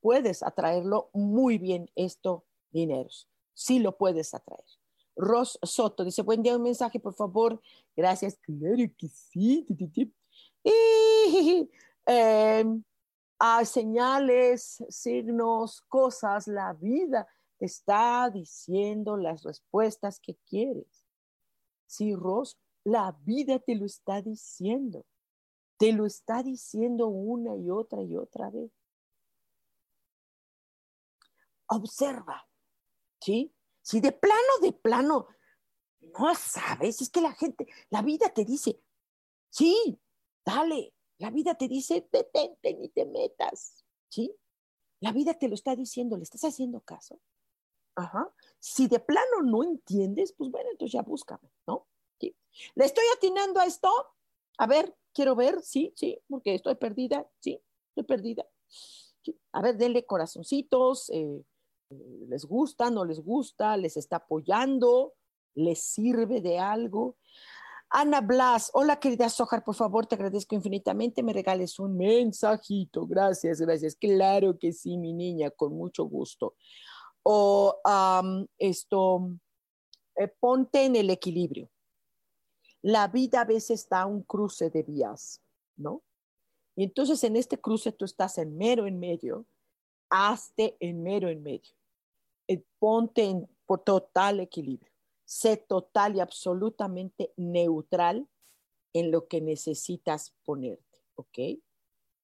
puedes 0.00 0.42
atraerlo 0.42 1.10
muy 1.12 1.58
bien 1.58 1.90
esto 1.94 2.44
dineros. 2.70 3.28
Sí 3.54 3.78
lo 3.78 3.96
puedes 3.96 4.34
atraer. 4.34 4.64
Ros 5.16 5.58
Soto 5.62 6.04
dice, 6.04 6.22
buen 6.22 6.42
día, 6.42 6.56
un 6.56 6.62
mensaje, 6.62 7.00
por 7.00 7.14
favor. 7.14 7.60
Gracias. 7.96 8.38
Claro 8.42 8.84
que 8.98 9.08
sí. 9.08 9.66
Y, 10.62 11.70
hay 13.38 13.66
señales, 13.66 14.84
signos, 14.88 15.80
cosas, 15.88 16.46
la 16.46 16.72
vida 16.74 17.26
está 17.58 18.30
diciendo 18.30 19.16
las 19.16 19.42
respuestas 19.42 20.20
que 20.20 20.36
quieres. 20.48 21.04
Sí, 21.86 22.14
Ros, 22.14 22.58
la 22.86 23.18
vida 23.22 23.58
te 23.58 23.74
lo 23.74 23.84
está 23.84 24.22
diciendo. 24.22 25.04
Te 25.76 25.92
lo 25.92 26.06
está 26.06 26.42
diciendo 26.42 27.08
una 27.08 27.56
y 27.56 27.68
otra 27.68 28.02
y 28.02 28.16
otra 28.16 28.48
vez 28.48 28.70
observa, 31.68 32.48
¿sí? 33.20 33.52
Si 33.82 34.00
de 34.00 34.12
plano, 34.12 34.60
de 34.62 34.72
plano, 34.72 35.26
no 36.00 36.34
sabes, 36.36 37.02
es 37.02 37.10
que 37.10 37.20
la 37.20 37.32
gente, 37.32 37.66
la 37.90 38.02
vida 38.02 38.32
te 38.32 38.44
dice, 38.44 38.80
sí, 39.50 40.00
dale, 40.44 40.94
la 41.18 41.30
vida 41.30 41.56
te 41.56 41.66
dice, 41.66 42.08
detente 42.12 42.72
ni 42.74 42.88
te 42.88 43.04
metas, 43.04 43.84
¿sí? 44.08 44.32
La 45.00 45.10
vida 45.10 45.34
te 45.34 45.48
lo 45.48 45.56
está 45.56 45.74
diciendo, 45.74 46.16
¿le 46.16 46.22
estás 46.22 46.44
haciendo 46.44 46.80
caso? 46.82 47.20
Ajá. 47.96 48.32
Si 48.60 48.86
de 48.86 49.00
plano 49.00 49.42
no 49.42 49.64
entiendes, 49.64 50.32
pues 50.32 50.52
bueno, 50.52 50.70
entonces 50.70 50.92
ya 50.92 51.02
búscame, 51.02 51.50
¿no? 51.66 51.88
¿Le 52.18 52.84
estoy 52.84 53.04
atinando 53.16 53.60
a 53.60 53.66
esto? 53.66 53.90
A 54.58 54.66
ver, 54.66 54.94
quiero 55.12 55.34
ver, 55.34 55.60
sí, 55.62 55.92
sí, 55.96 56.18
porque 56.28 56.54
estoy 56.54 56.74
perdida, 56.76 57.26
sí, 57.38 57.60
estoy 57.88 58.04
perdida. 58.04 58.46
A 59.52 59.62
ver, 59.62 59.76
denle 59.76 60.06
corazoncitos, 60.06 61.10
eh, 61.10 61.42
les 62.28 62.44
gusta, 62.44 62.90
no 62.90 63.04
les 63.04 63.20
gusta, 63.20 63.76
les 63.76 63.96
está 63.96 64.16
apoyando, 64.16 65.14
les 65.54 65.82
sirve 65.82 66.40
de 66.40 66.58
algo. 66.58 67.16
Ana 67.90 68.20
Blas, 68.20 68.70
hola 68.74 68.98
querida 68.98 69.28
Sojar, 69.28 69.62
por 69.62 69.74
favor, 69.74 70.06
te 70.06 70.16
agradezco 70.16 70.54
infinitamente, 70.54 71.22
me 71.22 71.32
regales 71.32 71.78
un 71.78 71.96
mensajito. 71.96 73.06
Gracias, 73.06 73.60
gracias. 73.60 73.94
Claro 73.96 74.58
que 74.58 74.72
sí, 74.72 74.96
mi 74.96 75.12
niña, 75.12 75.50
con 75.50 75.74
mucho 75.74 76.04
gusto. 76.04 76.56
O 77.22 77.80
esto, 78.58 79.30
eh, 80.16 80.28
ponte 80.40 80.84
en 80.84 80.96
el 80.96 81.10
equilibrio. 81.10 81.70
La 82.86 83.08
vida 83.08 83.40
a 83.40 83.44
veces 83.44 83.80
está 83.80 84.02
a 84.02 84.06
un 84.06 84.22
cruce 84.22 84.70
de 84.70 84.84
vías, 84.84 85.42
¿no? 85.74 86.04
Y 86.76 86.84
entonces 86.84 87.24
en 87.24 87.34
este 87.34 87.60
cruce 87.60 87.90
tú 87.90 88.04
estás 88.04 88.38
en 88.38 88.56
mero 88.56 88.86
en 88.86 89.00
medio, 89.00 89.44
hazte 90.08 90.76
en 90.78 91.02
mero 91.02 91.28
en 91.28 91.42
medio. 91.42 91.74
Eh, 92.46 92.62
ponte 92.78 93.24
en 93.24 93.48
por 93.66 93.80
total 93.82 94.38
equilibrio. 94.38 94.92
Sé 95.24 95.56
total 95.56 96.14
y 96.14 96.20
absolutamente 96.20 97.32
neutral 97.36 98.28
en 98.92 99.10
lo 99.10 99.26
que 99.26 99.40
necesitas 99.40 100.32
ponerte, 100.44 101.02
¿ok? 101.16 101.38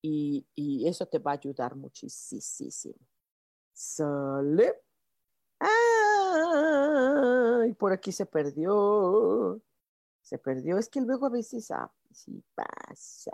Y, 0.00 0.46
y 0.54 0.86
eso 0.86 1.06
te 1.06 1.18
va 1.18 1.32
a 1.32 1.34
ayudar 1.34 1.74
muchísimo. 1.74 2.94
Sale. 3.72 4.80
Ay, 5.58 5.72
por 7.74 7.92
aquí 7.92 8.12
se 8.12 8.26
perdió. 8.26 9.60
Se 10.22 10.38
perdió. 10.38 10.78
Es 10.78 10.88
que 10.88 11.00
luego 11.00 11.26
a 11.26 11.30
veces 11.30 11.70
ah, 11.70 11.92
sí 12.12 12.42
pasa. 12.54 13.32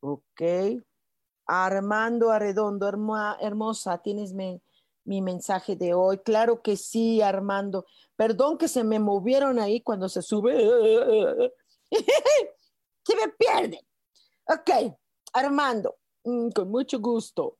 Ok. 0.00 0.42
Armando 1.46 2.30
Arredondo, 2.30 2.86
hermosa, 3.40 3.98
tienes 3.98 4.34
me, 4.34 4.60
mi 5.04 5.22
mensaje 5.22 5.74
de 5.76 5.94
hoy. 5.94 6.18
Claro 6.18 6.62
que 6.62 6.76
sí, 6.76 7.22
Armando. 7.22 7.86
Perdón 8.16 8.58
que 8.58 8.68
se 8.68 8.84
me 8.84 8.98
movieron 8.98 9.58
ahí 9.58 9.80
cuando 9.80 10.08
se 10.08 10.20
sube. 10.20 10.54
se 11.90 13.16
me 13.16 13.28
pierden. 13.38 13.80
Ok, 14.46 14.94
Armando, 15.32 15.96
mm, 16.24 16.50
con 16.50 16.70
mucho 16.70 17.00
gusto. 17.00 17.56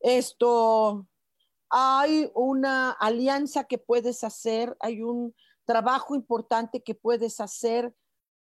Esto, 0.00 1.06
hay 1.70 2.30
una 2.34 2.92
alianza 2.92 3.64
que 3.64 3.78
puedes 3.78 4.22
hacer, 4.22 4.76
hay 4.80 5.02
un 5.02 5.34
trabajo 5.64 6.14
importante 6.14 6.82
que 6.82 6.94
puedes 6.94 7.40
hacer 7.40 7.94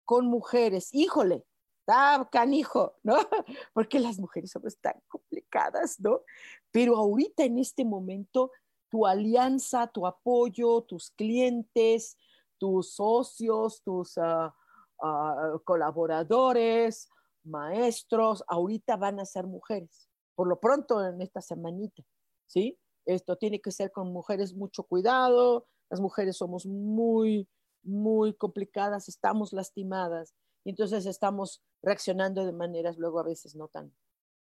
con 0.05 0.27
mujeres. 0.27 0.93
Híjole, 0.93 1.45
está 1.81 2.29
canijo, 2.31 2.97
¿no? 3.03 3.17
Porque 3.75 3.99
las 4.01 4.19
mujeres 4.19 4.51
son 4.51 4.63
tan 4.81 5.01
complicadas, 5.09 5.99
¿no? 6.01 6.23
Pero 6.71 6.97
ahorita 6.97 7.45
en 7.45 7.59
este 7.59 7.85
momento, 7.85 8.51
tu 8.89 9.07
alianza, 9.07 9.87
tu 9.87 10.07
apoyo, 10.07 10.83
tus 10.83 11.11
clientes, 11.11 12.19
tus 12.59 12.95
socios, 12.95 13.83
tus 13.83 14.19
ah, 14.19 14.55
ah, 15.03 15.53
colaboradores, 15.65 17.09
maestros, 17.45 18.45
ahorita 18.47 18.97
van 18.97 19.19
a 19.19 19.25
ser 19.25 19.47
mujeres. 19.47 20.09
Por 20.35 20.49
lo 20.49 20.61
pronto 20.61 21.05
en 21.05 21.21
esta 21.21 21.41
semanita, 21.41 22.03
¿sí? 22.47 22.79
Esto 23.05 23.37
tiene 23.37 23.61
que 23.61 23.73
ser 23.73 23.91
con 23.91 24.13
mujeres 24.13 24.55
mucho 24.55 24.85
cuidado. 24.85 25.67
Las 25.93 26.01
mujeres 26.01 26.39
somos 26.39 26.65
muy, 26.65 27.47
muy 27.83 28.33
complicadas, 28.33 29.09
estamos 29.09 29.53
lastimadas 29.53 30.35
y 30.65 30.71
entonces 30.71 31.05
estamos 31.05 31.63
reaccionando 31.83 32.47
de 32.47 32.53
maneras 32.53 32.97
luego 32.97 33.21
a 33.21 33.25
veces 33.25 33.55
no 33.55 33.69
tan, 33.69 33.93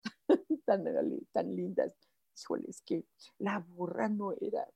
tan, 0.65 0.83
tan 1.31 1.55
lindas 1.55 1.95
híjole, 2.37 2.65
es 2.69 2.81
que 2.81 3.05
la 3.37 3.59
burra 3.59 4.09
no 4.09 4.33
era, 4.33 4.67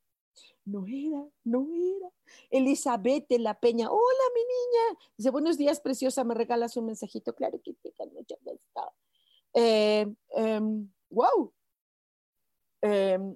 no 0.66 0.86
era, 0.88 1.28
no 1.43 1.68
era. 1.74 2.09
Elizabeth 2.49 3.28
de 3.28 3.39
la 3.39 3.59
Peña, 3.59 3.89
hola 3.91 4.24
mi 4.34 4.41
niña. 4.41 4.99
Dice, 5.18 5.30
buenos 5.30 5.57
días, 5.57 5.82
preciosa, 5.82 6.24
me 6.24 6.34
regalas 6.34 6.78
un 6.78 6.86
mensajito. 6.86 7.36
Claro 7.36 7.61
que 7.61 7.74
te 7.74 7.93
mucho 8.07 8.38
gusto. 8.41 8.93
Eh, 9.53 10.14
em, 10.30 10.89
wow. 11.09 11.53
Em, 12.82 13.36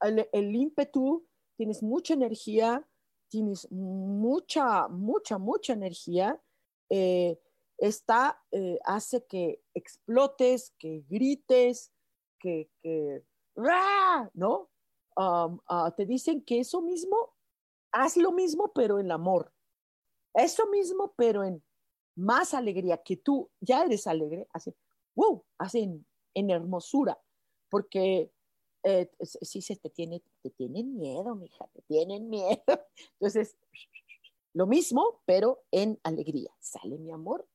el, 0.00 0.54
ímpetu, 0.54 1.26
tienes 1.56 1.82
mucha 1.82 2.14
energía, 2.14 2.86
tienes 3.28 3.70
mucha, 3.70 4.88
mucha, 4.88 5.38
mucha 5.38 5.72
energía. 5.72 6.40
Eh, 6.90 7.38
esta 7.78 8.42
eh, 8.52 8.78
hace 8.84 9.26
que 9.26 9.62
explotes, 9.74 10.74
que 10.78 11.04
grites, 11.08 11.92
que, 12.38 12.70
que 12.82 13.24
¿no? 14.34 14.70
Ah, 15.18 15.94
te 15.96 16.04
dicen 16.04 16.42
que 16.42 16.60
eso 16.60 16.82
mismo 16.82 17.36
haz 17.92 18.16
lo 18.16 18.32
mismo, 18.32 18.72
pero 18.74 18.98
en 18.98 19.10
amor. 19.10 19.52
Eso 20.34 20.66
mismo, 20.66 21.14
pero 21.16 21.44
en 21.44 21.62
más 22.14 22.54
alegría, 22.54 23.02
que 23.02 23.16
tú 23.16 23.50
ya 23.60 23.84
eres 23.84 24.06
alegre, 24.06 24.46
así, 24.52 24.74
wow, 25.14 25.44
así 25.58 26.04
en, 26.34 26.50
hermosura, 26.50 27.18
porque 27.70 28.30
eh, 28.86 29.10
sí 29.20 29.60
se 29.60 29.74
te 29.74 29.90
tiene, 29.90 30.22
te 30.42 30.50
tienen 30.50 30.96
miedo, 30.96 31.34
mija, 31.34 31.66
te 31.72 31.82
tienen 31.82 32.28
miedo. 32.28 32.62
Entonces, 33.20 33.56
lo 34.52 34.68
mismo, 34.68 35.20
pero 35.24 35.64
en 35.72 35.98
alegría. 36.04 36.52
¿Sale, 36.60 36.96
mi 36.96 37.10
amor? 37.10 37.48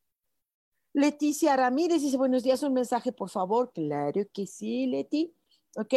Leticia 0.91 1.55
Ramírez 1.55 2.01
dice, 2.01 2.17
buenos 2.17 2.43
días, 2.43 2.61
un 2.63 2.73
mensaje, 2.73 3.13
por 3.13 3.29
favor. 3.29 3.71
Claro 3.71 4.21
que 4.33 4.45
sí, 4.45 4.87
Leti. 4.87 5.33
¿Ok? 5.77 5.93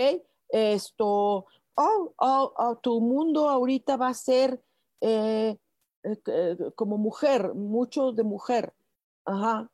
Esto, 0.51 1.47
oh, 1.75 2.15
oh, 2.17 2.55
oh 2.57 2.77
tu 2.81 3.01
mundo 3.01 3.49
ahorita 3.49 3.97
va 3.97 4.09
a 4.09 4.15
ser 4.15 4.63
eh, 5.01 5.59
eh, 6.05 6.57
como 6.77 6.97
mujer, 6.97 7.55
mucho 7.55 8.13
de 8.13 8.23
mujer. 8.23 8.73
Ajá. 9.25 9.69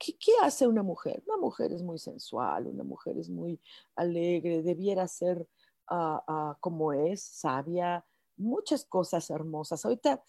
¿Qué, 0.00 0.16
¿Qué, 0.18 0.32
hace 0.42 0.66
una 0.66 0.82
mujer? 0.82 1.22
Una 1.26 1.36
mujer 1.36 1.72
es 1.72 1.82
muy 1.82 1.98
sensual, 1.98 2.66
una 2.66 2.84
mujer 2.84 3.18
es 3.18 3.28
muy 3.28 3.60
alegre, 3.94 4.62
debiera 4.62 5.06
ser 5.06 5.46
uh, 5.90 6.16
uh, 6.26 6.54
como 6.60 6.94
es, 6.94 7.22
sabia, 7.22 8.06
muchas 8.36 8.86
cosas 8.86 9.28
hermosas. 9.28 9.84
Ahorita, 9.84 10.24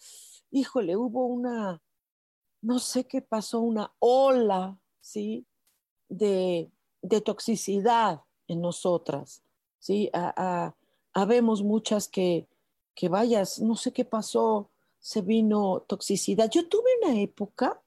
híjole, 0.50 0.94
hubo 0.96 1.24
una, 1.24 1.82
no 2.60 2.78
sé 2.78 3.06
qué 3.06 3.22
pasó, 3.22 3.60
una 3.60 3.94
ola, 3.98 4.78
¿sí? 5.00 5.46
De, 6.08 6.70
de 7.00 7.20
toxicidad 7.22 8.20
en 8.48 8.60
nosotras, 8.60 9.42
¿sí? 9.78 10.10
Habemos 11.14 11.62
muchas 11.62 12.08
que, 12.08 12.46
que 12.94 13.08
vayas, 13.08 13.58
no 13.60 13.76
sé 13.76 13.92
qué 13.92 14.04
pasó, 14.04 14.70
se 14.98 15.22
vino 15.22 15.80
toxicidad. 15.88 16.50
Yo 16.50 16.68
tuve 16.68 16.90
una 17.02 17.20
época, 17.20 17.81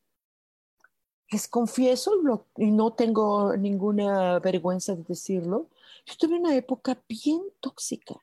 les 1.31 1.47
confieso, 1.47 2.11
y 2.57 2.71
no 2.71 2.93
tengo 2.93 3.55
ninguna 3.57 4.39
vergüenza 4.39 4.95
de 4.95 5.03
decirlo, 5.03 5.69
yo 6.05 6.15
tuve 6.17 6.39
una 6.39 6.55
época 6.55 7.01
bien 7.07 7.41
tóxica 7.59 8.21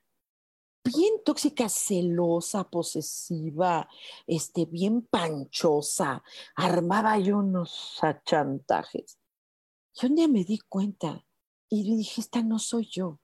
bien 0.84 1.22
tóxica, 1.24 1.68
celosa, 1.68 2.64
posesiva, 2.64 3.88
este, 4.26 4.66
bien 4.66 5.03
panchosa, 5.03 6.22
armaba 6.55 7.18
yo 7.18 7.38
unos 7.38 8.00
chantajes. 8.24 9.18
Y 10.00 10.07
un 10.07 10.14
día 10.16 10.28
me 10.28 10.44
di 10.44 10.59
cuenta 10.59 11.24
y 11.68 11.96
dije, 11.96 12.20
esta 12.20 12.42
no 12.42 12.59
soy 12.59 12.88
yo. 12.90 13.20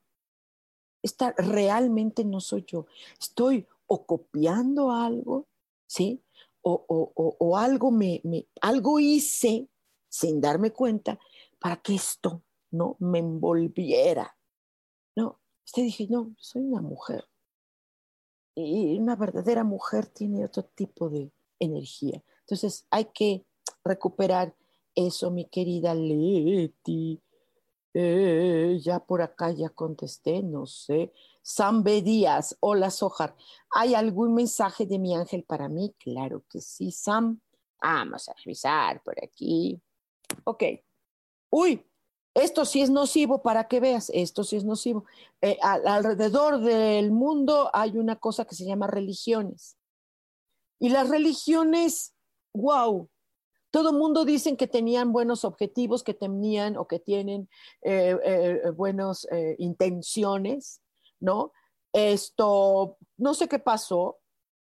Esta 1.02 1.32
realmente 1.36 2.24
no 2.24 2.40
soy 2.40 2.64
yo. 2.66 2.86
Estoy 3.20 3.66
o 3.86 4.04
copiando 4.04 4.90
algo, 4.92 5.48
¿sí? 5.86 6.22
O, 6.62 6.84
o, 6.88 7.36
o, 7.38 7.56
algo, 7.56 7.90
me, 7.90 8.20
algo 8.60 8.98
hice 9.00 9.68
sin 10.08 10.40
darme 10.40 10.72
cuenta 10.72 11.18
para 11.58 11.76
que 11.76 11.94
esto 11.94 12.42
no 12.70 12.96
me 12.98 13.20
envolviera. 13.20 14.36
No, 15.16 15.40
usted 15.64 15.82
dije, 15.82 16.06
no, 16.10 16.34
soy 16.36 16.62
una 16.62 16.82
mujer 16.82 17.24
y 18.64 18.98
una 18.98 19.14
verdadera 19.14 19.62
mujer 19.62 20.06
tiene 20.06 20.44
otro 20.44 20.64
tipo 20.64 21.08
de 21.08 21.30
energía. 21.60 22.22
Entonces 22.40 22.86
hay 22.90 23.06
que 23.06 23.44
recuperar 23.84 24.54
eso, 24.94 25.30
mi 25.30 25.44
querida 25.44 25.94
Leti. 25.94 27.22
Eh, 28.00 28.78
ya 28.80 29.00
por 29.00 29.22
acá 29.22 29.50
ya 29.50 29.70
contesté, 29.70 30.40
no 30.40 30.66
sé. 30.66 31.12
Sambe 31.42 32.00
Díaz, 32.00 32.56
hola 32.60 32.92
Sojar. 32.92 33.34
¿Hay 33.72 33.96
algún 33.96 34.34
mensaje 34.34 34.86
de 34.86 35.00
mi 35.00 35.16
ángel 35.16 35.42
para 35.42 35.68
mí? 35.68 35.96
Claro 35.98 36.44
que 36.48 36.60
sí, 36.60 36.92
Sam. 36.92 37.40
Vamos 37.82 38.28
a 38.28 38.34
revisar 38.34 39.02
por 39.02 39.16
aquí. 39.20 39.82
Ok. 40.44 40.62
Uy, 41.50 41.84
esto 42.34 42.64
sí 42.64 42.82
es 42.82 42.90
nocivo 42.90 43.42
para 43.42 43.66
que 43.66 43.80
veas, 43.80 44.12
esto 44.14 44.44
sí 44.44 44.54
es 44.54 44.64
nocivo. 44.64 45.04
Eh, 45.40 45.58
alrededor 45.60 46.60
del 46.60 47.10
mundo 47.10 47.68
hay 47.74 47.98
una 47.98 48.14
cosa 48.14 48.44
que 48.44 48.54
se 48.54 48.64
llama 48.64 48.86
religiones. 48.86 49.76
Y 50.78 50.90
las 50.90 51.08
religiones, 51.08 52.14
wow, 52.54 53.10
todo 53.70 53.90
el 53.90 53.96
mundo 53.96 54.24
dicen 54.24 54.56
que 54.56 54.66
tenían 54.66 55.12
buenos 55.12 55.44
objetivos, 55.44 56.02
que 56.02 56.14
tenían 56.14 56.76
o 56.76 56.86
que 56.86 56.98
tienen 56.98 57.48
eh, 57.82 58.16
eh, 58.24 58.70
buenas 58.70 59.26
intenciones, 59.58 60.80
¿no? 61.20 61.52
Esto, 61.92 62.98
no 63.16 63.34
sé 63.34 63.48
qué 63.48 63.58
pasó, 63.58 64.20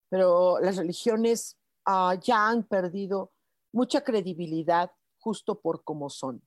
pero 0.08 0.58
las 0.60 0.76
religiones 0.76 1.58
ah, 1.84 2.14
ya 2.22 2.48
han 2.48 2.64
perdido 2.64 3.32
mucha 3.72 4.02
credibilidad 4.02 4.90
justo 5.18 5.60
por 5.60 5.82
cómo 5.84 6.08
son. 6.08 6.42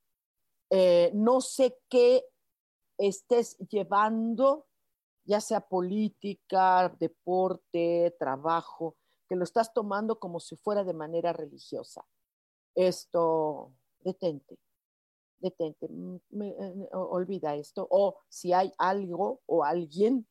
Eh, 0.70 1.12
no 1.14 1.42
sé 1.42 1.78
qué 1.90 2.26
estés 2.98 3.58
llevando, 3.70 4.68
ya 5.26 5.42
sea 5.42 5.62
política, 5.62 6.96
deporte, 7.00 8.16
trabajo, 8.20 8.96
que 9.28 9.36
lo 9.36 9.44
estás 9.44 9.74
tomando 9.74 10.20
como 10.20 10.40
si 10.40 10.56
fuera 10.56 10.84
de 10.84 10.94
manera 10.94 11.34
religiosa. 11.34 12.06
Esto, 12.80 13.74
detente, 14.00 14.58
detente, 15.38 15.86
eh, 15.86 16.88
olvida 16.94 17.54
esto. 17.56 17.86
O 17.92 18.22
si 18.30 18.54
hay 18.54 18.72
algo 18.78 19.42
o 19.48 19.66
alguien 19.66 20.26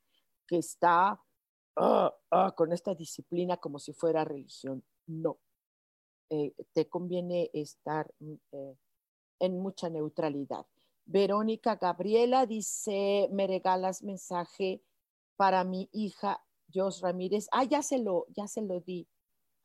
que 0.46 0.56
está 0.56 1.22
ah, 1.76 2.14
ah, 2.30 2.54
con 2.56 2.72
esta 2.72 2.94
disciplina 2.94 3.58
como 3.58 3.78
si 3.78 3.92
fuera 3.92 4.24
religión, 4.24 4.82
no. 5.06 5.38
Eh, 6.30 6.54
te 6.72 6.88
conviene 6.88 7.50
estar 7.52 8.10
en 9.38 9.60
mucha 9.60 9.90
neutralidad. 9.90 10.66
Verónica 11.04 11.76
Gabriela 11.76 12.46
dice, 12.46 13.28
me 13.30 13.46
regalas 13.46 14.02
mensaje 14.02 14.82
para 15.36 15.64
mi 15.64 15.90
hija 15.92 16.42
Jos 16.72 17.02
Ramírez. 17.02 17.46
Ah, 17.52 17.64
ya 17.64 17.82
se 17.82 17.98
lo, 17.98 18.24
ya 18.30 18.48
se 18.48 18.62
lo 18.62 18.80
di 18.80 19.06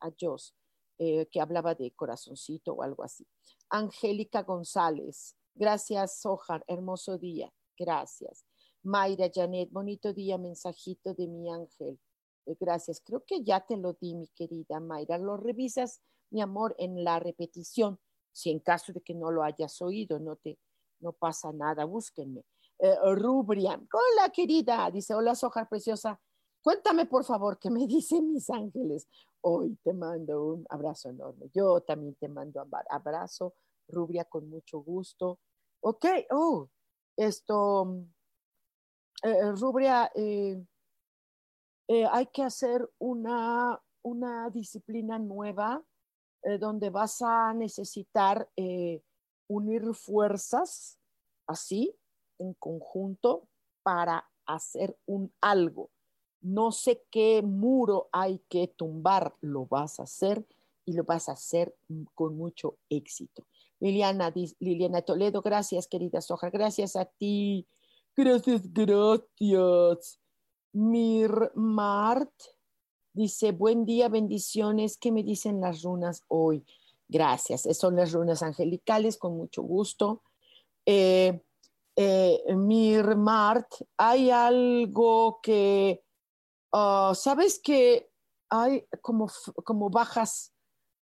a 0.00 0.10
Jos, 0.20 0.54
eh, 0.98 1.26
que 1.30 1.40
hablaba 1.40 1.74
de 1.74 1.92
corazoncito 1.92 2.72
o 2.72 2.82
algo 2.82 3.02
así. 3.02 3.26
Angélica 3.70 4.42
González, 4.42 5.36
gracias, 5.54 6.20
Sojar, 6.20 6.64
hermoso 6.66 7.18
día, 7.18 7.52
gracias. 7.78 8.44
Mayra 8.82 9.30
Janet, 9.32 9.70
bonito 9.70 10.12
día, 10.12 10.38
mensajito 10.38 11.14
de 11.14 11.26
mi 11.26 11.50
ángel. 11.50 11.98
Eh, 12.46 12.56
gracias, 12.60 13.00
creo 13.00 13.24
que 13.26 13.42
ya 13.42 13.60
te 13.60 13.76
lo 13.76 13.94
di, 13.94 14.14
mi 14.14 14.28
querida 14.28 14.80
Mayra. 14.80 15.18
Lo 15.18 15.36
revisas, 15.36 16.02
mi 16.30 16.40
amor, 16.40 16.74
en 16.78 17.02
la 17.02 17.18
repetición 17.18 17.98
si 18.34 18.50
en 18.50 18.58
caso 18.58 18.92
de 18.92 19.00
que 19.00 19.14
no 19.14 19.30
lo 19.30 19.44
hayas 19.44 19.80
oído, 19.80 20.18
no 20.18 20.36
te, 20.36 20.58
no 21.00 21.12
pasa 21.12 21.52
nada, 21.52 21.84
búsquenme. 21.84 22.44
Eh, 22.80 22.96
Rubria, 23.14 23.80
hola 23.92 24.30
querida, 24.30 24.90
dice, 24.90 25.14
hola 25.14 25.36
Soja 25.36 25.68
preciosa, 25.68 26.20
cuéntame 26.64 27.06
por 27.06 27.24
favor 27.24 27.58
qué 27.58 27.70
me 27.70 27.86
dicen 27.86 28.32
mis 28.32 28.48
ángeles. 28.50 29.06
Hoy 29.42 29.78
te 29.84 29.92
mando 29.92 30.54
un 30.54 30.66
abrazo 30.70 31.10
enorme. 31.10 31.50
Yo 31.54 31.82
también 31.82 32.14
te 32.14 32.28
mando 32.28 32.62
un 32.62 32.70
abrazo, 32.88 33.54
Rubria, 33.88 34.24
con 34.24 34.48
mucho 34.48 34.80
gusto. 34.80 35.38
Ok, 35.80 36.06
oh, 36.30 36.68
esto, 37.16 38.04
eh, 39.22 39.28
eh, 39.28 39.52
Rubria, 39.52 40.10
hay 42.10 42.26
que 42.32 42.42
hacer 42.42 42.90
una, 42.98 43.78
una 44.02 44.48
disciplina 44.48 45.18
nueva 45.18 45.84
eh, 46.44 46.58
donde 46.58 46.90
vas 46.90 47.22
a 47.22 47.54
necesitar 47.54 48.46
eh, 48.56 49.02
unir 49.48 49.94
fuerzas 49.94 50.98
así, 51.46 51.96
en 52.38 52.52
conjunto, 52.54 53.48
para 53.82 54.28
hacer 54.44 54.98
un 55.06 55.32
algo. 55.40 55.90
No 56.44 56.70
sé 56.72 57.02
qué 57.10 57.42
muro 57.42 58.08
hay 58.12 58.40
que 58.48 58.68
tumbar, 58.68 59.34
lo 59.40 59.66
vas 59.66 59.98
a 59.98 60.04
hacer 60.04 60.46
y 60.84 60.92
lo 60.92 61.04
vas 61.04 61.28
a 61.28 61.32
hacer 61.32 61.74
con 62.14 62.36
mucho 62.36 62.76
éxito. 62.88 63.44
Liliana, 63.80 64.32
Toledo, 65.02 65.42
gracias, 65.42 65.88
querida 65.88 66.20
Soja, 66.20 66.50
gracias 66.50 66.96
a 66.96 67.06
ti. 67.06 67.66
Gracias, 68.16 68.62
gracias. 68.72 70.20
Mir 70.72 71.50
Mart, 71.54 72.32
Dice, 73.14 73.52
buen 73.52 73.86
día, 73.86 74.08
bendiciones. 74.08 74.98
¿Qué 74.98 75.12
me 75.12 75.22
dicen 75.22 75.60
las 75.60 75.82
runas 75.82 76.24
hoy? 76.26 76.64
Gracias. 77.08 77.62
Son 77.78 77.94
las 77.94 78.10
runas 78.10 78.42
angelicales, 78.42 79.18
con 79.18 79.36
mucho 79.36 79.62
gusto. 79.62 80.22
Eh, 80.84 81.40
eh, 81.94 82.42
Mir 82.56 83.14
Mart, 83.14 83.68
hay 83.96 84.30
algo 84.30 85.38
que, 85.44 86.02
ah, 86.74 87.12
¿sabes 87.14 87.60
que 87.62 88.10
hay 88.50 88.86
como, 89.00 89.28
como, 89.64 89.88
bajas, 89.88 90.52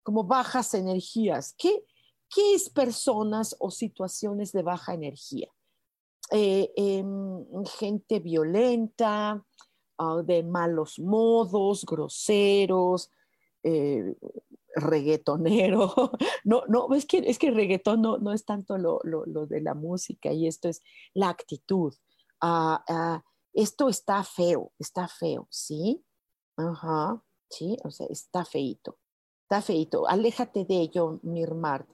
como 0.03 0.25
bajas 0.25 0.75
energías? 0.75 1.55
¿Qué, 1.59 1.85
¿Qué 2.29 2.55
es 2.55 2.69
personas 2.69 3.57
o 3.59 3.71
situaciones 3.71 4.53
de 4.53 4.63
baja 4.63 4.95
energía? 4.95 5.49
Eh, 6.31 6.73
em, 6.77 7.65
gente 7.79 8.21
violenta, 8.21 9.45
ah, 9.99 10.23
de 10.25 10.43
malos 10.43 10.99
modos, 10.99 11.85
groseros, 11.85 13.11
eh, 13.63 14.15
reggaetonero. 14.77 15.93
No, 16.45 16.63
no, 16.69 16.93
es 16.95 17.07
que, 17.07 17.19
es 17.19 17.39
que 17.39 17.49
el 17.49 17.55
reggaetón 17.55 18.03
no, 18.03 18.19
no 18.19 18.31
es 18.31 18.45
tanto 18.45 18.77
lo, 18.77 19.01
de 19.47 19.61
la 19.63 19.73
música 19.73 20.31
y 20.31 20.47
esto 20.47 20.69
es 20.69 20.83
la 21.15 21.31
actitud. 21.31 21.95
Ah, 22.43 23.23
esto 23.55 23.89
está 23.89 24.23
feo, 24.25 24.73
está 24.79 25.09
feo, 25.09 25.47
¿sí? 25.51 26.05
Ajá, 26.57 27.23
sí, 27.49 27.77
o 27.85 27.91
sea, 27.91 28.07
está 28.11 28.45
feito, 28.45 28.99
está 29.43 29.63
feito. 29.63 30.09
Aléjate 30.09 30.65
de 30.65 30.77
ello, 30.77 31.21
Mirmart. 31.23 31.89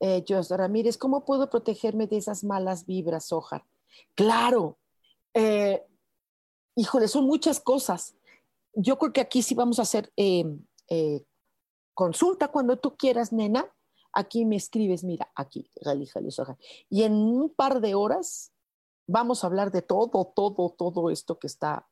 Eh, 0.00 0.24
Ramírez, 0.50 0.98
¿cómo 0.98 1.24
puedo 1.24 1.48
protegerme 1.48 2.06
de 2.06 2.16
esas 2.16 2.42
malas 2.42 2.86
vibras, 2.86 3.32
Ojar? 3.32 3.64
Claro, 4.14 4.78
eh, 5.34 5.84
híjole, 6.74 7.08
son 7.08 7.26
muchas 7.26 7.60
cosas. 7.60 8.14
Yo 8.74 8.98
creo 8.98 9.12
que 9.12 9.20
aquí 9.20 9.42
sí 9.42 9.54
vamos 9.54 9.78
a 9.78 9.82
hacer 9.82 10.12
eh, 10.16 10.44
eh, 10.88 11.24
consulta 11.94 12.48
cuando 12.48 12.78
tú 12.78 12.96
quieras, 12.96 13.32
nena. 13.32 13.72
Aquí 14.12 14.44
me 14.44 14.56
escribes, 14.56 15.04
mira, 15.04 15.30
aquí, 15.34 15.70
y 16.90 17.02
en 17.02 17.14
un 17.14 17.48
par 17.48 17.80
de 17.80 17.94
horas 17.94 18.52
vamos 19.06 19.42
a 19.42 19.46
hablar 19.46 19.70
de 19.70 19.82
todo, 19.82 20.24
todo, 20.34 20.70
todo 20.70 21.10
esto 21.10 21.38
que 21.38 21.46
está, 21.46 21.88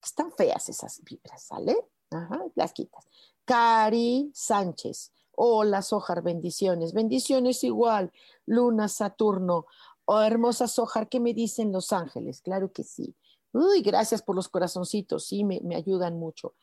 que 0.00 0.06
están 0.06 0.32
feas 0.32 0.68
esas 0.68 1.02
vibras, 1.02 1.42
¿sale? 1.42 1.76
Ajá, 2.10 2.44
las 2.54 2.72
quitas. 2.72 3.06
Cari 3.44 4.30
Sánchez, 4.34 5.12
hola 5.32 5.82
Sojar, 5.82 6.22
bendiciones, 6.22 6.92
bendiciones 6.92 7.64
igual, 7.64 8.12
Luna, 8.46 8.88
Saturno, 8.88 9.66
oh, 10.06 10.20
hermosa 10.20 10.68
Sojar, 10.68 11.08
¿qué 11.08 11.20
me 11.20 11.34
dicen 11.34 11.72
Los 11.72 11.92
Ángeles? 11.92 12.40
Claro 12.40 12.72
que 12.72 12.84
sí. 12.84 13.14
Uy, 13.52 13.82
gracias 13.82 14.20
por 14.20 14.34
los 14.34 14.48
corazoncitos, 14.48 15.26
sí, 15.26 15.44
me, 15.44 15.60
ayudan 15.76 16.18
mucho. 16.18 16.54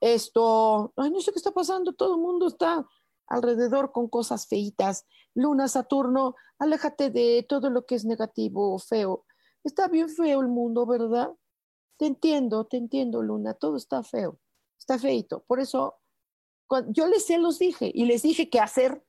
Esto, 0.00 0.92
ay, 0.96 1.10
no 1.10 1.20
sé 1.20 1.32
qué 1.32 1.38
está 1.38 1.52
pasando, 1.52 1.94
todo 1.94 2.16
el 2.16 2.20
mundo 2.20 2.48
está 2.48 2.86
alrededor 3.26 3.92
con 3.92 4.08
cosas 4.08 4.46
feitas. 4.46 5.06
Luna, 5.32 5.68
Saturno, 5.68 6.34
aléjate 6.58 7.08
de 7.08 7.46
todo 7.48 7.70
lo 7.70 7.86
que 7.86 7.94
es 7.94 8.04
negativo 8.04 8.74
o 8.74 8.78
feo. 8.78 9.24
Está 9.64 9.88
bien 9.88 10.10
feo 10.10 10.42
el 10.42 10.48
mundo, 10.48 10.84
¿verdad? 10.84 11.32
Te 11.96 12.06
entiendo, 12.06 12.66
te 12.66 12.76
entiendo, 12.76 13.22
Luna, 13.22 13.54
todo 13.54 13.76
está 13.76 14.02
feo, 14.02 14.38
está 14.78 14.98
feito. 14.98 15.42
Por 15.44 15.58
eso, 15.58 15.96
yo 16.88 17.06
les 17.06 17.24
se 17.24 17.38
los 17.38 17.58
dije 17.58 17.90
y 17.92 18.04
les 18.04 18.22
dije 18.22 18.50
qué 18.50 18.60
hacer. 18.60 19.02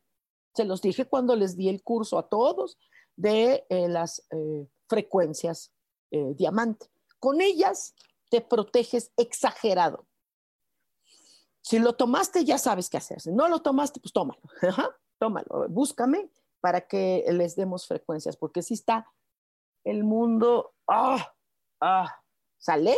Se 0.54 0.64
los 0.64 0.82
dije 0.82 1.06
cuando 1.06 1.36
les 1.36 1.58
di 1.58 1.68
el 1.68 1.84
curso 1.84 2.18
a 2.18 2.30
todos 2.30 2.78
de 3.18 3.66
eh, 3.70 3.90
las 3.90 4.26
eh, 4.32 4.68
frecuencias 4.88 5.74
eh, 6.12 6.34
diamante. 6.36 6.90
Con 7.20 7.42
ellas 7.42 7.94
te 8.30 8.40
proteges 8.40 9.12
exagerado. 9.18 10.08
Si 11.62 11.80
lo 11.80 11.94
tomaste, 11.94 12.46
ya 12.46 12.58
sabes 12.58 12.90
qué 12.90 12.98
hacer. 12.98 13.20
Si 13.20 13.32
no 13.32 13.50
lo 13.50 13.62
tomaste, 13.62 14.00
pues 14.00 14.14
tómalo. 14.14 14.42
tómalo. 15.20 15.68
Búscame 15.68 16.30
para 16.62 16.88
que 16.88 17.26
les 17.32 17.56
demos 17.56 17.88
frecuencias, 17.88 18.38
porque 18.38 18.62
si 18.62 18.76
está 18.76 19.12
el 19.86 20.04
mundo. 20.04 20.74
¡Ah! 20.88 21.34
¡Ah! 21.80 22.14
¿Sale? 22.58 22.96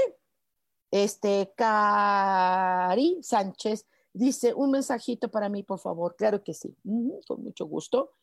Este, 0.90 1.54
Cari 1.56 3.20
Sánchez 3.22 3.86
dice, 4.14 4.54
un 4.54 4.72
mensajito 4.72 5.30
para 5.30 5.50
mí, 5.50 5.62
por 5.62 5.80
favor. 5.80 6.16
Claro 6.16 6.44
que 6.44 6.54
sí, 6.54 6.76
con 7.28 7.44
mucho 7.44 7.68
gusto. 7.68 8.14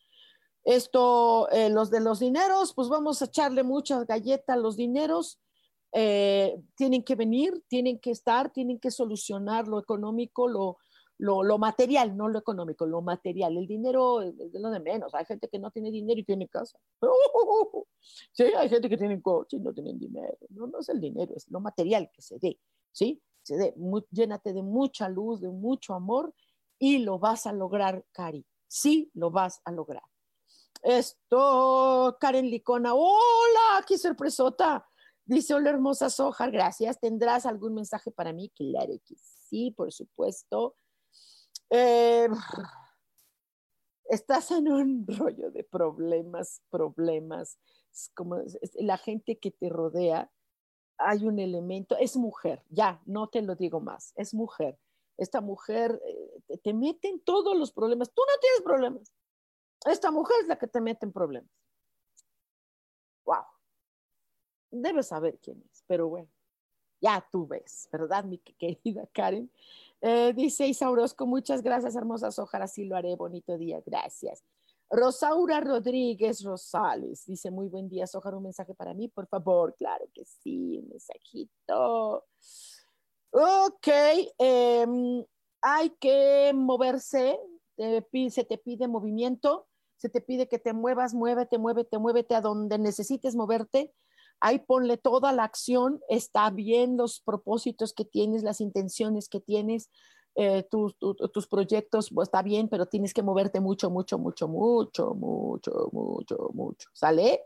Esto, 0.65 1.47
eh, 1.51 1.69
los 1.69 1.89
de 1.91 2.01
los 2.01 2.19
dineros, 2.19 2.73
pues 2.73 2.89
vamos 2.89 3.21
a 3.21 3.25
echarle 3.25 3.63
muchas 3.63 4.05
galletas 4.05 4.57
los 4.57 4.75
dineros 4.75 5.39
eh, 5.97 6.61
tienen 6.75 7.03
que 7.03 7.15
venir, 7.15 7.63
tienen 7.69 7.99
que 7.99 8.11
estar, 8.11 8.51
tienen 8.51 8.79
que 8.79 8.91
solucionar 8.91 9.69
lo 9.69 9.79
económico, 9.79 10.49
lo, 10.49 10.77
lo, 11.17 11.57
material, 11.57 12.15
no 12.17 12.27
lo 12.27 12.39
económico, 12.39 12.85
lo 12.85 13.01
material. 13.01 13.57
El 13.57 13.67
dinero 13.67 14.21
es 14.21 14.53
lo 14.53 14.69
de 14.69 14.79
menos. 14.79 15.13
Hay 15.13 15.25
gente 15.25 15.47
que 15.47 15.59
no 15.59 15.71
tiene 15.71 15.91
dinero 15.91 16.19
y 16.19 16.23
tiene 16.23 16.47
casa. 16.47 16.79
Sí, 18.31 18.43
hay 18.43 18.69
gente 18.69 18.87
que 18.87 18.97
tiene 18.97 19.19
coche 19.19 19.57
y 19.57 19.61
no 19.61 19.73
tienen 19.73 19.97
dinero. 19.97 20.37
No, 20.49 20.67
no 20.67 20.79
es 20.79 20.89
el 20.89 21.01
dinero, 21.01 21.33
es 21.35 21.49
lo 21.49 21.59
material 21.59 22.11
que 22.13 22.21
se 22.21 22.37
dé. 22.37 22.59
¿sí? 22.91 23.19
Se 23.41 23.57
dé. 23.57 23.73
llénate 24.11 24.53
de 24.53 24.61
mucha 24.61 25.09
luz, 25.09 25.41
de 25.41 25.49
mucho 25.49 25.95
amor 25.95 26.31
y 26.77 26.99
lo 26.99 27.17
vas 27.17 27.47
a 27.47 27.53
lograr, 27.53 28.05
Cari. 28.11 28.45
Sí, 28.67 29.09
lo 29.15 29.31
vas 29.31 29.59
a 29.63 29.71
lograr. 29.71 30.03
Esto, 30.83 32.15
Karen 32.19 32.49
Licona. 32.49 32.93
Hola, 32.93 33.83
qué 33.87 33.97
sorpresota. 33.97 34.87
Dice, 35.25 35.55
hola 35.55 35.71
hermosa 35.71 36.11
Soja, 36.11 36.47
gracias. 36.51 36.99
¿Tendrás 36.99 37.47
algún 37.47 37.73
mensaje 37.73 38.11
para 38.11 38.33
mí? 38.33 38.51
Claro 38.55 38.93
sí, 39.49 39.71
por 39.71 39.91
supuesto. 39.91 40.75
Eh, 41.69 42.29
estás 44.05 44.51
en 44.51 44.71
un 44.71 45.05
rollo 45.19 45.51
de 45.51 45.63
problemas, 45.63 46.61
problemas. 46.69 47.57
como 48.13 48.41
la 48.75 48.97
gente 48.97 49.37
que 49.39 49.51
te 49.51 49.69
rodea, 49.69 50.31
hay 50.97 51.25
un 51.25 51.39
elemento, 51.39 51.97
es 51.97 52.15
mujer, 52.15 52.63
ya, 52.69 53.01
no 53.05 53.27
te 53.27 53.41
lo 53.41 53.55
digo 53.55 53.81
más, 53.81 54.13
es 54.15 54.33
mujer. 54.33 54.79
Esta 55.17 55.41
mujer 55.41 56.01
eh, 56.05 56.57
te 56.57 56.73
mete 56.73 57.09
en 57.09 57.19
todos 57.21 57.57
los 57.57 57.71
problemas. 57.71 58.11
Tú 58.13 58.21
no 58.27 58.39
tienes 58.39 58.61
problemas. 58.61 59.13
Esta 59.85 60.11
mujer 60.11 60.35
es 60.41 60.47
la 60.47 60.57
que 60.57 60.67
te 60.67 60.81
mete 60.81 61.05
en 61.05 61.13
problemas. 61.13 61.49
Wow 63.25 63.45
debes 64.81 65.07
saber 65.07 65.39
quién 65.41 65.63
es, 65.71 65.83
pero 65.87 66.07
bueno, 66.07 66.29
ya 67.01 67.25
tú 67.31 67.47
ves, 67.47 67.87
¿verdad, 67.91 68.23
mi 68.23 68.37
querida 68.39 69.07
Karen? 69.13 69.49
Eh, 70.01 70.33
dice 70.33 70.67
Isa 70.67 70.89
muchas 71.25 71.61
gracias, 71.61 71.95
hermosas, 71.95 72.37
ojalá 72.37 72.67
sí 72.67 72.85
lo 72.85 72.95
haré, 72.95 73.15
bonito 73.15 73.57
día, 73.57 73.81
gracias. 73.85 74.43
Rosaura 74.89 75.61
Rodríguez 75.61 76.43
Rosales 76.43 77.25
dice, 77.25 77.49
muy 77.49 77.67
buen 77.67 77.89
día, 77.89 78.05
Sojar, 78.05 78.35
un 78.35 78.43
mensaje 78.43 78.73
para 78.75 78.93
mí, 78.93 79.07
por 79.07 79.27
favor. 79.27 79.75
Claro 79.75 80.05
que 80.13 80.23
sí, 80.25 80.77
un 80.77 80.89
mensajito. 80.89 82.25
Ok, 83.31 83.87
em, 84.37 85.25
hay 85.61 85.89
que 85.99 86.51
moverse, 86.53 87.39
se 87.77 88.43
te 88.45 88.57
pide 88.57 88.87
movimiento, 88.87 89.67
se 89.97 90.09
te 90.09 90.21
pide 90.21 90.47
que 90.47 90.59
te 90.59 90.71
muevas, 90.73 91.13
muévete, 91.13 91.57
muévete, 91.57 91.97
muévete 91.97 92.35
a 92.35 92.41
donde 92.41 92.77
necesites 92.77 93.35
moverte 93.35 93.93
ahí 94.39 94.59
ponle 94.59 94.97
toda 94.97 95.31
la 95.31 95.43
acción, 95.43 96.01
está 96.09 96.49
bien 96.49 96.97
los 96.97 97.19
propósitos 97.19 97.93
que 97.93 98.05
tienes, 98.05 98.43
las 98.43 98.61
intenciones 98.61 99.29
que 99.29 99.39
tienes, 99.39 99.89
eh, 100.37 100.67
tus, 100.69 101.47
proyectos, 101.47 102.09
pues, 102.13 102.27
está 102.27 102.41
bien, 102.41 102.67
pero 102.67 102.87
tienes 102.87 103.13
que 103.13 103.23
moverte 103.23 103.61
mucho, 103.61 103.89
mucho, 103.89 104.17
mucho, 104.17 104.49
mucho, 104.49 105.13
mucho, 105.13 105.89
mucho, 105.93 106.49
mucho. 106.53 106.89
¿Sale? 106.91 107.43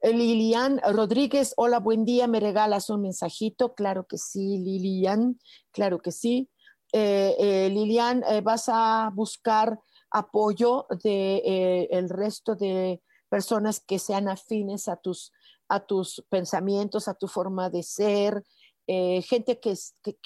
Eh, 0.00 0.12
Lilian 0.12 0.80
Rodríguez, 0.92 1.54
hola, 1.56 1.78
buen 1.78 2.04
día, 2.04 2.26
¿me 2.26 2.40
regalas 2.40 2.90
un 2.90 3.02
mensajito? 3.02 3.74
Claro 3.74 4.06
que 4.08 4.18
sí, 4.18 4.58
Lilian, 4.58 5.38
claro 5.70 6.00
que 6.00 6.10
sí. 6.10 6.50
Eh, 6.92 7.70
Lilian, 7.72 8.24
vas 8.42 8.68
a 8.68 9.12
buscar 9.14 9.78
apoyo 10.10 10.86
de 11.04 11.86
el 11.92 12.08
resto 12.08 12.56
de 12.56 13.00
personas 13.28 13.78
que 13.78 14.00
sean 14.00 14.28
afines 14.28 14.88
a 14.88 14.96
tus 14.96 15.32
a 15.70 15.78
tus 15.78 16.22
pensamientos, 16.28 17.06
a 17.06 17.14
tu 17.14 17.28
forma 17.28 17.70
de 17.70 17.84
ser, 17.84 18.44
eh, 18.88 19.22
gente 19.22 19.60
que, 19.60 19.74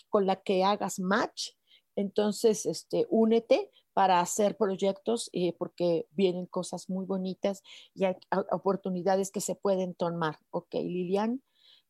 con 0.09 0.27
la 0.27 0.37
que 0.37 0.65
hagas 0.65 0.99
match. 0.99 1.51
Entonces, 1.97 2.65
este, 2.65 3.07
únete 3.11 3.71
para 3.93 4.21
hacer 4.21 4.57
proyectos 4.57 5.29
eh, 5.35 5.53
porque 5.59 6.07
vienen 6.13 6.47
cosas 6.47 6.89
muy 6.89 7.05
bonitas 7.05 7.63
y 7.95 8.07
hay 8.07 8.15
oportunidades 8.51 9.31
que 9.31 9.43
se 9.43 9.55
pueden 9.55 9.95
tomar. 9.95 10.39
Ok, 10.51 10.75
Lilian. 10.75 11.43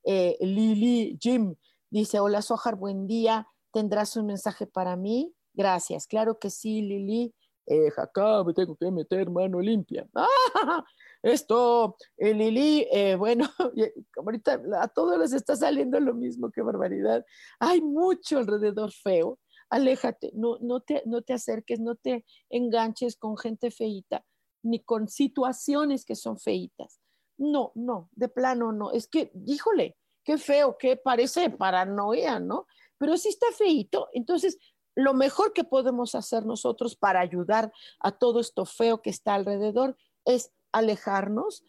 Eh, 0.03 0.37
Lili 0.41 1.17
Jim 1.21 1.55
dice, 1.91 2.19
hola 2.19 2.43
Sojar, 2.43 2.75
buen 2.75 3.07
día. 3.07 3.47
¿Tendrás 3.73 4.17
un 4.17 4.27
mensaje 4.27 4.67
para 4.67 4.97
mí? 4.97 5.33
Gracias. 5.55 6.09
Claro 6.09 6.41
que 6.41 6.51
sí, 6.51 6.83
Lili. 6.83 7.33
Eh, 7.67 7.91
acá 7.97 8.45
me 8.45 8.53
tengo 8.53 8.77
que 8.77 8.91
meter 8.91 9.31
mano 9.31 9.61
limpia. 9.61 10.07
Esto, 11.23 11.97
eh, 12.19 12.35
Lili, 12.35 12.87
eh, 12.93 13.15
bueno, 13.17 13.49
ahorita 14.17 14.61
a 14.81 14.89
todos 14.89 15.19
les 15.19 15.33
está 15.33 15.57
saliendo 15.57 15.99
lo 15.99 16.15
mismo, 16.15 16.51
qué 16.51 16.61
barbaridad. 16.61 17.25
Hay 17.59 17.81
mucho 17.81 18.39
alrededor 18.39 18.93
feo. 18.93 19.39
Aléjate, 19.71 20.31
no, 20.35 20.59
no, 20.61 20.81
te, 20.81 21.03
no 21.07 21.23
te 21.23 21.33
acerques, 21.33 21.81
no 21.81 21.97
te 21.97 22.25
enganches 22.51 23.17
con 23.17 23.39
gente 23.39 23.71
feita, 23.71 24.25
ni 24.63 24.81
con 24.81 25.09
situaciones 25.09 26.05
que 26.05 26.15
son 26.15 26.39
feitas. 26.39 27.01
No, 27.39 27.73
no, 27.75 28.11
de 28.13 28.29
plano 28.29 28.73
no. 28.73 28.93
Es 28.93 29.09
que, 29.09 29.33
híjole, 29.47 29.97
qué 30.23 30.37
feo, 30.39 30.77
qué 30.79 30.97
parece 30.97 31.51
paranoia, 31.51 32.39
¿no? 32.39 32.67
Pero 32.99 33.17
si 33.17 33.29
está 33.29 33.47
feito, 33.53 34.09
entonces 34.13 34.59
lo 34.95 35.15
mejor 35.15 35.53
que 35.53 35.65
podemos 35.65 36.15
hacer 36.15 36.47
nosotros 36.47 36.97
para 36.97 37.21
ayudar 37.21 37.73
a 38.01 38.13
todo 38.13 38.41
esto 38.41 38.65
feo 38.65 39.03
que 39.03 39.11
está 39.11 39.35
alrededor 39.35 39.97
es 40.25 40.53
alejarnos 40.73 41.65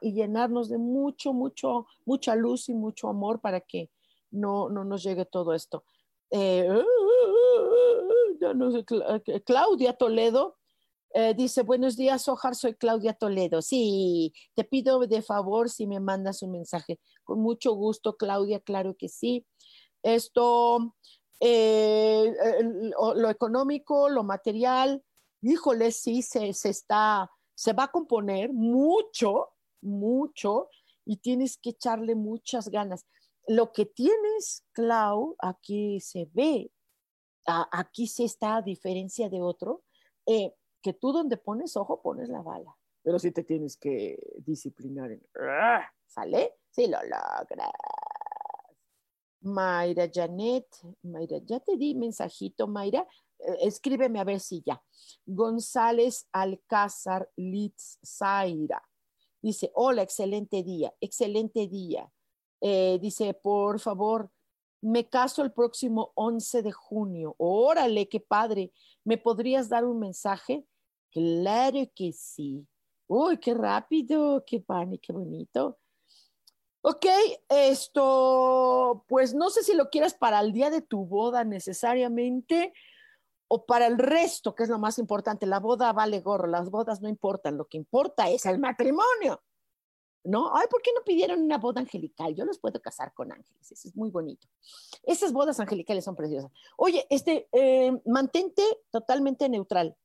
y 0.00 0.12
llenarnos 0.12 0.68
de 0.68 0.78
mucho, 0.78 1.32
mucho, 1.32 1.86
mucha 2.06 2.34
luz 2.34 2.68
y 2.68 2.74
mucho 2.74 3.08
amor 3.08 3.40
para 3.40 3.60
que 3.60 3.90
no, 4.30 4.68
no 4.70 4.84
nos 4.84 5.02
llegue 5.02 5.26
todo 5.26 5.52
esto. 5.52 5.84
Eh, 6.30 6.82
Claudia 9.44 9.92
Toledo 9.94 10.56
eh, 11.14 11.34
dice, 11.34 11.62
buenos 11.62 11.96
días, 11.96 12.28
Ojar, 12.28 12.54
soy 12.54 12.74
Claudia 12.74 13.14
Toledo. 13.14 13.62
Sí, 13.62 14.32
te 14.54 14.64
pido 14.64 15.00
de 15.00 15.22
favor 15.22 15.70
si 15.70 15.86
me 15.86 16.00
mandas 16.00 16.42
un 16.42 16.52
mensaje. 16.52 17.00
Con 17.24 17.40
mucho 17.40 17.72
gusto, 17.72 18.16
Claudia, 18.16 18.60
claro 18.60 18.94
que 18.96 19.08
sí. 19.08 19.46
Esto, 20.02 20.94
eh, 21.40 22.34
lo 22.92 23.30
económico, 23.30 24.08
lo 24.08 24.22
material, 24.22 25.02
híjole, 25.40 25.92
sí, 25.92 26.22
se, 26.22 26.52
se, 26.52 26.70
está, 26.70 27.30
se 27.54 27.72
va 27.72 27.84
a 27.84 27.92
componer 27.92 28.52
mucho, 28.52 29.50
mucho, 29.80 30.68
y 31.04 31.18
tienes 31.18 31.56
que 31.56 31.70
echarle 31.70 32.14
muchas 32.14 32.68
ganas. 32.68 33.06
Lo 33.46 33.72
que 33.72 33.86
tienes, 33.86 34.64
Clau, 34.72 35.36
aquí 35.38 36.00
se 36.00 36.28
ve, 36.32 36.70
aquí 37.46 38.06
sí 38.06 38.24
está 38.24 38.56
a 38.56 38.62
diferencia 38.62 39.28
de 39.28 39.40
otro, 39.40 39.84
eh, 40.26 40.54
que 40.82 40.92
tú 40.92 41.12
donde 41.12 41.38
pones 41.38 41.76
ojo 41.76 42.02
pones 42.02 42.28
la 42.28 42.42
bala, 42.42 42.76
pero 43.02 43.18
sí 43.18 43.32
te 43.32 43.42
tienes 43.42 43.76
que 43.76 44.18
disciplinar. 44.38 45.10
En, 45.10 45.22
¿Sale? 46.06 46.58
Sí 46.70 46.86
lo 46.86 46.98
logras. 47.02 47.70
Mayra 49.40 50.08
Janet, 50.12 50.66
Mayra, 51.02 51.38
ya 51.44 51.60
te 51.60 51.76
di 51.76 51.94
mensajito, 51.94 52.66
Mayra. 52.66 53.06
Eh, 53.38 53.56
escríbeme 53.62 54.20
a 54.20 54.24
ver 54.24 54.40
si 54.40 54.62
ya. 54.64 54.82
González 55.26 56.28
Alcázar 56.32 57.30
Litz 57.36 57.98
Zaira. 58.04 58.82
Dice, 59.40 59.70
hola, 59.74 60.02
excelente 60.02 60.62
día, 60.62 60.92
excelente 61.00 61.68
día. 61.68 62.10
Eh, 62.60 62.98
dice, 63.00 63.34
por 63.34 63.78
favor, 63.78 64.30
me 64.80 65.08
caso 65.08 65.42
el 65.42 65.52
próximo 65.52 66.12
11 66.14 66.62
de 66.62 66.72
junio. 66.72 67.34
Órale, 67.38 68.08
qué 68.08 68.20
padre. 68.20 68.72
¿Me 69.04 69.18
podrías 69.18 69.68
dar 69.68 69.84
un 69.84 69.98
mensaje? 69.98 70.66
Claro 71.10 71.80
que 71.94 72.12
sí. 72.12 72.66
Uy, 73.06 73.38
qué 73.38 73.54
rápido, 73.54 74.44
qué 74.46 74.60
pan 74.60 74.98
qué 74.98 75.12
bonito. 75.12 75.78
Ok, 76.82 77.06
esto, 77.48 79.04
pues 79.08 79.34
no 79.34 79.50
sé 79.50 79.62
si 79.64 79.74
lo 79.74 79.90
quieras 79.90 80.14
para 80.14 80.40
el 80.40 80.52
día 80.52 80.70
de 80.70 80.80
tu 80.80 81.04
boda 81.04 81.44
necesariamente 81.44 82.72
o 83.48 83.66
para 83.66 83.86
el 83.86 83.98
resto, 83.98 84.54
que 84.54 84.62
es 84.62 84.68
lo 84.68 84.78
más 84.78 84.98
importante. 84.98 85.46
La 85.46 85.58
boda 85.58 85.92
vale 85.92 86.20
gorro, 86.20 86.46
las 86.46 86.70
bodas 86.70 87.00
no 87.00 87.08
importan, 87.08 87.56
lo 87.56 87.66
que 87.66 87.78
importa 87.78 88.28
es 88.30 88.46
el 88.46 88.58
matrimonio. 88.58 89.42
¿no? 90.24 90.54
Ay, 90.54 90.66
¿por 90.70 90.82
qué 90.82 90.90
no 90.94 91.02
pidieron 91.04 91.42
una 91.42 91.58
boda 91.58 91.80
angelical? 91.80 92.34
Yo 92.34 92.44
los 92.44 92.58
puedo 92.58 92.80
casar 92.80 93.12
con 93.14 93.32
ángeles, 93.32 93.72
eso 93.72 93.88
es 93.88 93.96
muy 93.96 94.10
bonito. 94.10 94.46
Esas 95.02 95.32
bodas 95.32 95.58
angelicales 95.58 96.04
son 96.04 96.16
preciosas. 96.16 96.52
Oye, 96.76 97.06
este, 97.08 97.48
eh, 97.52 97.92
mantente 98.04 98.62
totalmente 98.90 99.48
neutral 99.48 99.96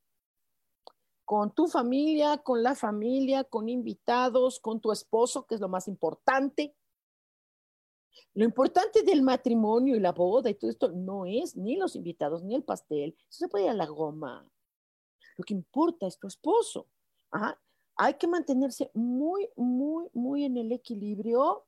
con 1.24 1.54
tu 1.54 1.68
familia, 1.68 2.38
con 2.38 2.62
la 2.62 2.74
familia, 2.74 3.44
con 3.44 3.68
invitados, 3.68 4.60
con 4.60 4.80
tu 4.80 4.92
esposo, 4.92 5.46
que 5.46 5.54
es 5.54 5.60
lo 5.60 5.68
más 5.68 5.88
importante. 5.88 6.74
Lo 8.34 8.44
importante 8.44 9.02
del 9.02 9.22
matrimonio 9.22 9.96
y 9.96 10.00
la 10.00 10.12
boda 10.12 10.50
y 10.50 10.54
todo 10.54 10.70
esto 10.70 10.92
no 10.92 11.24
es 11.24 11.56
ni 11.56 11.76
los 11.76 11.96
invitados 11.96 12.42
ni 12.42 12.54
el 12.54 12.64
pastel, 12.64 13.16
eso 13.28 13.38
se 13.44 13.48
puede 13.48 13.64
ir 13.64 13.70
a 13.70 13.74
la 13.74 13.86
goma. 13.86 14.48
Lo 15.36 15.44
que 15.44 15.54
importa 15.54 16.06
es 16.06 16.18
tu 16.18 16.26
esposo. 16.26 16.88
Hay 17.96 18.14
que 18.14 18.26
mantenerse 18.26 18.90
muy, 18.94 19.48
muy, 19.56 20.08
muy 20.12 20.44
en 20.44 20.56
el 20.56 20.72
equilibrio, 20.72 21.64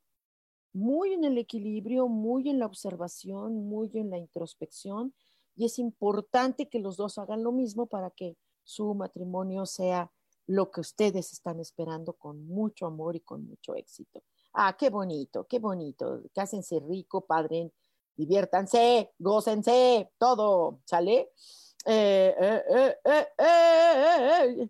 muy 0.73 1.13
en 1.13 1.25
el 1.25 1.39
equilibrio, 1.39 2.09
muy 2.09 2.49
en 2.49 2.59
la 2.59 2.67
observación, 2.67 3.69
muy 3.69 3.91
en 3.95 4.11
la 4.11 4.19
introspección. 4.19 5.15
Y 5.57 5.65
es 5.65 5.79
importante 5.79 6.69
que 6.69 6.81
los 6.81 6.97
dos 6.97 7.19
hagan 7.19 7.43
lo 7.43 7.53
mismo 7.53 7.87
para 7.87 8.11
que 8.11 8.37
su 8.67 8.95
matrimonio 8.95 9.65
sea 9.65 10.11
lo 10.49 10.71
que 10.71 10.81
ustedes 10.81 11.33
están 11.33 11.61
esperando 11.61 12.13
con 12.15 12.47
mucho 12.47 12.87
amor 12.87 13.17
y 13.17 13.21
con 13.21 13.47
mucho 13.47 13.75
éxito. 13.75 14.23
Ah, 14.53 14.77
qué 14.77 14.91
bonito, 14.91 15.47
qué 15.47 15.59
bonito. 15.59 16.23
Cásense 16.35 16.81
rico, 16.81 17.25
padre, 17.25 17.73
diviértanse, 18.17 19.13
gócense, 19.19 20.13
todo, 20.19 20.81
¿sale? 20.85 21.33
Eh, 21.85 22.35
eh, 22.41 22.97
eh, 23.39 24.69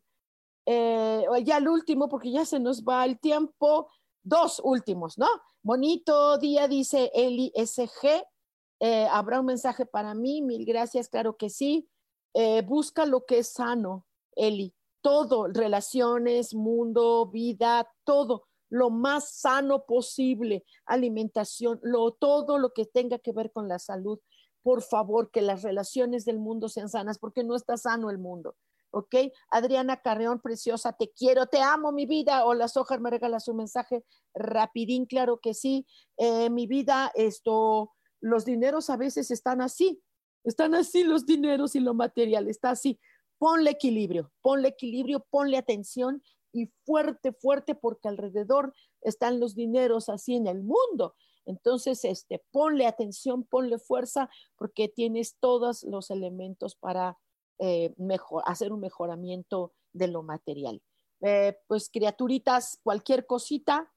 eh, 0.66 1.24
ya 1.44 1.56
el 1.56 1.68
último, 1.68 2.08
porque 2.08 2.30
ya 2.30 2.44
se 2.44 2.60
nos 2.60 2.84
va 2.84 3.04
el 3.04 3.18
tiempo. 3.18 3.88
Dos 4.22 4.60
últimos, 4.62 5.18
¿no? 5.18 5.28
Bonito 5.62 6.36
día, 6.38 6.68
dice 6.68 7.10
Eli 7.14 7.52
SG. 7.54 8.24
Habrá 9.10 9.40
un 9.40 9.46
mensaje 9.46 9.86
para 9.86 10.14
mí, 10.14 10.42
mil 10.42 10.66
gracias, 10.66 11.08
claro 11.08 11.36
que 11.36 11.48
sí. 11.48 11.88
Eh, 12.38 12.60
busca 12.60 13.06
lo 13.06 13.24
que 13.24 13.38
es 13.38 13.54
sano, 13.54 14.04
Eli, 14.34 14.74
todo, 15.00 15.48
relaciones, 15.48 16.52
mundo, 16.52 17.30
vida, 17.30 17.90
todo, 18.04 18.46
lo 18.68 18.90
más 18.90 19.30
sano 19.38 19.86
posible, 19.86 20.62
alimentación, 20.84 21.80
lo, 21.82 22.12
todo 22.12 22.58
lo 22.58 22.74
que 22.74 22.84
tenga 22.84 23.18
que 23.18 23.32
ver 23.32 23.52
con 23.52 23.68
la 23.68 23.78
salud. 23.78 24.20
Por 24.62 24.82
favor, 24.82 25.30
que 25.30 25.40
las 25.40 25.62
relaciones 25.62 26.26
del 26.26 26.38
mundo 26.38 26.68
sean 26.68 26.90
sanas, 26.90 27.18
porque 27.18 27.42
no 27.42 27.56
está 27.56 27.78
sano 27.78 28.10
el 28.10 28.18
mundo. 28.18 28.54
¿ok? 28.90 29.14
Adriana 29.50 30.02
Carreón, 30.02 30.42
preciosa, 30.42 30.92
te 30.92 31.10
quiero, 31.12 31.46
te 31.46 31.62
amo, 31.62 31.90
mi 31.90 32.04
vida. 32.04 32.44
Hola, 32.44 32.68
Sojar, 32.68 33.00
me 33.00 33.08
regala 33.08 33.40
su 33.40 33.54
mensaje 33.54 34.04
rapidín, 34.34 35.06
claro 35.06 35.38
que 35.40 35.54
sí. 35.54 35.86
Eh, 36.18 36.50
mi 36.50 36.66
vida, 36.66 37.10
esto, 37.14 37.94
los 38.20 38.44
dineros 38.44 38.90
a 38.90 38.98
veces 38.98 39.30
están 39.30 39.62
así, 39.62 40.02
están 40.46 40.74
así 40.74 41.04
los 41.04 41.26
dineros 41.26 41.74
y 41.74 41.80
lo 41.80 41.92
material, 41.92 42.48
está 42.48 42.70
así. 42.70 42.98
Ponle 43.38 43.72
equilibrio, 43.72 44.32
ponle 44.40 44.68
equilibrio, 44.68 45.26
ponle 45.28 45.58
atención 45.58 46.22
y 46.52 46.70
fuerte, 46.84 47.32
fuerte, 47.32 47.74
porque 47.74 48.08
alrededor 48.08 48.72
están 49.02 49.40
los 49.40 49.54
dineros 49.54 50.08
así 50.08 50.36
en 50.36 50.46
el 50.46 50.62
mundo. 50.62 51.14
Entonces, 51.44 52.04
este, 52.04 52.42
ponle 52.50 52.86
atención, 52.86 53.44
ponle 53.44 53.78
fuerza, 53.78 54.30
porque 54.56 54.88
tienes 54.88 55.36
todos 55.38 55.82
los 55.82 56.10
elementos 56.10 56.76
para 56.76 57.18
eh, 57.58 57.94
hacer 58.44 58.72
un 58.72 58.80
mejoramiento 58.80 59.72
de 59.92 60.08
lo 60.08 60.22
material. 60.22 60.80
Eh, 61.22 61.58
pues 61.66 61.90
criaturitas, 61.90 62.78
cualquier 62.82 63.26
cosita, 63.26 63.92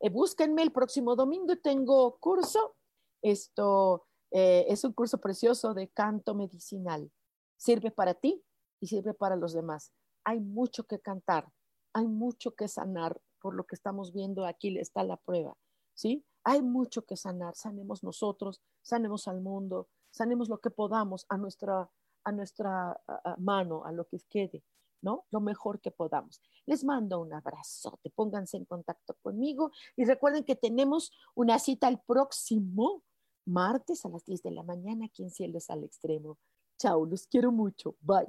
eh, 0.00 0.10
búsquenme 0.10 0.62
el 0.62 0.72
próximo 0.72 1.14
domingo, 1.14 1.56
tengo 1.56 2.18
curso. 2.18 2.74
Esto, 3.22 4.04
eh, 4.32 4.64
es 4.68 4.82
un 4.84 4.92
curso 4.92 5.18
precioso 5.18 5.74
de 5.74 5.88
canto 5.88 6.34
medicinal. 6.34 7.10
Sirve 7.56 7.90
para 7.90 8.14
ti 8.14 8.42
y 8.80 8.86
sirve 8.86 9.14
para 9.14 9.36
los 9.36 9.52
demás. 9.52 9.92
Hay 10.24 10.40
mucho 10.40 10.84
que 10.84 11.00
cantar, 11.00 11.48
hay 11.92 12.08
mucho 12.08 12.54
que 12.54 12.68
sanar, 12.68 13.20
por 13.40 13.54
lo 13.54 13.64
que 13.64 13.74
estamos 13.74 14.12
viendo 14.12 14.46
aquí 14.46 14.78
está 14.78 15.02
la 15.04 15.16
prueba, 15.16 15.56
¿sí? 15.94 16.24
Hay 16.44 16.62
mucho 16.62 17.02
que 17.04 17.16
sanar, 17.16 17.56
sanemos 17.56 18.02
nosotros, 18.02 18.62
sanemos 18.82 19.28
al 19.28 19.40
mundo, 19.40 19.88
sanemos 20.10 20.48
lo 20.48 20.58
que 20.58 20.70
podamos 20.70 21.26
a 21.28 21.36
nuestra, 21.36 21.90
a 22.24 22.32
nuestra 22.32 23.00
mano, 23.38 23.84
a 23.84 23.92
lo 23.92 24.06
que 24.06 24.18
quede, 24.28 24.64
¿no? 25.02 25.26
Lo 25.30 25.40
mejor 25.40 25.80
que 25.80 25.90
podamos. 25.90 26.40
Les 26.66 26.84
mando 26.84 27.20
un 27.20 27.32
abrazo, 27.34 27.98
te 28.02 28.10
pónganse 28.10 28.56
en 28.56 28.64
contacto 28.64 29.14
conmigo 29.22 29.72
y 29.96 30.04
recuerden 30.04 30.44
que 30.44 30.56
tenemos 30.56 31.12
una 31.34 31.58
cita 31.58 31.88
el 31.88 32.00
próximo 32.00 33.02
martes 33.44 34.04
a 34.04 34.08
las 34.08 34.24
10 34.24 34.42
de 34.42 34.50
la 34.50 34.62
mañana 34.62 35.06
aquí 35.06 35.22
en 35.22 35.30
Cielos 35.30 35.70
al 35.70 35.84
Extremo. 35.84 36.38
Chao, 36.78 37.06
los 37.06 37.26
quiero 37.26 37.52
mucho. 37.52 37.96
Bye. 38.00 38.28